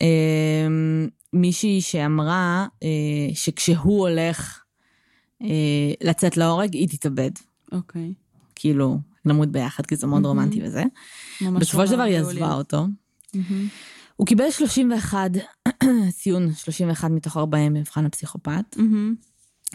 אמ, 0.00 1.08
מישהי 1.32 1.80
שאמרה 1.80 2.66
אה, 2.82 3.34
שכשהוא 3.34 4.08
הולך 4.08 4.62
אה, 5.42 5.92
לצאת 6.02 6.36
להורג, 6.36 6.74
היא 6.74 6.88
תתאבד. 6.88 7.30
אוקיי. 7.72 8.14
כאילו, 8.54 8.98
למות 9.26 9.48
ביחד, 9.52 9.86
כי 9.86 9.96
זה 9.96 10.06
מאוד 10.06 10.26
רומנטי 10.26 10.60
וזה. 10.64 10.82
בסופו 11.60 11.86
של 11.86 11.92
דבר 11.92 12.02
היא 12.02 12.18
עזבה 12.18 12.54
אותו. 12.54 12.86
הוא 14.16 14.26
קיבל 14.26 14.50
31, 14.50 15.30
ציון 16.18 16.54
31 16.54 17.10
מתוך 17.10 17.36
40 17.36 17.74
במבחן 17.74 18.06
הפסיכופת. 18.06 18.76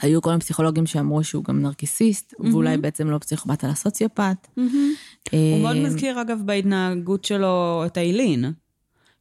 היו 0.02 0.22
כל 0.22 0.30
מיני 0.30 0.40
פסיכולוגים 0.40 0.86
שאמרו 0.86 1.24
שהוא 1.24 1.44
גם 1.44 1.62
נרקיסיסט, 1.62 2.34
ואולי 2.40 2.78
בעצם 2.78 3.10
לא 3.10 3.18
פסיכופת 3.18 3.64
אלא 3.66 3.74
סוציופת. 3.74 4.48
הוא 5.32 5.62
מאוד 5.62 5.76
אה, 5.76 5.84
מזכיר, 5.84 6.22
אגב, 6.22 6.40
בהתנהגות 6.46 7.26
שלו 7.26 7.84
את 7.86 7.98
האילין, 7.98 8.46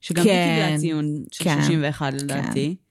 שגם 0.00 0.24
היא 0.24 0.32
כן, 0.32 0.56
קיבלה 0.60 0.78
ציון 0.78 1.24
של 1.32 1.44
כן, 1.44 1.62
61 1.62 2.14
לדעתי. 2.14 2.66
אמ, 2.66 2.87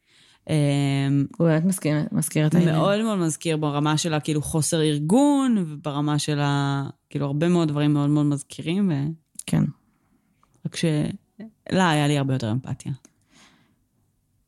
הוא 1.38 1.48
באמת 1.48 1.66
מזכיר, 1.66 1.98
מזכיר 2.12 2.48
את 2.48 2.56
העניין. 2.56 2.76
מאוד 2.76 3.02
מאוד 3.02 3.20
מזכיר 3.20 3.58
ברמה 3.58 3.98
של 3.98 4.14
הכאילו 4.14 4.42
חוסר 4.42 4.82
ארגון, 4.82 5.58
וברמה 5.58 6.20
של 6.20 6.40
ה... 6.40 6.84
כאילו 7.10 7.26
הרבה 7.26 7.48
מאוד 7.48 7.68
דברים 7.68 7.94
מאוד 7.94 8.10
מאוד 8.10 8.26
מזכירים, 8.26 8.92
ו... 8.92 8.94
כן. 9.46 9.64
רק 10.66 10.76
ש... 10.76 10.86
לה 11.72 11.90
היה 11.90 12.08
לי 12.08 12.18
הרבה 12.18 12.34
יותר 12.34 12.52
אמפתיה. 12.52 12.92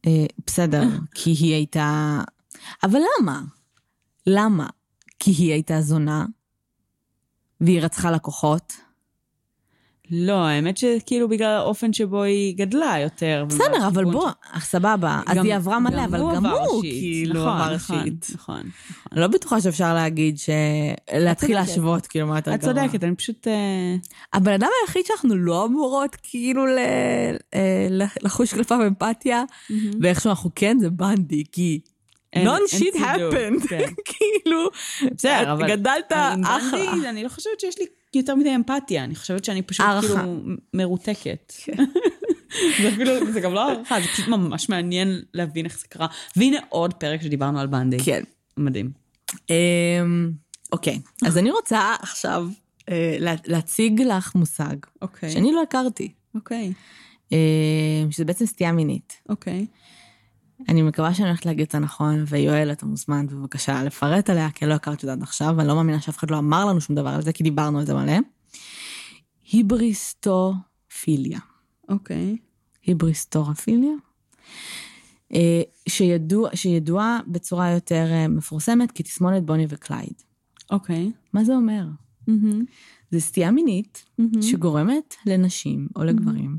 אה, 0.07 0.25
בסדר, 0.47 0.83
כי 1.15 1.29
היא 1.31 1.53
הייתה... 1.53 2.21
אבל 2.83 2.99
למה? 3.19 3.41
למה? 4.27 4.67
כי 5.19 5.31
היא 5.31 5.51
הייתה 5.51 5.81
זונה, 5.81 6.25
והיא 7.61 7.81
רצחה 7.81 8.11
לקוחות. 8.11 8.73
לא, 10.11 10.33
האמת 10.33 10.77
שכאילו 10.77 11.29
בגלל 11.29 11.47
האופן 11.47 11.93
שבו 11.93 12.23
היא 12.23 12.57
גדלה 12.57 12.95
יותר. 12.99 13.45
בסדר, 13.47 13.87
אבל 13.87 14.05
בוא, 14.05 14.29
סבבה. 14.59 15.21
אז 15.27 15.37
היא 15.43 15.55
עברה 15.55 15.79
מלא, 15.79 16.05
אבל 16.05 16.19
גם 16.35 16.45
הוא. 16.45 16.81
כאילו 16.81 17.33
נכון, 17.33 17.61
עבר 17.61 17.75
נכון, 17.75 17.97
ראשית. 17.97 18.27
נכון. 18.33 18.61
אני 19.11 19.21
לא 19.21 19.27
בטוחה 19.27 19.61
שאפשר 19.61 19.93
להגיד 19.93 20.37
ש... 20.37 20.49
להתחיל. 21.13 21.55
להשוות, 21.55 22.07
כאילו, 22.07 22.27
מה 22.27 22.35
יותר 22.35 22.53
את 22.53 22.61
גרוע. 22.61 22.73
צודקת, 22.73 23.03
אני 23.03 23.15
פשוט... 23.15 23.47
אה, 23.47 23.95
הבן 24.33 24.53
אדם 24.53 24.69
היחיד 24.81 25.05
שאנחנו 25.05 25.35
לא 25.35 25.65
אמורות 25.65 26.15
כאילו. 26.23 26.65
אה, 27.53 27.87
לחוש 28.21 28.53
כלפיו 28.53 28.87
אמפתיה, 28.87 29.43
ואיכשהו 30.01 30.29
אנחנו 30.29 30.51
כן, 30.55 30.77
זה 30.79 30.89
בנדי, 30.89 31.43
כי 31.51 31.79
צידוק, 32.67 32.95
happened. 32.95 33.67
כן. 33.67 33.89
כאילו, 34.09 34.69
בסדר, 35.11 35.53
אבל... 35.53 35.67
גדלת 35.67 36.13
אחלה. 36.43 37.09
אני 37.09 37.23
לא 37.23 37.29
חושבת 37.29 37.59
שיש 37.59 37.79
לי 37.79 37.85
יותר 38.13 38.35
מדי 38.35 38.55
אמפתיה, 38.55 39.03
אני 39.03 39.15
חושבת 39.15 39.45
שאני 39.45 39.61
פשוט 39.61 39.85
הערכה. 39.85 40.07
כאילו 40.07 40.39
מרותקת. 40.73 41.53
זה 42.81 42.89
אפילו, 42.89 43.31
זה 43.31 43.39
גם 43.41 43.53
לא 43.53 43.69
הערכה, 43.69 44.01
זה 44.01 44.07
פשוט 44.07 44.27
ממש 44.27 44.69
מעניין 44.69 45.21
להבין 45.33 45.65
איך 45.65 45.79
זה 45.79 45.87
קרה. 45.87 46.07
והנה 46.35 46.57
עוד 46.69 46.93
פרק 46.93 47.21
שדיברנו 47.21 47.59
על 47.59 47.67
בנדי. 47.67 47.99
כן. 47.99 48.23
מדהים. 48.57 48.91
אמ, 49.49 50.31
אוקיי, 50.71 50.99
אז 51.25 51.37
אני 51.37 51.51
רוצה 51.51 51.95
עכשיו 52.01 52.47
אה, 52.89 53.15
לה- 53.19 53.33
להציג 53.45 54.01
לך 54.01 54.35
מושג 54.35 54.75
אוקיי. 55.01 55.29
שאני 55.31 55.51
לא 55.51 55.61
הכרתי, 55.63 56.11
אוקיי. 56.35 56.73
אמ, 57.31 57.37
שזה 58.11 58.25
בעצם 58.25 58.45
סטייה 58.45 58.71
מינית. 58.71 59.21
אוקיי. 59.29 59.65
אני 60.67 60.81
מקווה 60.81 61.13
שאני 61.13 61.27
הולכת 61.27 61.45
להגיד 61.45 61.65
את 61.65 61.71
זה 61.71 61.79
נכון, 61.79 62.23
ויואל, 62.27 62.71
אתה 62.71 62.85
מוזמן 62.85 63.27
בבקשה 63.27 63.83
לפרט 63.83 64.29
עליה, 64.29 64.51
כי 64.51 64.65
לא 64.65 64.73
הכרתי 64.73 65.05
אותה 65.05 65.13
עד 65.13 65.23
עכשיו, 65.23 65.53
ואני 65.57 65.67
לא 65.67 65.75
מאמינה 65.75 66.01
שאף 66.01 66.17
אחד 66.17 66.31
לא 66.31 66.37
אמר 66.37 66.65
לנו 66.65 66.81
שום 66.81 66.95
דבר 66.95 67.09
על 67.09 67.21
זה, 67.21 67.33
כי 67.33 67.43
דיברנו 67.43 67.79
על 67.79 67.85
זה 67.85 67.93
מלא. 67.93 68.17
היבריסטופיליה. 69.51 71.39
אוקיי. 71.89 72.37
היבריסטורפיליה, 72.85 73.91
אה, 75.33 75.61
שידוע, 75.89 76.49
שידועה 76.55 77.19
בצורה 77.27 77.71
יותר 77.71 78.07
אה, 78.11 78.27
מפורסמת 78.27 78.91
כתסמונת 78.91 79.43
בוני 79.43 79.65
וקלייד. 79.69 80.13
אוקיי. 80.71 81.11
מה 81.33 81.43
זה 81.43 81.55
אומר? 81.55 81.83
זה 83.11 83.19
סטייה 83.19 83.51
מינית 83.51 84.05
מהמם. 84.17 84.41
שגורמת 84.41 85.15
לנשים 85.25 85.87
או 85.95 86.03
לגברים 86.03 86.57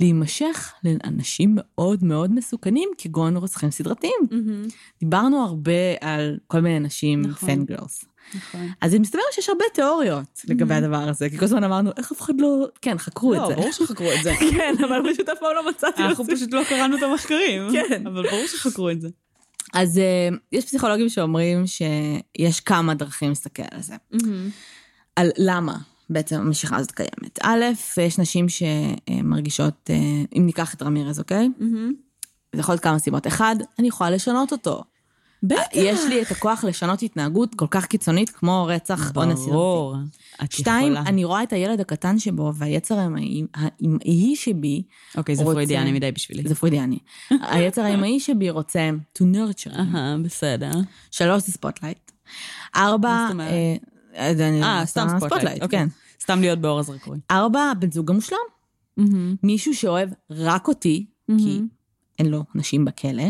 להימשך 0.00 0.72
לאנשים 0.84 1.52
מאוד 1.56 2.04
מאוד 2.04 2.32
מסוכנים, 2.34 2.88
כגון 2.98 3.36
רוצחים 3.36 3.70
סדרתיים. 3.70 4.20
מהמם. 4.30 4.62
דיברנו 5.00 5.44
הרבה 5.44 5.72
על 6.00 6.38
כל 6.46 6.60
מיני 6.60 6.80
נשים 6.80 7.22
נכון. 7.22 7.48
פן 7.48 7.64
גרלס. 7.64 8.04
נכון. 8.34 8.68
אז 8.80 8.90
זה 8.90 8.98
מסתבר 8.98 9.22
שיש 9.32 9.48
הרבה 9.48 9.64
תיאוריות 9.74 10.40
לגבי 10.48 10.74
הדבר 10.74 11.08
הזה, 11.08 11.30
כי 11.30 11.38
כל 11.38 11.44
הזמן 11.44 11.64
אמרנו, 11.64 11.90
איך 11.96 12.12
אף 12.12 12.20
אחד 12.20 12.40
לא... 12.40 12.66
כן, 12.82 12.98
חקרו 12.98 13.34
את 13.34 13.38
לא, 13.38 13.48
זה. 13.48 13.54
ברור 13.54 13.72
שחקרו 13.72 14.12
את 14.12 14.22
זה. 14.22 14.32
כן, 14.52 14.74
אבל 14.84 15.12
פשוט 15.12 15.28
אף 15.28 15.38
פעם 15.40 15.54
לא 15.54 15.70
מצאתי 15.70 16.02
אנחנו 16.02 16.24
את 16.24 16.30
זה. 16.30 16.36
פשוט 16.36 16.52
לא 16.52 16.62
קראנו 16.68 16.96
את 16.96 17.02
המחקרים. 17.02 17.62
כן. 17.72 18.06
אבל 18.06 18.22
ברור 18.30 18.46
שחקרו 18.46 18.90
את 18.90 19.00
זה. 19.00 19.08
אז 19.74 19.98
אה, 19.98 20.28
יש 20.52 20.64
פסיכולוגים 20.64 21.08
שאומרים 21.08 21.64
שיש 21.66 22.60
כמה 22.60 22.94
דרכים 22.94 23.28
להסתכל 23.28 23.62
על 23.70 23.82
זה. 23.82 23.94
על 25.16 25.30
למה 25.38 25.76
בעצם 26.10 26.36
המשיכה 26.40 26.76
הזאת 26.76 26.90
קיימת. 26.92 27.38
א', 27.42 27.64
יש 28.00 28.18
נשים 28.18 28.46
שמרגישות, 28.48 29.90
אה, 29.90 29.96
אם 30.36 30.46
ניקח 30.46 30.74
את 30.74 30.82
רמירז, 30.82 31.18
אוקיי? 31.18 31.48
זה 32.54 32.60
יכול 32.60 32.72
להיות 32.72 32.82
כמה 32.82 32.98
סיבות. 32.98 33.26
אחד, 33.26 33.56
אני 33.78 33.88
יכולה 33.88 34.10
לשנות 34.10 34.52
אותו. 34.52 34.82
בטח. 35.42 35.62
יש 35.72 36.00
לי 36.08 36.22
את 36.22 36.30
הכוח 36.30 36.64
לשנות 36.64 37.02
התנהגות 37.02 37.54
כל 37.54 37.66
כך 37.70 37.86
קיצונית 37.86 38.30
כמו 38.30 38.66
רצח 38.70 39.12
אונס 39.16 39.38
סדרתי. 39.38 39.50
ברור. 39.50 39.96
את 40.44 40.52
שתיים, 40.52 40.92
יכולה. 40.92 41.08
אני 41.08 41.24
רואה 41.24 41.42
את 41.42 41.52
הילד 41.52 41.80
הקטן 41.80 42.18
שבו 42.18 42.52
והיצר 42.54 42.98
האמאי 42.98 44.36
שבי, 44.36 44.82
אוקיי, 45.16 45.36
זה 45.36 45.42
רוצה- 45.42 45.54
פרוידיאני 45.54 45.92
מדי 45.92 46.12
בשבילי. 46.12 46.48
זה 46.48 46.54
פרוידיאני, 46.54 46.98
היצר 47.30 47.82
האימהי 47.82 48.20
שבי 48.20 48.50
רוצה 48.50 48.90
to 49.18 49.22
nurture. 49.22 49.78
אהה, 49.78 50.16
בסדר. 50.24 50.70
שלוש 51.10 51.42
זה 51.42 51.52
spotlight. 51.52 52.10
ארבע? 52.76 53.28
אה, 54.16 54.30
אני- 54.30 54.62
אה, 54.62 54.86
סתם 54.86 55.06
spotlight. 55.18 55.62
אוקיי. 55.62 55.78
כן. 55.78 55.88
סתם 56.22 56.40
להיות 56.40 56.58
באור 56.58 56.78
הזרקורים. 56.78 57.18
ארבע, 57.30 57.72
בן 57.78 57.90
זוג 57.90 58.10
המושלם. 58.10 58.38
מישהו 59.42 59.74
שאוהב 59.74 60.08
רק 60.30 60.68
אותי, 60.68 61.06
כי 61.38 61.60
אין 62.18 62.26
לו 62.26 62.44
נשים 62.54 62.84
בכלא. 62.84 63.22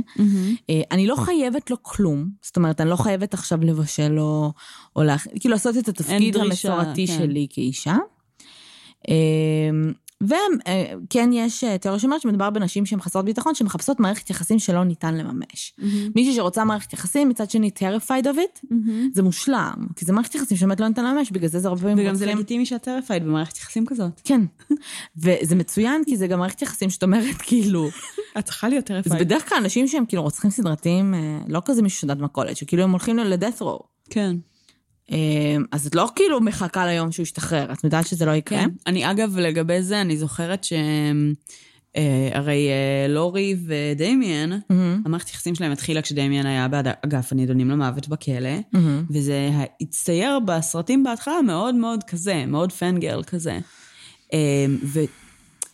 אה, 0.71 0.81
אני 0.91 1.07
לא 1.07 1.17
חייבת 1.17 1.71
לו 1.71 1.77
כלום, 1.83 2.29
זאת 2.43 2.57
אומרת, 2.57 2.81
אני 2.81 2.91
לא 2.91 2.97
חייבת 2.97 3.35
עכשיו 3.35 3.59
לבשל 3.63 4.09
לו, 4.09 4.53
או 4.97 5.03
לה, 5.03 5.17
כאילו 5.41 5.53
לעשות 5.53 5.77
את 5.79 5.89
התפקיד 5.89 6.35
דרישה, 6.35 6.75
המסורתי 6.75 7.07
כן. 7.07 7.13
שלי 7.19 7.47
כאישה. 7.51 7.97
וכן 10.25 11.31
יש 11.33 11.65
אה, 11.65 11.79
תיאוריה 11.79 12.01
שאומרת 12.01 12.21
שמדובר 12.21 12.51
בנשים 12.51 12.87
שהן 12.87 13.01
חסרות 13.01 13.25
ביטחון, 13.25 13.55
שמחפשות 13.55 14.01
מערכת 14.01 14.31
יחסים 14.31 14.59
שלא 14.59 14.85
ניתן 14.85 15.15
לממש. 15.15 15.75
מישהי 16.17 16.35
שרוצה 16.35 16.65
מערכת 16.65 16.93
יחסים, 16.93 17.29
מצד 17.29 17.51
שני 17.51 17.71
terrified 17.79 18.25
of 18.25 18.37
it, 18.37 18.67
זה 19.13 19.23
מושלם, 19.23 19.75
כי 19.97 20.05
זה 20.05 20.13
מערכת 20.13 20.35
יחסים 20.35 20.57
שבאמת 20.57 20.81
לא 20.81 20.89
ניתן 20.89 21.05
לממש, 21.05 21.31
בגלל 21.31 21.49
זה 21.49 21.59
זה 21.59 21.69
הרבה 21.69 21.81
פעמים 21.81 21.99
וגם 21.99 22.15
זה 22.15 22.25
רוצחים- 22.25 22.39
לגיטימי 22.39 22.67
שאת 22.67 22.83
terrified 22.83 23.25
במערכת 23.25 23.57
יחסים 23.59 23.87
כזאת. 23.87 24.21
כן. 24.25 24.41
וזה 25.17 25.55
מצוין, 25.55 26.03
כי 26.07 26.17
זה 26.17 26.27
גם 26.27 26.39
מערכת 26.39 26.63
יחסים 26.63 26.91
שאת 26.91 27.03
אומרת, 27.03 27.37
כאילו, 27.43 27.89
את 28.39 28.45
צריכה 28.45 28.69
להיות 28.69 28.89
זה 28.89 29.03
terrified. 29.03 29.23
בדרך 29.23 29.49
כלל 29.49 29.59
אנשים 29.59 29.89
שהם 29.89 30.07
כאילו 30.07 30.23
רוצחים 30.23 30.51
סדרתיים, 30.51 31.15
אה, 31.15 31.39
לא 31.49 31.63
כזה 31.65 31.83
מישהו 31.83 32.01
שדד 32.01 32.21
מכולת, 32.23 32.57
שכאילו 32.57 32.83
הם 32.83 32.91
הולכים 32.91 33.19
ל 33.19 33.26
death 33.26 33.61
row. 33.63 33.81
כן. 34.11 34.37
אז 35.73 35.87
את 35.87 35.95
לא 35.95 36.09
כאילו 36.17 36.41
מחכה 36.41 36.87
ליום 36.87 37.13
שהוא 37.13 37.23
ישתחרר, 37.23 37.73
את 37.73 37.85
יודעת 37.85 38.07
שזה 38.07 38.25
לא 38.27 38.31
יקרה? 38.31 38.59
כן. 38.59 38.71
אני 38.87 39.11
אגב, 39.11 39.39
לגבי 39.39 39.83
זה, 39.83 40.01
אני 40.01 40.17
זוכרת 40.17 40.65
ש... 40.65 40.73
אה, 41.97 42.29
הרי 42.33 42.69
אה, 42.69 43.09
לורי 43.09 43.57
ודמיאן, 43.67 44.51
מהמם, 44.71 45.03
המערכת 45.05 45.31
יחסים 45.31 45.55
שלהם 45.55 45.73
התחילה 45.73 46.03
כשדמיאן 46.03 46.47
היה 46.47 46.69
באגף 46.69 47.33
הנידונים 47.33 47.71
למוות 47.71 48.09
בכלא, 48.09 48.51
מהמם. 48.73 49.05
וזה 49.11 49.51
הצטייר 49.81 50.39
בסרטים 50.41 51.05
בהתחלה 51.05 51.43
מאוד 51.43 51.75
מאוד 51.75 52.05
כזה, 52.05 52.47
מאוד 52.47 52.73
פנגרל 52.73 53.23
כזה. 53.23 53.59
אה, 54.33 54.67
ו... 54.83 55.01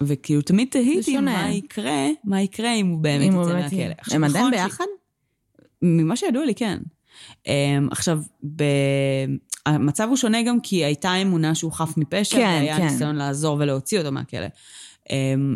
וכאילו 0.02 0.42
תמיד 0.42 0.68
תהיתי. 0.70 1.18
מה 1.18 1.50
יקרה, 1.50 2.06
מה 2.24 2.42
יקרה 2.42 2.74
אם 2.74 2.86
הוא 2.86 3.00
באמת 3.00 3.32
יצא 3.32 3.54
מהכלא. 3.54 4.14
הם 4.14 4.24
עדיין 4.24 4.46
נכון 4.46 4.58
ש- 4.58 4.62
ביחד? 4.62 4.84
ממה 5.82 6.16
שידוע 6.16 6.44
לי, 6.44 6.54
כן. 6.54 6.78
Um, 7.44 7.48
עכשיו, 7.90 8.20
ב... 8.56 8.64
המצב 9.66 10.06
הוא 10.08 10.16
שונה 10.16 10.42
גם 10.42 10.60
כי 10.60 10.84
הייתה 10.84 11.14
אמונה 11.14 11.54
שהוא 11.54 11.72
חף 11.72 11.96
מפשע, 11.96 12.36
כן, 12.36 12.42
והיה 12.42 12.76
כן. 12.76 12.82
ניסיון 12.82 13.16
לעזור 13.16 13.56
ולהוציא 13.60 13.98
אותו 13.98 14.12
מהכלא. 14.12 14.46
Um, 15.04 15.10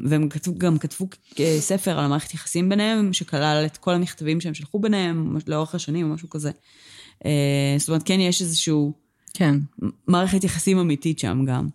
והם 0.05 0.29
כתבו, 0.29 0.55
גם 0.59 0.79
כתבו 0.79 1.09
אה, 1.41 1.57
ספר 1.61 1.99
על 1.99 2.05
המערכת 2.05 2.35
יחסים 2.35 2.69
ביניהם, 2.69 3.13
שכלל 3.13 3.63
את 3.67 3.77
כל 3.77 3.95
המכתבים 3.95 4.41
שהם 4.41 4.55
שלחו 4.55 4.79
ביניהם 4.79 5.37
לאורך 5.47 5.75
השנים 5.75 6.11
או 6.11 6.15
משהו 6.15 6.31
כזה. 6.31 6.51
Uh, 7.19 7.27
זאת 7.79 7.89
אומרת, 7.89 8.03
כן 8.03 8.21
יש 8.21 8.43
איזשהו 8.43 8.93
כן. 9.35 9.55
מערכת 10.09 10.45
יחסים 10.45 10.79
אמיתית 10.79 11.19
שם 11.19 11.45
גם. 11.47 11.69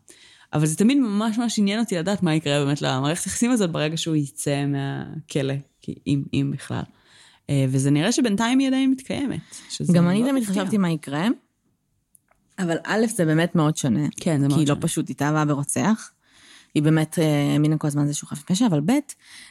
אבל 0.54 0.66
זה 0.66 0.78
תמיד 0.78 0.98
ממש 0.98 1.38
ממש 1.38 1.60
עניין 1.60 1.80
אותי 1.80 1.98
לדעת 1.98 2.24
מה 2.24 2.36
יקרה 2.36 2.66
באמת 2.66 2.82
למערכת 2.82 3.26
יחסים 3.26 3.52
הזאת 3.52 3.72
ברגע 3.72 3.98
שהוא 3.98 4.16
יצא 4.16 4.66
מהכלא, 4.66 5.54
כי 5.82 5.96
אם, 6.08 6.24
אם 6.34 6.52
בכלל. 6.54 6.82
אה, 7.50 7.66
וזה 7.70 7.92
נראה 7.92 8.12
שבינתיים 8.12 8.60
היא 8.60 8.68
עדיין 8.68 8.92
מתקיימת. 8.92 9.40
גם 9.94 10.10
אני 10.10 10.22
מאוד 10.22 10.32
תמיד. 10.32 10.44
חשבתי 10.44 10.78
מה 10.78 10.92
יקרה, 10.92 11.28
אבל 12.60 12.78
א', 12.84 13.06
זה 13.16 13.26
באמת 13.26 13.56
מאוד 13.56 13.78
שונה. 13.78 14.08
כן, 14.20 14.40
זה 14.40 14.48
מאוד 14.48 14.54
כי 14.54 14.62
היא 14.62 14.68
לא 14.68 14.74
שונה. 14.74 14.82
פשוט 14.82 15.10
התאהבה 15.10 15.46
ברוצח. 15.46 16.12
היא 16.76 16.84
באמת 16.84 17.20
אה, 17.20 17.54
האמינה 17.54 17.78
כל 17.78 17.88
הזמן 17.88 18.08
זה 18.08 18.14
שהוא 18.14 18.28
חף 18.28 18.52
מפשע, 18.52 18.68
אבל 18.68 18.80
ב', 18.80 18.92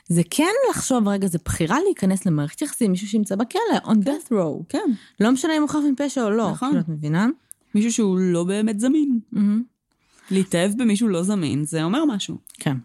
זה 0.08 0.22
כן 0.30 0.52
לחשוב, 0.70 1.08
רגע, 1.08 1.26
זה 1.28 1.38
בחירה 1.44 1.76
להיכנס 1.84 2.26
למערכת 2.26 2.62
יחסים, 2.62 2.90
מישהו 2.90 3.08
שנמצא 3.08 3.36
בכלא, 3.36 3.78
on 3.84 3.96
death 4.04 4.32
row. 4.32 4.64
כן, 4.68 4.90
לא 5.20 5.30
משנה 5.30 5.56
אם 5.56 5.62
הוא 5.62 5.68
חף 5.70 5.78
מפשע 5.92 6.22
או 6.22 6.30
לא, 6.30 6.50
נכון. 6.50 6.68
כאילו, 6.68 6.80
את 6.80 6.88
מבינה? 6.88 7.26
מישהו 7.74 7.92
שהוא 7.92 8.18
לא 8.18 8.44
באמת 8.44 8.80
זמין. 8.80 9.20
להתאהב 10.30 10.72
במישהו 10.78 11.08
לא 11.08 11.22
זמין, 11.22 11.64
זה 11.64 11.84
אומר 11.84 12.04
משהו. 12.04 12.36
כן. 12.54 12.76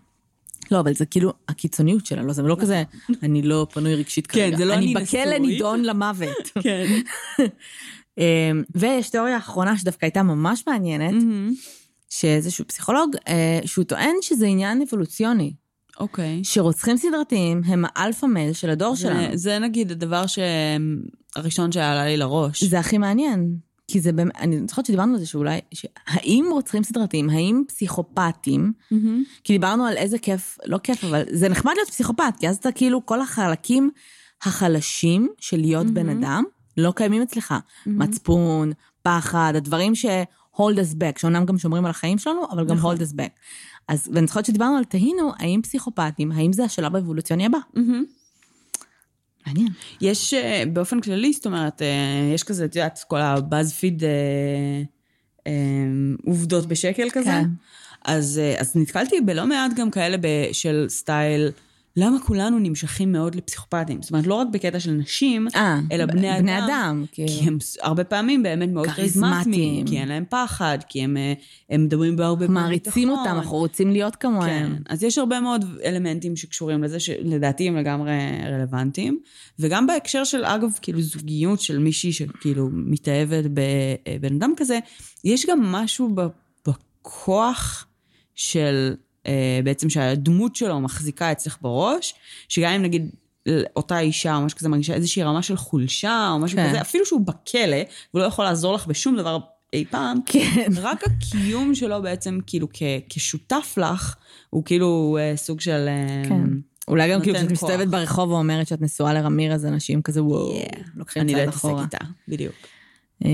לא, 0.72 0.80
אבל 0.80 0.94
זה 0.94 1.06
כאילו 1.06 1.34
הקיצוניות 1.50 2.06
שלה, 2.06 2.22
לא, 2.24 2.34
זה 2.34 2.42
לא 2.42 2.58
כזה, 2.60 2.84
אני 3.24 3.42
לא 3.42 3.68
פנוי 3.74 3.96
רגשית 3.96 4.28
כן, 4.28 4.34
כרגע. 4.40 4.58
זה 4.58 4.66
לא 4.66 4.74
אני 4.74 4.94
בכלא 4.94 5.26
נשוי. 5.26 5.40
נידון 5.40 5.84
למוות. 5.86 6.50
כן. 6.64 6.86
אמ, 8.18 8.64
ויש 8.76 9.10
תיאוריה 9.10 9.38
אחרונה 9.38 9.78
שדווקא 9.78 10.06
הייתה 10.06 10.24
ממש 10.24 10.64
מעניינת, 10.68 11.24
שאיזשהו 12.10 12.66
פסיכולוג, 12.68 13.16
אה, 13.28 13.60
שהוא 13.66 13.86
טוען 13.86 14.16
שזה 14.22 14.46
עניין 14.48 14.82
אבולוציוני, 14.82 15.54
אוקיי. 16.00 16.40
שרוצחים 16.44 16.98
סדרתיים 16.98 17.62
הם 17.66 17.84
האלפא 17.96 18.26
מייל 18.26 18.54
של 18.54 18.70
הדור 18.70 18.96
שלנו. 18.96 19.20
זה- 19.22 19.30
זה 19.38 19.60
נגיד 19.60 19.92
הדבר 19.92 20.24
שהראשון 20.28 21.72
שעלה 21.72 22.06
לי 22.06 22.18
לראש. 22.18 22.64
זה 22.64 22.80
הכי 22.80 22.98
מעניין. 22.98 23.56
כי 23.88 24.00
זה 24.02 24.12
באמת, 24.12 24.36
אני 24.36 24.68
זוכרת 24.68 24.86
שדיברנו 24.86 25.14
על 25.14 25.20
זה 25.20 25.26
שאולי, 25.26 25.60
האם 26.08 26.46
רוצחים 26.52 26.84
סדרתיים, 26.84 27.30
האם 27.30 27.64
פסיכופטים, 27.68 28.74
מהמם. 28.92 29.24
כי 29.44 29.54
דיברנו 29.54 29.86
על 29.86 29.98
איזה 29.98 30.20
כיף, 30.20 30.58
לא 30.66 30.78
כיף, 30.78 31.04
אבל 31.04 31.24
זה 31.32 31.50
נחמד 31.50 31.74
להיות 31.76 31.90
פסיכופת, 31.90 32.34
כי 32.40 32.50
אז 32.50 32.56
אתה 32.56 32.72
כאילו, 32.72 33.06
כל 33.06 33.22
החלקים 33.22 33.92
החלשים 34.44 35.30
של 35.40 35.58
להיות 35.58 35.88
בן 35.88 36.10
אדם, 36.10 36.44
לא 36.78 36.94
קיימים 36.96 37.22
אצלך. 37.22 37.54
מצפון, 37.86 38.72
הפחד, 39.02 39.54
הדברים 39.56 39.96
ש... 39.96 40.06
hold 40.56 40.76
us 40.76 40.96
back, 40.96 41.20
שאומנם 41.20 41.46
גם 41.46 41.58
שומרים 41.58 41.86
על 41.86 41.90
החיים 41.90 42.18
שלנו, 42.18 42.42
אבל 42.52 42.66
גם 42.66 42.76
נכון. 42.76 42.96
hold 42.96 43.00
us 43.00 43.14
back. 43.14 43.40
אז, 43.88 44.10
ואני 44.14 44.28
זוכרת 44.28 44.46
שדיברנו 44.46 44.78
על 44.78 44.84
תהינו, 44.84 45.32
האם 45.38 45.62
פסיכופטים, 45.62 46.32
האם 46.32 46.54
זה 46.54 46.64
השלב 46.64 46.96
האבולוציוני 46.96 47.46
הבא? 47.46 47.58
מעניין. 49.48 49.68
יש 50.02 50.34
אה, 50.34 50.64
באופן 50.74 51.02
כללי, 51.02 51.34
זאת 51.34 51.46
אומרת, 51.46 51.82
אה, 51.82 52.32
יש 52.34 52.44
כזה, 52.44 52.66
את 52.66 52.76
יודעת, 52.76 53.00
כל 53.08 53.22
הבאזפיד 53.22 54.04
עובדות 56.26 56.66
בשקל 56.66 57.10
כזה. 57.10 57.30
כן. 57.30 57.50
אז, 58.06 58.40
אה, 58.44 58.56
אז 58.60 58.76
נתקלתי 58.76 59.22
בלא 59.22 59.46
מעט 59.46 59.72
גם 59.76 59.92
כאלה 59.92 60.18
של 60.52 60.86
סטייל, 60.90 61.52
למה 61.98 62.20
כולנו 62.20 62.60
נמשכים 62.60 63.12
מאוד 63.12 63.36
לפסיכופטים? 63.36 64.02
זאת 64.02 64.12
אומרת, 64.12 64.28
לא 64.28 64.34
רק 64.34 64.48
בקטע 64.52 64.80
של 64.80 64.92
נשים, 64.92 65.48
אה, 65.56 65.80
אלא 65.92 66.06
בני 66.06 66.32
אדם. 66.38 66.42
בני 66.42 66.66
אדם, 66.66 67.06
כאילו. 67.12 67.30
כי 67.30 67.40
הם 67.40 67.58
הרבה 67.82 68.04
פעמים 68.04 68.44
באמת 68.44 68.70
מאוד 68.70 68.88
כריזמטיים. 68.88 69.86
כי 69.86 69.98
אין 69.98 70.08
להם 70.08 70.24
פחד, 70.30 70.78
כי 70.90 71.02
הם, 71.02 71.18
אה, 71.18 71.34
הם 71.70 71.86
מדברים 71.86 72.16
בהרבה 72.16 72.48
מעריצים 72.48 73.10
ביטחון. 73.10 73.20
אותם, 73.20 73.38
אנחנו 73.38 73.58
רוצים 73.58 73.92
להיות 73.92 74.16
כן, 74.16 74.28
כמוהם. 74.30 74.76
אז 74.90 75.04
יש 75.04 75.18
הרבה 75.18 75.40
מאוד 75.40 75.66
אלמנטים 75.86 76.36
שקשורים 76.36 76.84
לזה, 76.84 77.00
שלדעתי 77.00 77.68
הם 77.68 77.78
לגמרי 77.78 78.12
רלוונטיים. 78.46 79.20
וגם 79.60 79.88
בהקשר 79.88 80.24
של, 80.24 80.46
אגב, 80.46 80.70
כאילו 80.82 81.02
זוגיות 81.02 81.62
של 81.62 81.80
מישהי 81.80 82.12
שכאילו 82.12 82.70
מתאהבת 82.72 83.46
בבן 83.46 84.36
אדם 84.36 84.54
כזה, 84.58 84.80
יש 85.24 85.46
גם 85.46 85.62
משהו 85.62 86.16
בכוח 86.68 87.88
של, 88.36 88.94
אה, 88.94 89.04
בעצם 89.64 89.90
שהדמות 89.90 90.56
שלו 90.56 90.82
מחזיקה 90.82 91.32
אצלך 91.32 91.58
בראש, 91.62 92.14
שגם 92.50 92.72
אם 92.72 92.82
נגיד... 92.82 93.10
אותה 93.76 94.00
אישה 94.00 94.36
או 94.36 94.42
משהו 94.42 94.58
כזה 94.58 94.70
מרגישה 94.70 94.94
איזושהי 94.94 95.24
רמה 95.24 95.42
של 95.42 95.58
חולשה 95.58 96.30
או 96.32 96.40
משהו 96.40 96.58
כן. 96.58 96.70
כזה, 96.70 96.82
אפילו 96.82 97.06
שהוא 97.06 97.22
בכלא, 97.22 97.78
והוא 98.14 98.22
לא 98.22 98.28
יכול 98.28 98.46
לעזור 98.46 98.74
לך 98.74 98.88
בשום 98.88 99.18
דבר 99.18 99.38
אי 99.74 99.86
פעם, 99.90 100.20
כן. 100.26 100.66
רק 100.82 101.04
הקיום 101.04 101.76
שלו 101.76 102.02
בעצם, 102.02 102.40
כאילו, 102.48 102.68
כ- 102.74 102.82
כשותף 103.10 103.74
לך, 103.78 104.16
הוא 104.50 104.64
כאילו 104.66 105.18
אה, 105.22 105.34
סוג 105.38 105.62
של... 105.62 105.86
אה, 105.88 106.30
כן. 106.30 106.44
אולי 106.88 107.12
גם 107.12 107.22
כאילו 107.22 107.38
כשאת. 107.38 107.52
מסתובבת 107.52 107.88
ברחוב 107.88 108.30
ואומרת 108.32 108.68
שאת 108.68 108.82
נשואה 108.82 109.14
לרמירז, 109.14 109.66
אנשים 109.66 110.02
כזה 110.02 110.24
וואו, 110.24 110.54
Yeah. 110.62 110.80
לוקחים 110.96 111.22
אני 111.22 111.32
לא 111.34 111.38
צעד 111.38 111.48
אתעסק 111.48 111.58
אחורה. 111.66 111.84
איתה, 111.84 111.98
בדיוק. 112.28 112.56
אה, 113.26 113.30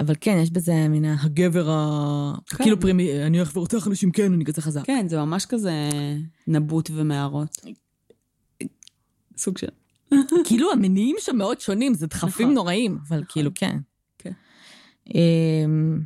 אבל 0.00 0.14
כן, 0.20 0.38
יש 0.42 0.50
בזה 0.50 0.88
מן 0.88 1.04
הגבר 1.04 1.70
ה... 1.70 2.32
כן. 2.46 2.64
כאילו 2.64 2.80
פרימי, 2.80 3.22
אני 3.22 3.38
הולך 3.38 3.56
ורוצח 3.56 3.86
אנשים, 3.88 4.10
כן, 4.10 4.32
אני 4.32 4.44
כזה 4.44 4.62
חזק. 4.62 4.82
כן, 4.84 5.06
זה 5.08 5.16
ממש 5.18 5.46
כזה 5.46 5.72
נבוט 6.46 6.90
ומערות. 6.94 7.56
סוג 9.36 9.58
של... 9.58 9.66
כאילו 10.46 10.72
המניעים 10.72 11.16
שם 11.18 11.36
מאוד 11.36 11.60
שונים, 11.60 11.94
זה 11.94 12.06
דחפים 12.06 12.46
נכון. 12.46 12.54
נוראים, 12.54 12.98
אבל 13.08 13.22
כאילו 13.28 13.50
כן. 13.54 13.78
כן. 14.18 14.32
אמ, 15.14 16.00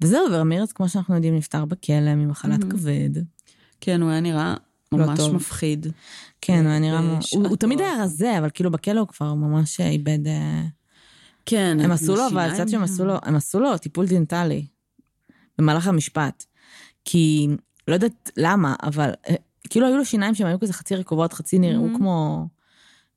וזהו, 0.00 0.20
ורמירז, 0.32 0.72
כמו 0.72 0.88
שאנחנו 0.88 1.14
יודעים, 1.14 1.36
נפטר 1.36 1.64
בכלא 1.64 2.14
ממחלת 2.14 2.58
מהמם. 2.60 2.70
כבד. 2.70 3.10
כן, 3.80 4.02
הוא 4.02 4.10
היה 4.10 4.20
נראה 4.20 4.54
לא 4.92 4.98
ממש 4.98 5.18
טוב. 5.18 5.34
מפחיד. 5.34 5.86
כן, 6.40 6.60
הוא 6.62 6.70
היה 6.70 6.78
נראה... 6.78 6.98
אה, 7.00 7.18
הוא- 7.34 7.46
הוא 7.48 7.56
תמיד 7.56 7.78
בשעתו. 7.78 7.94
היה 7.94 8.04
רזה, 8.04 8.38
אבל 8.38 8.48
כאילו 8.54 8.70
בכלא 8.70 9.00
הוא 9.00 9.08
כבר 9.08 9.34
ממש 9.34 9.80
איבד... 9.80 10.18
כן, 11.50 11.78
הם 11.80 11.90
עשו 11.90 12.16
לו, 12.16 12.26
אבל 12.26 12.50
קצת 12.54 12.68
שהם 12.68 12.82
עשו 12.82 13.04
לו, 13.04 13.14
הם 13.22 13.36
עשו 13.36 13.60
לו 13.60 13.78
טיפול 13.78 14.06
דנטלי 14.06 14.66
במהלך 15.58 15.86
המשפט. 15.86 16.44
כי, 17.04 17.48
לא 17.88 17.94
יודעת 17.94 18.30
למה, 18.36 18.74
אבל 18.82 19.10
אה, 19.28 19.34
כאילו 19.70 19.86
היו 19.86 19.96
לו 19.96 20.04
שיניים 20.04 20.34
שהם 20.34 20.46
היו 20.46 20.60
כזה 20.60 20.72
חצי 20.72 20.96
רקובות, 20.96 21.32
חצי 21.32 21.58
נראו 21.58 21.86
Mhm. 21.94 21.96
כמו... 21.96 22.46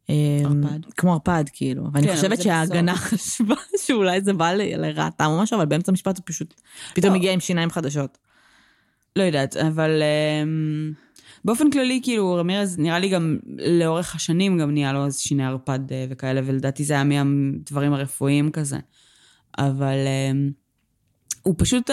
אה, 0.10 0.16
ערפד. 0.44 0.80
כמו 0.98 1.14
ערפד, 1.14 1.44
כאילו. 1.54 1.84
ואני 1.94 2.08
כן, 2.08 2.16
חושבת 2.16 2.38
זה 2.38 2.44
שההגנה 2.44 2.96
חשבה 2.96 3.56
שאולי 3.86 4.22
זה 4.22 4.34
בא 4.34 4.54
לרעתם 4.54 5.26
או 5.26 5.42
משהו, 5.42 5.58
אבל 5.58 5.66
באמצע 5.66 5.92
המשפט 5.92 6.18
הוא 6.18 6.24
פשוט 6.26 6.62
פתאום 6.94 7.12
לא. 7.14 7.18
הגיע 7.18 7.32
עם 7.34 7.40
שיניים 7.40 7.70
חדשות. 7.70 8.18
לא 9.16 9.24
יודעת, 9.24 9.58
אבל 9.58 10.02
אמ, 10.44 10.94
באופן 11.46 11.72
כללי, 11.72 12.00
כאילו, 12.04 12.36
רמירז, 12.36 12.80
נראה 12.80 13.00
לי 13.00 13.10
גם 13.10 13.38
לאורך 13.80 14.16
השנים 14.16 14.58
גם 14.58 14.72
נהיה 14.72 14.94
לו 14.94 15.06
איזה 15.06 15.20
שיני 15.20 15.46
ערפד 15.46 15.92
אה, 15.92 16.06
וכאלה, 16.10 16.42
ולדעתי 16.46 16.84
זה 16.84 16.94
היה 16.94 17.04
מהדברים 17.04 17.94
הרפואיים 17.94 18.52
כזה. 18.52 18.78
אבל 19.58 19.98
אמ, 20.08 20.52
הוא 21.42 21.56
פשוט, 21.58 21.90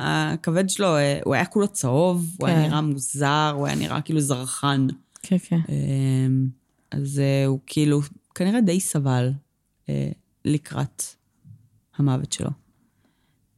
הכבד 0.00 0.68
שלו, 0.68 0.96
אה, 0.96 1.18
הוא 1.24 1.34
היה 1.34 1.44
כולו 1.46 1.68
צהוב, 1.68 2.36
הוא 2.40 2.48
היה 2.48 2.56
כן. 2.56 2.62
נראה 2.62 2.80
מוזר, 2.80 3.52
הוא 3.56 3.66
היה 3.66 3.76
נראה 3.76 4.00
כאילו 4.00 4.20
זרחן. 4.20 4.86
כן, 5.22 5.36
כן. 5.38 5.60
אמ, 5.68 6.46
אז 6.90 7.18
אה, 7.18 7.46
הוא 7.46 7.58
כאילו, 7.66 8.00
כנראה 8.34 8.60
די 8.60 8.80
סבל 8.80 9.32
לקראת 10.44 11.02
המוות 11.96 12.32
שלו. 12.32 12.50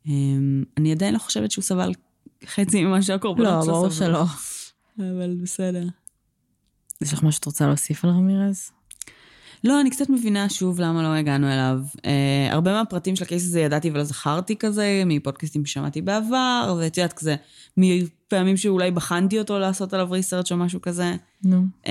אמ, 0.07 0.65
אני 0.77 0.93
עדיין 0.93 1.15
לא 1.15 1.19
חושבת 1.19 1.51
שהוא 1.51 1.63
סבל 1.63 1.93
חצי 2.47 2.85
ממה 2.85 3.03
שהקורבנות 3.03 3.47
לא, 3.47 3.63
שלו 3.63 3.73
ברור 3.73 3.91
סבלו. 3.91 4.07
שלא. 4.09 4.25
אבל 4.99 5.37
בסדר. 5.43 5.85
יש 7.01 7.13
לך 7.13 7.23
משהו 7.23 7.33
שאת 7.33 7.45
רוצה 7.45 7.67
להוסיף 7.67 8.05
על 8.05 8.11
רמירז? 8.11 8.71
לא, 9.65 9.81
אני 9.81 9.91
קצת 9.91 10.11
מבינה 10.11 10.49
שוב 10.49 10.81
למה 10.81 11.03
לא 11.03 11.09
הגענו 11.09 11.53
אליו. 11.53 11.81
Uh, 11.97 12.01
הרבה 12.51 12.73
מהפרטים 12.73 13.17
של 13.17 13.25
הקייס 13.25 13.45
הזה 13.45 13.61
ידעתי 13.61 13.91
ולא 13.91 14.05
זכרתי 14.05 14.57
כזה, 14.57 15.03
מפודקאסטים 15.07 15.67
ששמעתי 15.67 16.03
בעבר, 16.03 16.77
ואת 16.79 16.97
יודעת, 16.97 17.13
כזה, 17.13 17.37
מפעמים 17.77 18.57
שאולי 18.57 18.91
בחנתי 18.91 19.39
אותו 19.39 19.59
לעשות 19.59 19.95
עליו 19.95 20.11
ריסרצ' 20.11 20.53
או 20.53 20.57
משהו 20.57 20.81
כזה. 20.81 21.17
נו. 21.45 21.65
Um, 21.85 21.89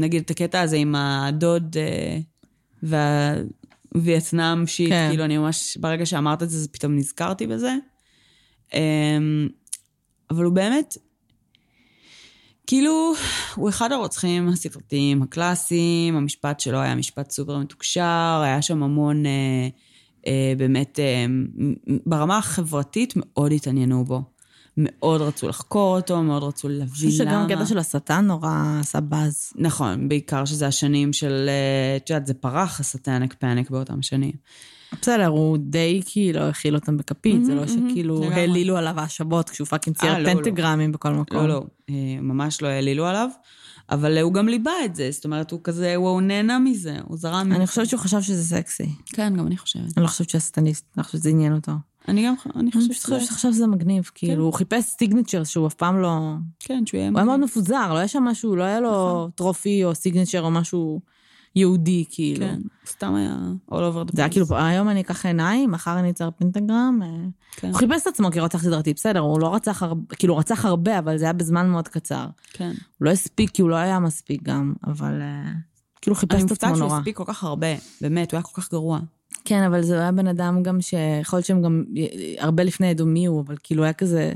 נגיד 0.00 0.22
את 0.22 0.30
הקטע 0.30 0.60
הזה 0.60 0.76
עם 0.76 0.94
הדוד 0.94 1.76
uh, 1.76 2.88
וה 3.94 4.10
Vietnam 4.10 4.66
shit, 4.66 4.88
כן. 4.88 5.06
כאילו 5.10 5.24
אני 5.24 5.38
ממש, 5.38 5.76
ברגע 5.80 6.06
שאמרת 6.06 6.42
את 6.42 6.50
זה, 6.50 6.56
אז 6.58 6.68
פתאום 6.72 6.96
נזכרתי 6.96 7.46
בזה. 7.46 7.74
Um, 8.70 8.74
אבל 10.30 10.44
הוא 10.44 10.52
באמת, 10.52 10.96
כאילו, 12.68 13.12
הוא 13.54 13.68
אחד 13.68 13.92
הרוצחים 13.92 14.48
הסדרתיים 14.48 15.22
הקלאסיים, 15.22 16.16
המשפט 16.16 16.60
שלו 16.60 16.78
היה 16.78 16.94
משפט 16.94 17.30
סופר 17.30 17.58
מתוקשר, 17.58 18.40
היה 18.44 18.62
שם 18.62 18.82
המון, 18.82 19.26
אה, 19.26 19.68
אה, 20.26 20.52
באמת, 20.58 20.98
אה, 20.98 21.26
ברמה 22.06 22.38
החברתית 22.38 23.12
מאוד 23.16 23.52
התעניינו 23.52 24.04
בו. 24.04 24.22
מאוד 24.78 25.20
רצו 25.20 25.48
לחקור 25.48 25.96
אותו, 25.96 26.22
מאוד 26.22 26.42
רצו 26.42 26.68
אני 26.68 26.78
להבין 26.78 27.10
למה. 27.10 27.18
שגם 27.18 27.42
הקטע 27.42 27.66
של 27.66 27.78
השטן 27.78 28.24
נורא 28.26 28.76
עשה 28.80 29.00
באז. 29.00 29.52
נכון, 29.56 30.08
בעיקר 30.08 30.44
שזה 30.44 30.66
השנים 30.66 31.12
של, 31.12 31.48
אה, 31.48 31.96
את 31.96 32.10
יודעת, 32.10 32.26
זה 32.26 32.34
פרח 32.34 32.80
ה 32.80 32.87
satanic 32.87 33.34
panic 33.34 33.70
באותם 33.70 34.02
שנים. 34.02 34.32
בסדר, 35.02 35.26
הוא 35.26 35.58
די 35.60 36.00
כאילו 36.06 36.40
האכיל 36.40 36.74
אותם 36.74 36.96
בכפית, 36.96 37.44
זה 37.44 37.54
לא 37.54 37.60
מהמם, 37.60 37.76
מהמם, 37.76 37.90
שכאילו. 37.90 38.24
העלילו 38.24 38.76
עליו 38.76 39.00
האשמות 39.00 39.50
כשהוא 39.50 39.66
fucking 39.66 39.96
אה, 39.96 40.00
צייר 40.00 40.18
לא, 40.18 40.32
לא. 40.32 40.34
פנטגרמים 40.34 40.92
בכל 40.92 41.10
מקום. 41.10 41.36
לא, 41.36 41.48
לא, 41.48 41.64
אה, 41.90 41.94
ממש 42.20 42.62
לא 42.62 42.68
העלילו 42.68 43.06
עליו, 43.06 43.28
אבל 43.90 44.16
אה, 44.16 44.22
הוא 44.22 44.32
גם 44.32 44.48
ליבה 44.48 44.72
את 44.84 44.96
זה, 44.96 45.08
זאת 45.10 45.24
אומרת, 45.24 45.50
הוא 45.50 45.60
כזה, 45.64 45.96
הוא 45.96 46.08
הוא 46.08 46.22
נהנה 46.22 46.58
מזה, 46.58 46.96
הוא 47.04 47.16
זרם 47.16 47.52
אני 47.52 47.58
מזה. 47.58 47.66
חושבת 47.66 47.88
שהוא 47.88 48.00
חשב 48.00 48.22
שזה 48.22 48.56
סקסי. 48.56 48.88
כן, 49.06 49.36
גם 49.36 49.46
אני 49.46 49.56
חושבת. 49.56 49.82
אני 49.96 50.02
לא 50.02 50.08
חושבת 50.08 50.30
שהוא 50.30 50.40
סטניסט, 50.40 50.84
אני 50.96 51.04
חושבת 51.04 51.20
שזה 51.20 51.30
עניין 51.30 51.54
אותו. 51.54 51.72
אני 52.08 52.26
גם, 52.26 52.34
אני 52.46 52.62
אני 52.62 52.72
חושבת 52.72 52.90
פשוט 52.90 53.04
חושבת 53.04 53.28
שעכשיו 53.28 53.52
זה 53.52 53.66
מגניב, 53.66 54.10
כאילו, 54.14 54.44
הוא 54.44 54.52
חיפש 54.52 54.84
signature 54.84 55.44
שהוא 55.44 55.66
אף 55.66 55.74
פעם 55.74 55.98
לא... 56.02 56.34
כן, 56.58 56.86
שהוא 56.86 56.98
יהיה 56.98 57.10
הוא 57.10 57.18
היה 57.18 57.26
מאוד 57.26 57.40
מפוזר, 57.40 57.92
לא 57.92 57.98
היה 57.98 58.08
שם 58.08 58.22
משהו, 58.22 58.56
לא 58.56 58.62
היה 58.62 58.80
לו 58.80 59.28
trophy 59.34 59.84
או 59.84 59.94
signature 59.94 60.42
או 60.42 60.50
משהו 60.50 61.00
יהודי, 61.56 62.04
כאילו. 62.10 62.46
כן, 62.46 62.60
סתם 62.86 63.14
היה 63.14 63.36
all 63.70 63.74
over 63.74 64.10
the 64.10 64.16
זה 64.16 64.22
היה 64.22 64.28
place. 64.28 64.32
כאילו, 64.32 64.46
היום 64.50 64.88
אני 64.88 65.00
אקח 65.00 65.26
עיניים, 65.26 65.70
מחר 65.70 65.98
אני 65.98 66.10
אצייר 66.10 66.30
פנטגרם. 66.36 67.00
אה, 67.02 67.08
כן, 67.56 67.68
הוא 67.68 67.76
חיפש 67.76 68.02
את 68.02 68.06
עצמו 68.06 68.30
כרוצח 68.32 68.62
סדרתי, 68.62 68.94
בסדר, 68.94 69.20
הוא 69.20 69.40
לא 69.40 69.54
רצח 69.54 69.82
הרבה, 69.82 70.14
כאילו, 70.14 70.34
הוא 70.34 70.40
רצח 70.40 70.64
הרבה, 70.64 70.98
אבל 70.98 71.18
זה 71.18 71.24
היה 71.24 71.32
בזמן 71.32 71.70
מאוד 71.70 71.88
קצר. 71.88 72.26
כן. 72.52 72.72
הוא 72.98 73.06
לא 73.06 73.10
הספיק, 73.10 73.50
כי 73.50 73.62
הוא 73.62 73.70
לא 73.70 73.76
היה 73.76 73.98
מספיק 73.98 74.42
גם, 74.42 74.72
אבל 74.86 75.20
אה, 75.20 75.52
כאילו 76.00 76.16
חיפש 76.16 76.34
אני 76.34 76.44
את 76.44 76.50
מופתעת 76.50 76.70
עצמו 76.70 76.76
שהוא 76.76 76.88
נורא. 76.88 76.98
הספיק 76.98 77.16
כל 77.16 77.24
כך 77.26 77.44
הרבה, 77.44 77.66
באמת, 78.00 78.32
הוא 78.32 78.38
היה 78.38 78.42
כל 78.42 78.60
כך 78.60 78.70
גרוע. 78.70 79.00
כן, 79.44 79.62
אבל 79.62 79.82
זה 79.82 80.00
היה 80.00 80.12
בן 80.12 80.26
אדם 80.26 80.62
גם 80.62 80.80
שיכול 80.80 81.36
להיות 81.36 81.46
שהם 81.46 81.62
גם 81.62 81.84
הרבה 82.38 82.62
לפני 82.62 82.86
ידעו 82.86 83.06
מי 83.06 83.26
הוא, 83.26 83.40
אבל 83.40 83.56
כאילו 83.62 83.84
היה 83.84 83.92
כזה... 83.92 84.32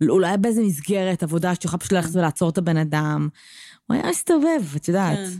לא 0.00 0.26
היה 0.26 0.36
באיזה 0.36 0.62
מסגרת 0.62 1.22
עבודה 1.22 1.54
שיכול 1.54 1.78
פשוט 1.78 1.92
ללכת 1.92 2.10
ולעצור 2.16 2.50
את 2.50 2.58
הבן 2.58 2.76
אדם. 2.76 3.28
הוא 3.86 3.94
היה 3.94 4.10
מסתובב, 4.10 4.62
את 4.76 4.88
יודעת. 4.88 5.18
כן. 5.18 5.38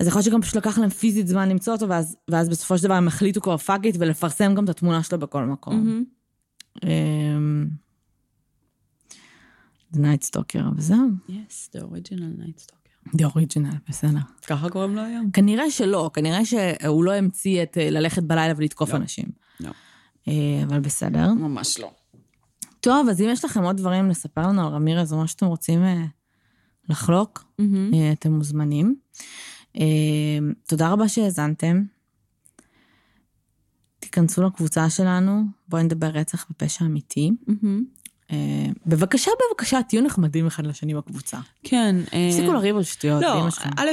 אז 0.00 0.06
יכול 0.06 0.18
להיות 0.18 0.24
שגם 0.24 0.42
פשוט 0.42 0.56
לקח 0.56 0.78
להם 0.78 0.90
פיזית 0.90 1.28
זמן 1.28 1.48
למצוא 1.48 1.72
אותו, 1.72 1.88
ואז, 1.88 2.16
ואז 2.28 2.48
בסופו 2.48 2.78
של 2.78 2.84
דבר 2.84 2.94
הם 2.94 3.08
החליטו 3.08 3.40
כבר 3.40 3.56
fuck 3.56 3.84
it 3.84 3.96
ולפרסם 3.98 4.54
גם 4.54 4.64
את 4.64 4.68
התמונה 4.68 5.02
שלו 5.02 5.18
בכל 5.18 5.44
מקום. 5.44 5.76
מהמם. 5.76 6.04
אמ, 6.84 7.68
The 9.94 9.98
Night 9.98 10.24
Stalker, 10.24 10.64
וזהו. 10.76 11.08
Yes, 11.28 11.68
the 11.72 11.80
original 11.80 12.40
night 12.40 12.60
stalker. 12.60 12.79
The 13.08 13.26
Original, 13.34 13.74
בסדר. 13.88 14.18
ככה 14.46 14.70
קוראים 14.70 14.96
לו 14.96 15.02
היום? 15.02 15.30
כנראה 15.30 15.70
שלא, 15.70 16.10
כנראה 16.14 16.44
שהוא 16.44 17.04
לא 17.04 17.12
המציא 17.12 17.62
את 17.62 17.78
אה, 17.78 17.90
ללכת 17.90 18.22
בלילה 18.22 18.54
ולתקוף 18.56 18.90
לא. 18.90 18.96
אנשים. 18.96 19.24
לא. 19.60 19.70
אה, 20.28 20.62
אבל 20.66 20.80
בסדר. 20.80 21.32
ממש 21.32 21.78
לא. 21.78 21.92
טוב, 22.80 23.08
אז 23.08 23.20
אם 23.20 23.28
יש 23.30 23.44
לכם 23.44 23.62
עוד 23.62 23.76
דברים 23.76 24.08
לספר 24.08 24.48
לנו 24.48 24.66
על 24.66 24.72
רמירז 24.72 25.12
או 25.12 25.18
מה 25.18 25.26
שאתם 25.26 25.46
רוצים 25.46 25.82
אה, 25.82 26.04
לחלוק. 26.88 27.44
אה, 27.60 28.12
אתם 28.12 28.32
מוזמנים. 28.32 28.96
תודה 30.66 30.88
רבה 30.88 31.08
שהאזנתם. 31.08 31.82
כנסו 34.12 34.42
לקבוצה 34.42 34.90
שלנו, 34.90 35.42
בואי 35.68 35.82
נדבר 35.82 36.06
רצח 36.06 36.46
ופשע 36.50 36.84
אמיתי. 36.84 37.30
אה, 37.48 37.54
בבקשה, 38.86 39.30
בבקשה, 39.50 39.82
תהיו 39.88 40.02
נחמדים 40.02 40.46
אחד 40.46 40.66
לשני 40.66 40.94
בקבוצה. 40.94 41.38
כן. 41.64 41.96
אה, 42.14 42.28
תפסיקו 42.30 42.52
לריב 42.52 42.76
על 42.76 42.82
שטויות, 42.82 43.22
לא. 43.22 43.48
א', 43.76 43.88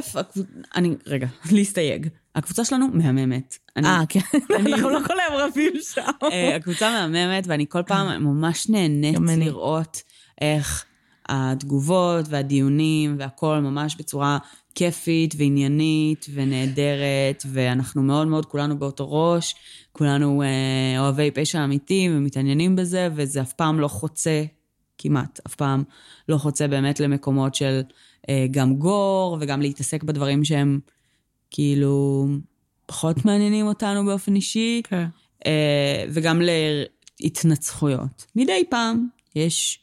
אני, 0.76 0.96
רגע, 1.08 1.28
להסתייג. 1.52 2.08
הקבוצה 2.36 2.66
שלנו 2.66 2.88
מהממת. 2.94 3.58
אה, 3.78 4.02
כן, 4.10 4.20
אנחנו 4.56 4.90
לא 4.90 5.00
כל 5.08 5.14
היום 5.20 5.36
רבים 5.36 5.74
שם. 5.82 6.02
אה, 6.24 6.56
הקבוצה 6.56 6.90
מהממת, 6.90 7.48
ואני 7.48 7.66
כל 7.70 7.84
פעם 7.84 8.24
ממש 8.24 8.70
נהנית. 8.70 9.18
לראות 9.38 10.02
איך 10.42 10.86
התגובות 11.30 12.26
והדיונים 12.30 13.16
והכל 13.20 13.60
ממש 13.60 13.96
בצורה 13.96 14.38
כיפית 14.78 15.36
ועניינית 15.38 16.26
ונהדרת, 16.34 17.44
ואנחנו 17.52 18.04
מאוד 18.04 18.28
מאוד 18.28 18.46
כולנו 18.46 18.80
באותו 18.80 19.12
ראש, 19.12 19.56
כולנו 19.92 20.42
אה, 20.42 21.00
אוהבי 21.00 21.32
פשע 21.32 21.64
אמיתי 21.64 22.10
ומתעניינים 22.12 22.76
בזה, 22.76 23.10
וזה 23.16 23.42
אף 23.42 23.54
פעם 23.54 23.80
לא 23.80 23.88
חוצה, 23.88 24.44
כמעט, 24.98 25.40
אף 25.48 25.56
פעם 25.56 25.84
לא 26.30 26.38
חוצה 26.38 26.68
באמת 26.68 27.00
למקומות 27.00 27.56
של 27.56 27.82
אה, 28.30 28.46
גם 28.52 28.76
גור 28.76 29.38
וגם 29.42 29.62
להתעסק 29.62 30.04
בדברים 30.04 30.44
שהם 30.44 30.80
כאילו 31.52 32.28
פחות 32.86 33.26
מעניינים 33.26 33.68
אותנו 33.68 34.06
באופן 34.06 34.36
אישי. 34.36 34.82
כן. 34.84 35.06
אה, 35.46 36.06
וגם 36.10 36.42
להתנצחויות. 37.20 38.26
מדי 38.36 38.64
פעם 38.70 39.08
יש 39.36 39.80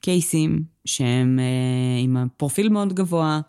קייסים 0.00 0.62
שהם 0.84 1.38
אה, 1.38 2.02
עם 2.02 2.16
הפרופיל 2.16 2.68
מאוד 2.68 2.92
גבוה, 2.92 3.40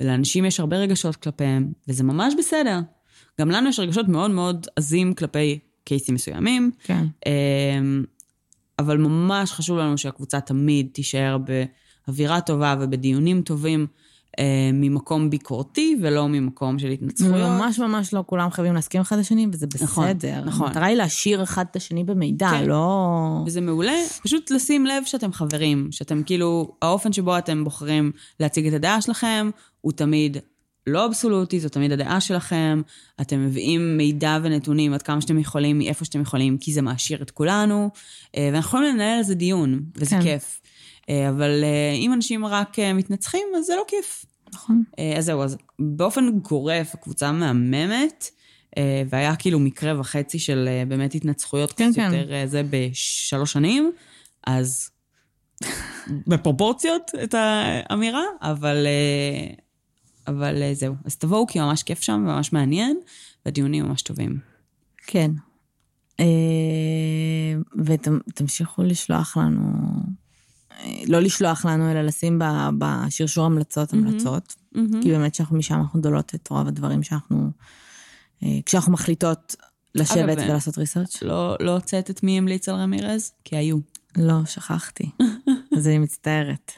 ולאנשים 0.00 0.44
יש 0.44 0.60
הרבה 0.60 0.76
רגשות 0.76 1.16
כלפיהם, 1.16 1.72
וזה 1.88 2.04
ממש 2.04 2.34
בסדר. 2.38 2.80
גם 3.40 3.50
לנו 3.50 3.68
יש 3.68 3.78
רגשות 3.78 4.08
מאוד 4.08 4.30
מאוד 4.30 4.66
עזים 4.76 5.14
כלפי 5.14 5.58
קייסים 5.84 6.14
מסוימים, 6.14 6.70
כן. 6.84 7.06
אה, 7.26 7.78
אבל 8.78 8.98
ממש 8.98 9.52
חשוב 9.52 9.78
לנו 9.78 9.98
שהקבוצה 9.98 10.40
תמיד 10.40 10.88
תישאר 10.92 11.36
באווירה 12.06 12.40
טובה 12.40 12.76
ובדיונים 12.80 13.42
טובים. 13.42 13.86
אה, 14.38 14.70
ממקום 14.72 15.30
ביקורתי 15.30 15.96
ולא 16.02 16.28
ממקום 16.28 16.78
של 16.78 16.88
התנצחויות. 16.88 17.36
ממש 17.36 17.78
ממש 17.78 18.14
לא 18.14 18.24
כולם 18.26 18.50
חייבים 18.50 18.74
להסכים 18.74 19.00
אחד 19.00 19.18
לשני, 19.18 19.46
וזה 19.52 19.66
נכון, 19.82 20.06
בסדר. 20.06 20.44
נכון. 20.44 20.66
המטרה 20.66 20.86
היא 20.86 20.96
להשאיר 20.96 21.42
אחד 21.42 21.64
את 21.70 21.76
השני 21.76 22.04
במידע, 22.04 22.50
כן. 22.50 22.64
לא... 22.64 23.42
וזה 23.46 23.60
מעולה, 23.60 23.96
פשוט 24.22 24.50
לשים 24.50 24.86
לב 24.86 25.04
שאתם 25.04 25.32
חברים, 25.32 25.88
שאתם 25.90 26.22
כאילו, 26.22 26.72
האופן 26.82 27.12
שבו 27.12 27.38
אתם 27.38 27.64
בוחרים 27.64 28.12
להציג 28.40 28.66
את 28.66 28.72
הדעה 28.72 29.00
שלכם, 29.00 29.50
הוא 29.80 29.92
תמיד 29.92 30.36
לא 30.86 31.06
אבסולוטי, 31.06 31.60
זו 31.60 31.68
תמיד 31.68 31.92
הדעה 31.92 32.20
שלכם, 32.20 32.82
אתם 33.20 33.46
מביאים 33.46 33.96
מידע 33.96 34.38
ונתונים 34.42 34.92
עד 34.92 35.02
כמה 35.02 35.20
שאתם 35.20 35.38
יכולים, 35.38 35.78
מאיפה 35.78 36.04
שאתם 36.04 36.20
יכולים, 36.20 36.58
כי 36.58 36.72
זה 36.72 36.82
מעשיר 36.82 37.22
את 37.22 37.30
כולנו, 37.30 37.90
אה, 38.36 38.50
ואנחנו 38.52 38.68
יכולים 38.68 38.94
לנהל 38.94 39.16
על 39.16 39.22
זה 39.22 39.34
דיון, 39.34 39.80
וזה 39.96 40.10
כן. 40.10 40.22
כיף. 40.22 40.60
אה, 41.10 41.28
אבל 41.28 41.64
אה, 41.64 41.92
אם 41.92 42.12
אנשים 42.12 42.46
רק 42.46 42.78
אה, 42.78 42.92
מתנצחים, 42.92 43.46
אז 43.58 43.64
זה 43.64 43.72
לא 43.76 43.84
כיף. 43.88 44.24
נכון. 44.54 44.82
אז 45.18 45.24
זהו, 45.24 45.42
אז 45.42 45.56
באופן 45.78 46.38
גורף, 46.38 46.94
הקבוצה 46.94 47.32
מהממת, 47.32 48.30
והיה 49.08 49.36
כאילו 49.36 49.58
מקרה 49.58 50.00
וחצי 50.00 50.38
של 50.38 50.68
באמת 50.88 51.14
התנצחויות 51.14 51.72
כן, 51.72 51.90
קצת 51.92 52.00
כן. 52.00 52.14
יותר 52.14 52.46
זה 52.46 52.62
בשלוש 52.70 53.52
שנים, 53.52 53.92
אז 54.46 54.90
בפרופורציות 56.26 57.10
את 57.24 57.34
האמירה, 57.34 58.22
אבל, 58.40 58.86
אבל 60.26 60.72
זהו. 60.72 60.94
אז 61.04 61.16
תבואו 61.16 61.46
כי 61.46 61.60
ממש 61.60 61.82
כיף 61.82 62.00
שם 62.00 62.24
וממש 62.28 62.52
מעניין, 62.52 63.00
והדיונים 63.46 63.84
ממש 63.84 64.02
טובים. 64.02 64.38
כן. 65.06 65.30
ותמשיכו 67.76 68.82
לשלוח 68.82 69.36
לנו, 69.36 69.62
לא 71.06 71.20
לשלוח 71.20 71.64
לנו, 71.64 71.90
אלא 71.90 72.02
לשים 72.02 72.40
בשרשור 72.78 73.46
המלצות 73.46 73.92
המלצות. 73.92 74.54
כי 75.02 75.10
באמת 75.10 75.34
שאנחנו 75.34 75.56
משם 75.56 75.74
אנחנו 75.74 76.00
דולות 76.00 76.34
את 76.34 76.48
רוב 76.50 76.68
הדברים 76.68 77.02
שאנחנו, 77.02 77.50
אה, 78.42 78.58
כשאנחנו 78.66 78.92
מחליטות 78.92 79.56
לשבת 79.94 80.38
אגב, 80.38 80.48
ולעשות 80.48 80.78
ריסרצ'. 80.78 81.22
לא, 81.22 81.56
לא 81.60 81.70
הוצאת 81.70 82.10
את 82.10 82.22
מי 82.22 82.38
המליץ 82.38 82.68
על 82.68 82.74
רמירז? 82.74 83.32
כי 83.44 83.56
היו. 83.56 83.78
לא, 84.16 84.44
שכחתי. 84.46 85.10
אז 85.76 85.88
אני 85.88 85.98
מצטערת. 85.98 86.72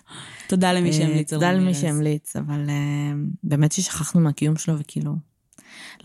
תודה 0.48 0.72
למי 0.72 0.92
שהמליץ 0.92 1.32
על 1.32 1.38
תודה 1.38 1.52
רמירז. 1.52 1.62
למי 1.62 1.74
שהמליץ, 1.74 2.36
אבל 2.36 2.64
אה, 2.68 3.12
באמת 3.42 3.72
ששכחנו 3.72 4.20
מהקיום 4.20 4.56
שלו, 4.56 4.78
וכאילו, 4.78 5.12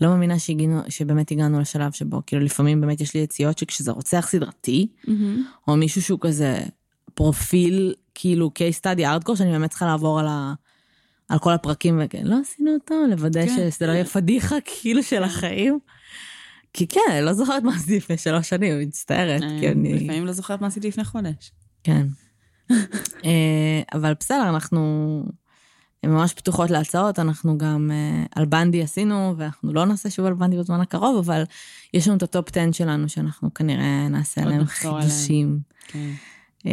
לא 0.00 0.08
מאמינה 0.08 0.38
שהגיענו, 0.38 0.80
שבאמת 0.88 1.30
הגענו 1.30 1.60
לשלב 1.60 1.92
שבו, 1.92 2.22
כאילו, 2.26 2.42
לפעמים 2.42 2.80
באמת 2.80 3.00
יש 3.00 3.14
לי 3.14 3.20
יציאות 3.20 3.58
שכשזה 3.58 3.92
רוצח 3.92 4.28
סדרתי, 4.30 4.88
מהמם. 5.06 5.44
או 5.68 5.76
מישהו 5.76 6.02
שהוא 6.02 6.18
כזה 6.22 6.60
פרופיל, 7.14 7.94
כאילו, 8.14 8.50
case 8.58 8.80
study 8.80 9.04
ארדקור, 9.04 9.36
שאני 9.36 9.50
באמת 9.50 9.70
צריכה 9.70 9.86
לעבור 9.86 10.20
על, 10.20 10.26
ה, 10.28 10.54
על 11.28 11.38
כל 11.38 11.52
הפרקים, 11.52 12.00
וכן, 12.04 12.26
לא 12.26 12.36
עשינו 12.40 12.74
אותו, 12.74 12.94
לוודא 13.10 13.46
כן. 13.46 13.70
שזה 13.70 13.86
לא 13.86 13.92
יהיה 13.92 14.04
פדיחה, 14.04 14.56
כאילו, 14.70 15.02
של 15.02 15.22
החיים. 15.22 15.78
כי 16.72 16.86
כן, 16.86 17.00
אני 17.10 17.24
לא 17.24 17.32
זוכרת 17.32 17.62
מה 17.62 17.74
עשיתי 17.74 17.96
לפני 17.96 18.16
שלוש 18.16 18.48
שנים, 18.48 18.80
מצטערת, 18.80 19.40
כי 19.60 19.66
אה, 19.66 19.72
אני... 19.72 19.94
לפעמים 19.94 20.26
לא 20.26 20.32
זוכרת 20.32 20.60
מה 20.60 20.66
עשיתי 20.66 20.88
לפני 20.88 21.04
חודש. 21.04 21.52
כן. 21.84 22.06
אה, 23.24 23.82
אבל 23.94 24.12
בסדר, 24.20 24.48
אנחנו 24.48 25.22
ממש 26.06 26.32
פתוחות 26.34 26.70
להצעות, 26.70 27.18
אנחנו 27.18 27.58
גם 27.58 27.90
אה, 27.92 28.24
על 28.34 28.44
בנדי 28.44 28.82
עשינו, 28.82 29.34
ואנחנו 29.36 29.72
לא 29.72 29.86
נעשה 29.86 30.10
שוב 30.10 30.26
על 30.26 30.34
בנדי 30.34 30.56
בזמן 30.56 30.80
הקרוב, 30.80 31.16
אבל 31.16 31.42
יש 31.94 32.08
לנו 32.08 32.16
את 32.16 32.22
ה 32.22 32.29
top 32.29 32.48
10 32.56 32.72
שלנו, 32.72 33.08
שאנחנו 33.08 33.54
כנראה 33.54 34.08
נעשה 34.08 34.42
עליהם. 34.42 34.66
חידושים. 34.66 35.58
כן. 35.86 36.10
אה, 36.66 36.72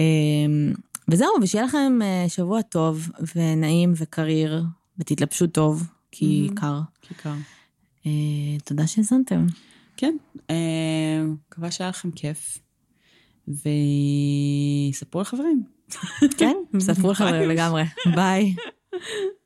וזהו, 1.11 1.29
ושיהיה 1.41 1.65
לכם 1.65 1.99
אה, 2.01 2.25
שבוע 2.27 2.61
טוב 2.61 3.09
ונעים 3.35 3.93
וקריר, 3.95 4.63
ותתלבשו 4.97 5.47
טוב, 5.47 5.83
כי 6.11 6.41
מהמם. 6.41 6.55
קר. 6.55 6.79
כיכר. 7.01 7.33
אה, 8.05 8.11
תודה 8.65 8.87
שהאזנתם. 8.87 9.45
כן, 9.97 10.17
אה, 10.49 10.55
מקווה 11.47 11.71
שהיה 11.71 11.89
לכם 11.89 12.11
כיף. 12.11 12.57
וספרו 14.93 15.21
לחברים. 15.21 15.63
כן, 16.37 16.55
ספרו. 16.79 17.11
לכם 17.11 17.25
לגמרי. 17.25 17.83
ביי. 18.15 18.55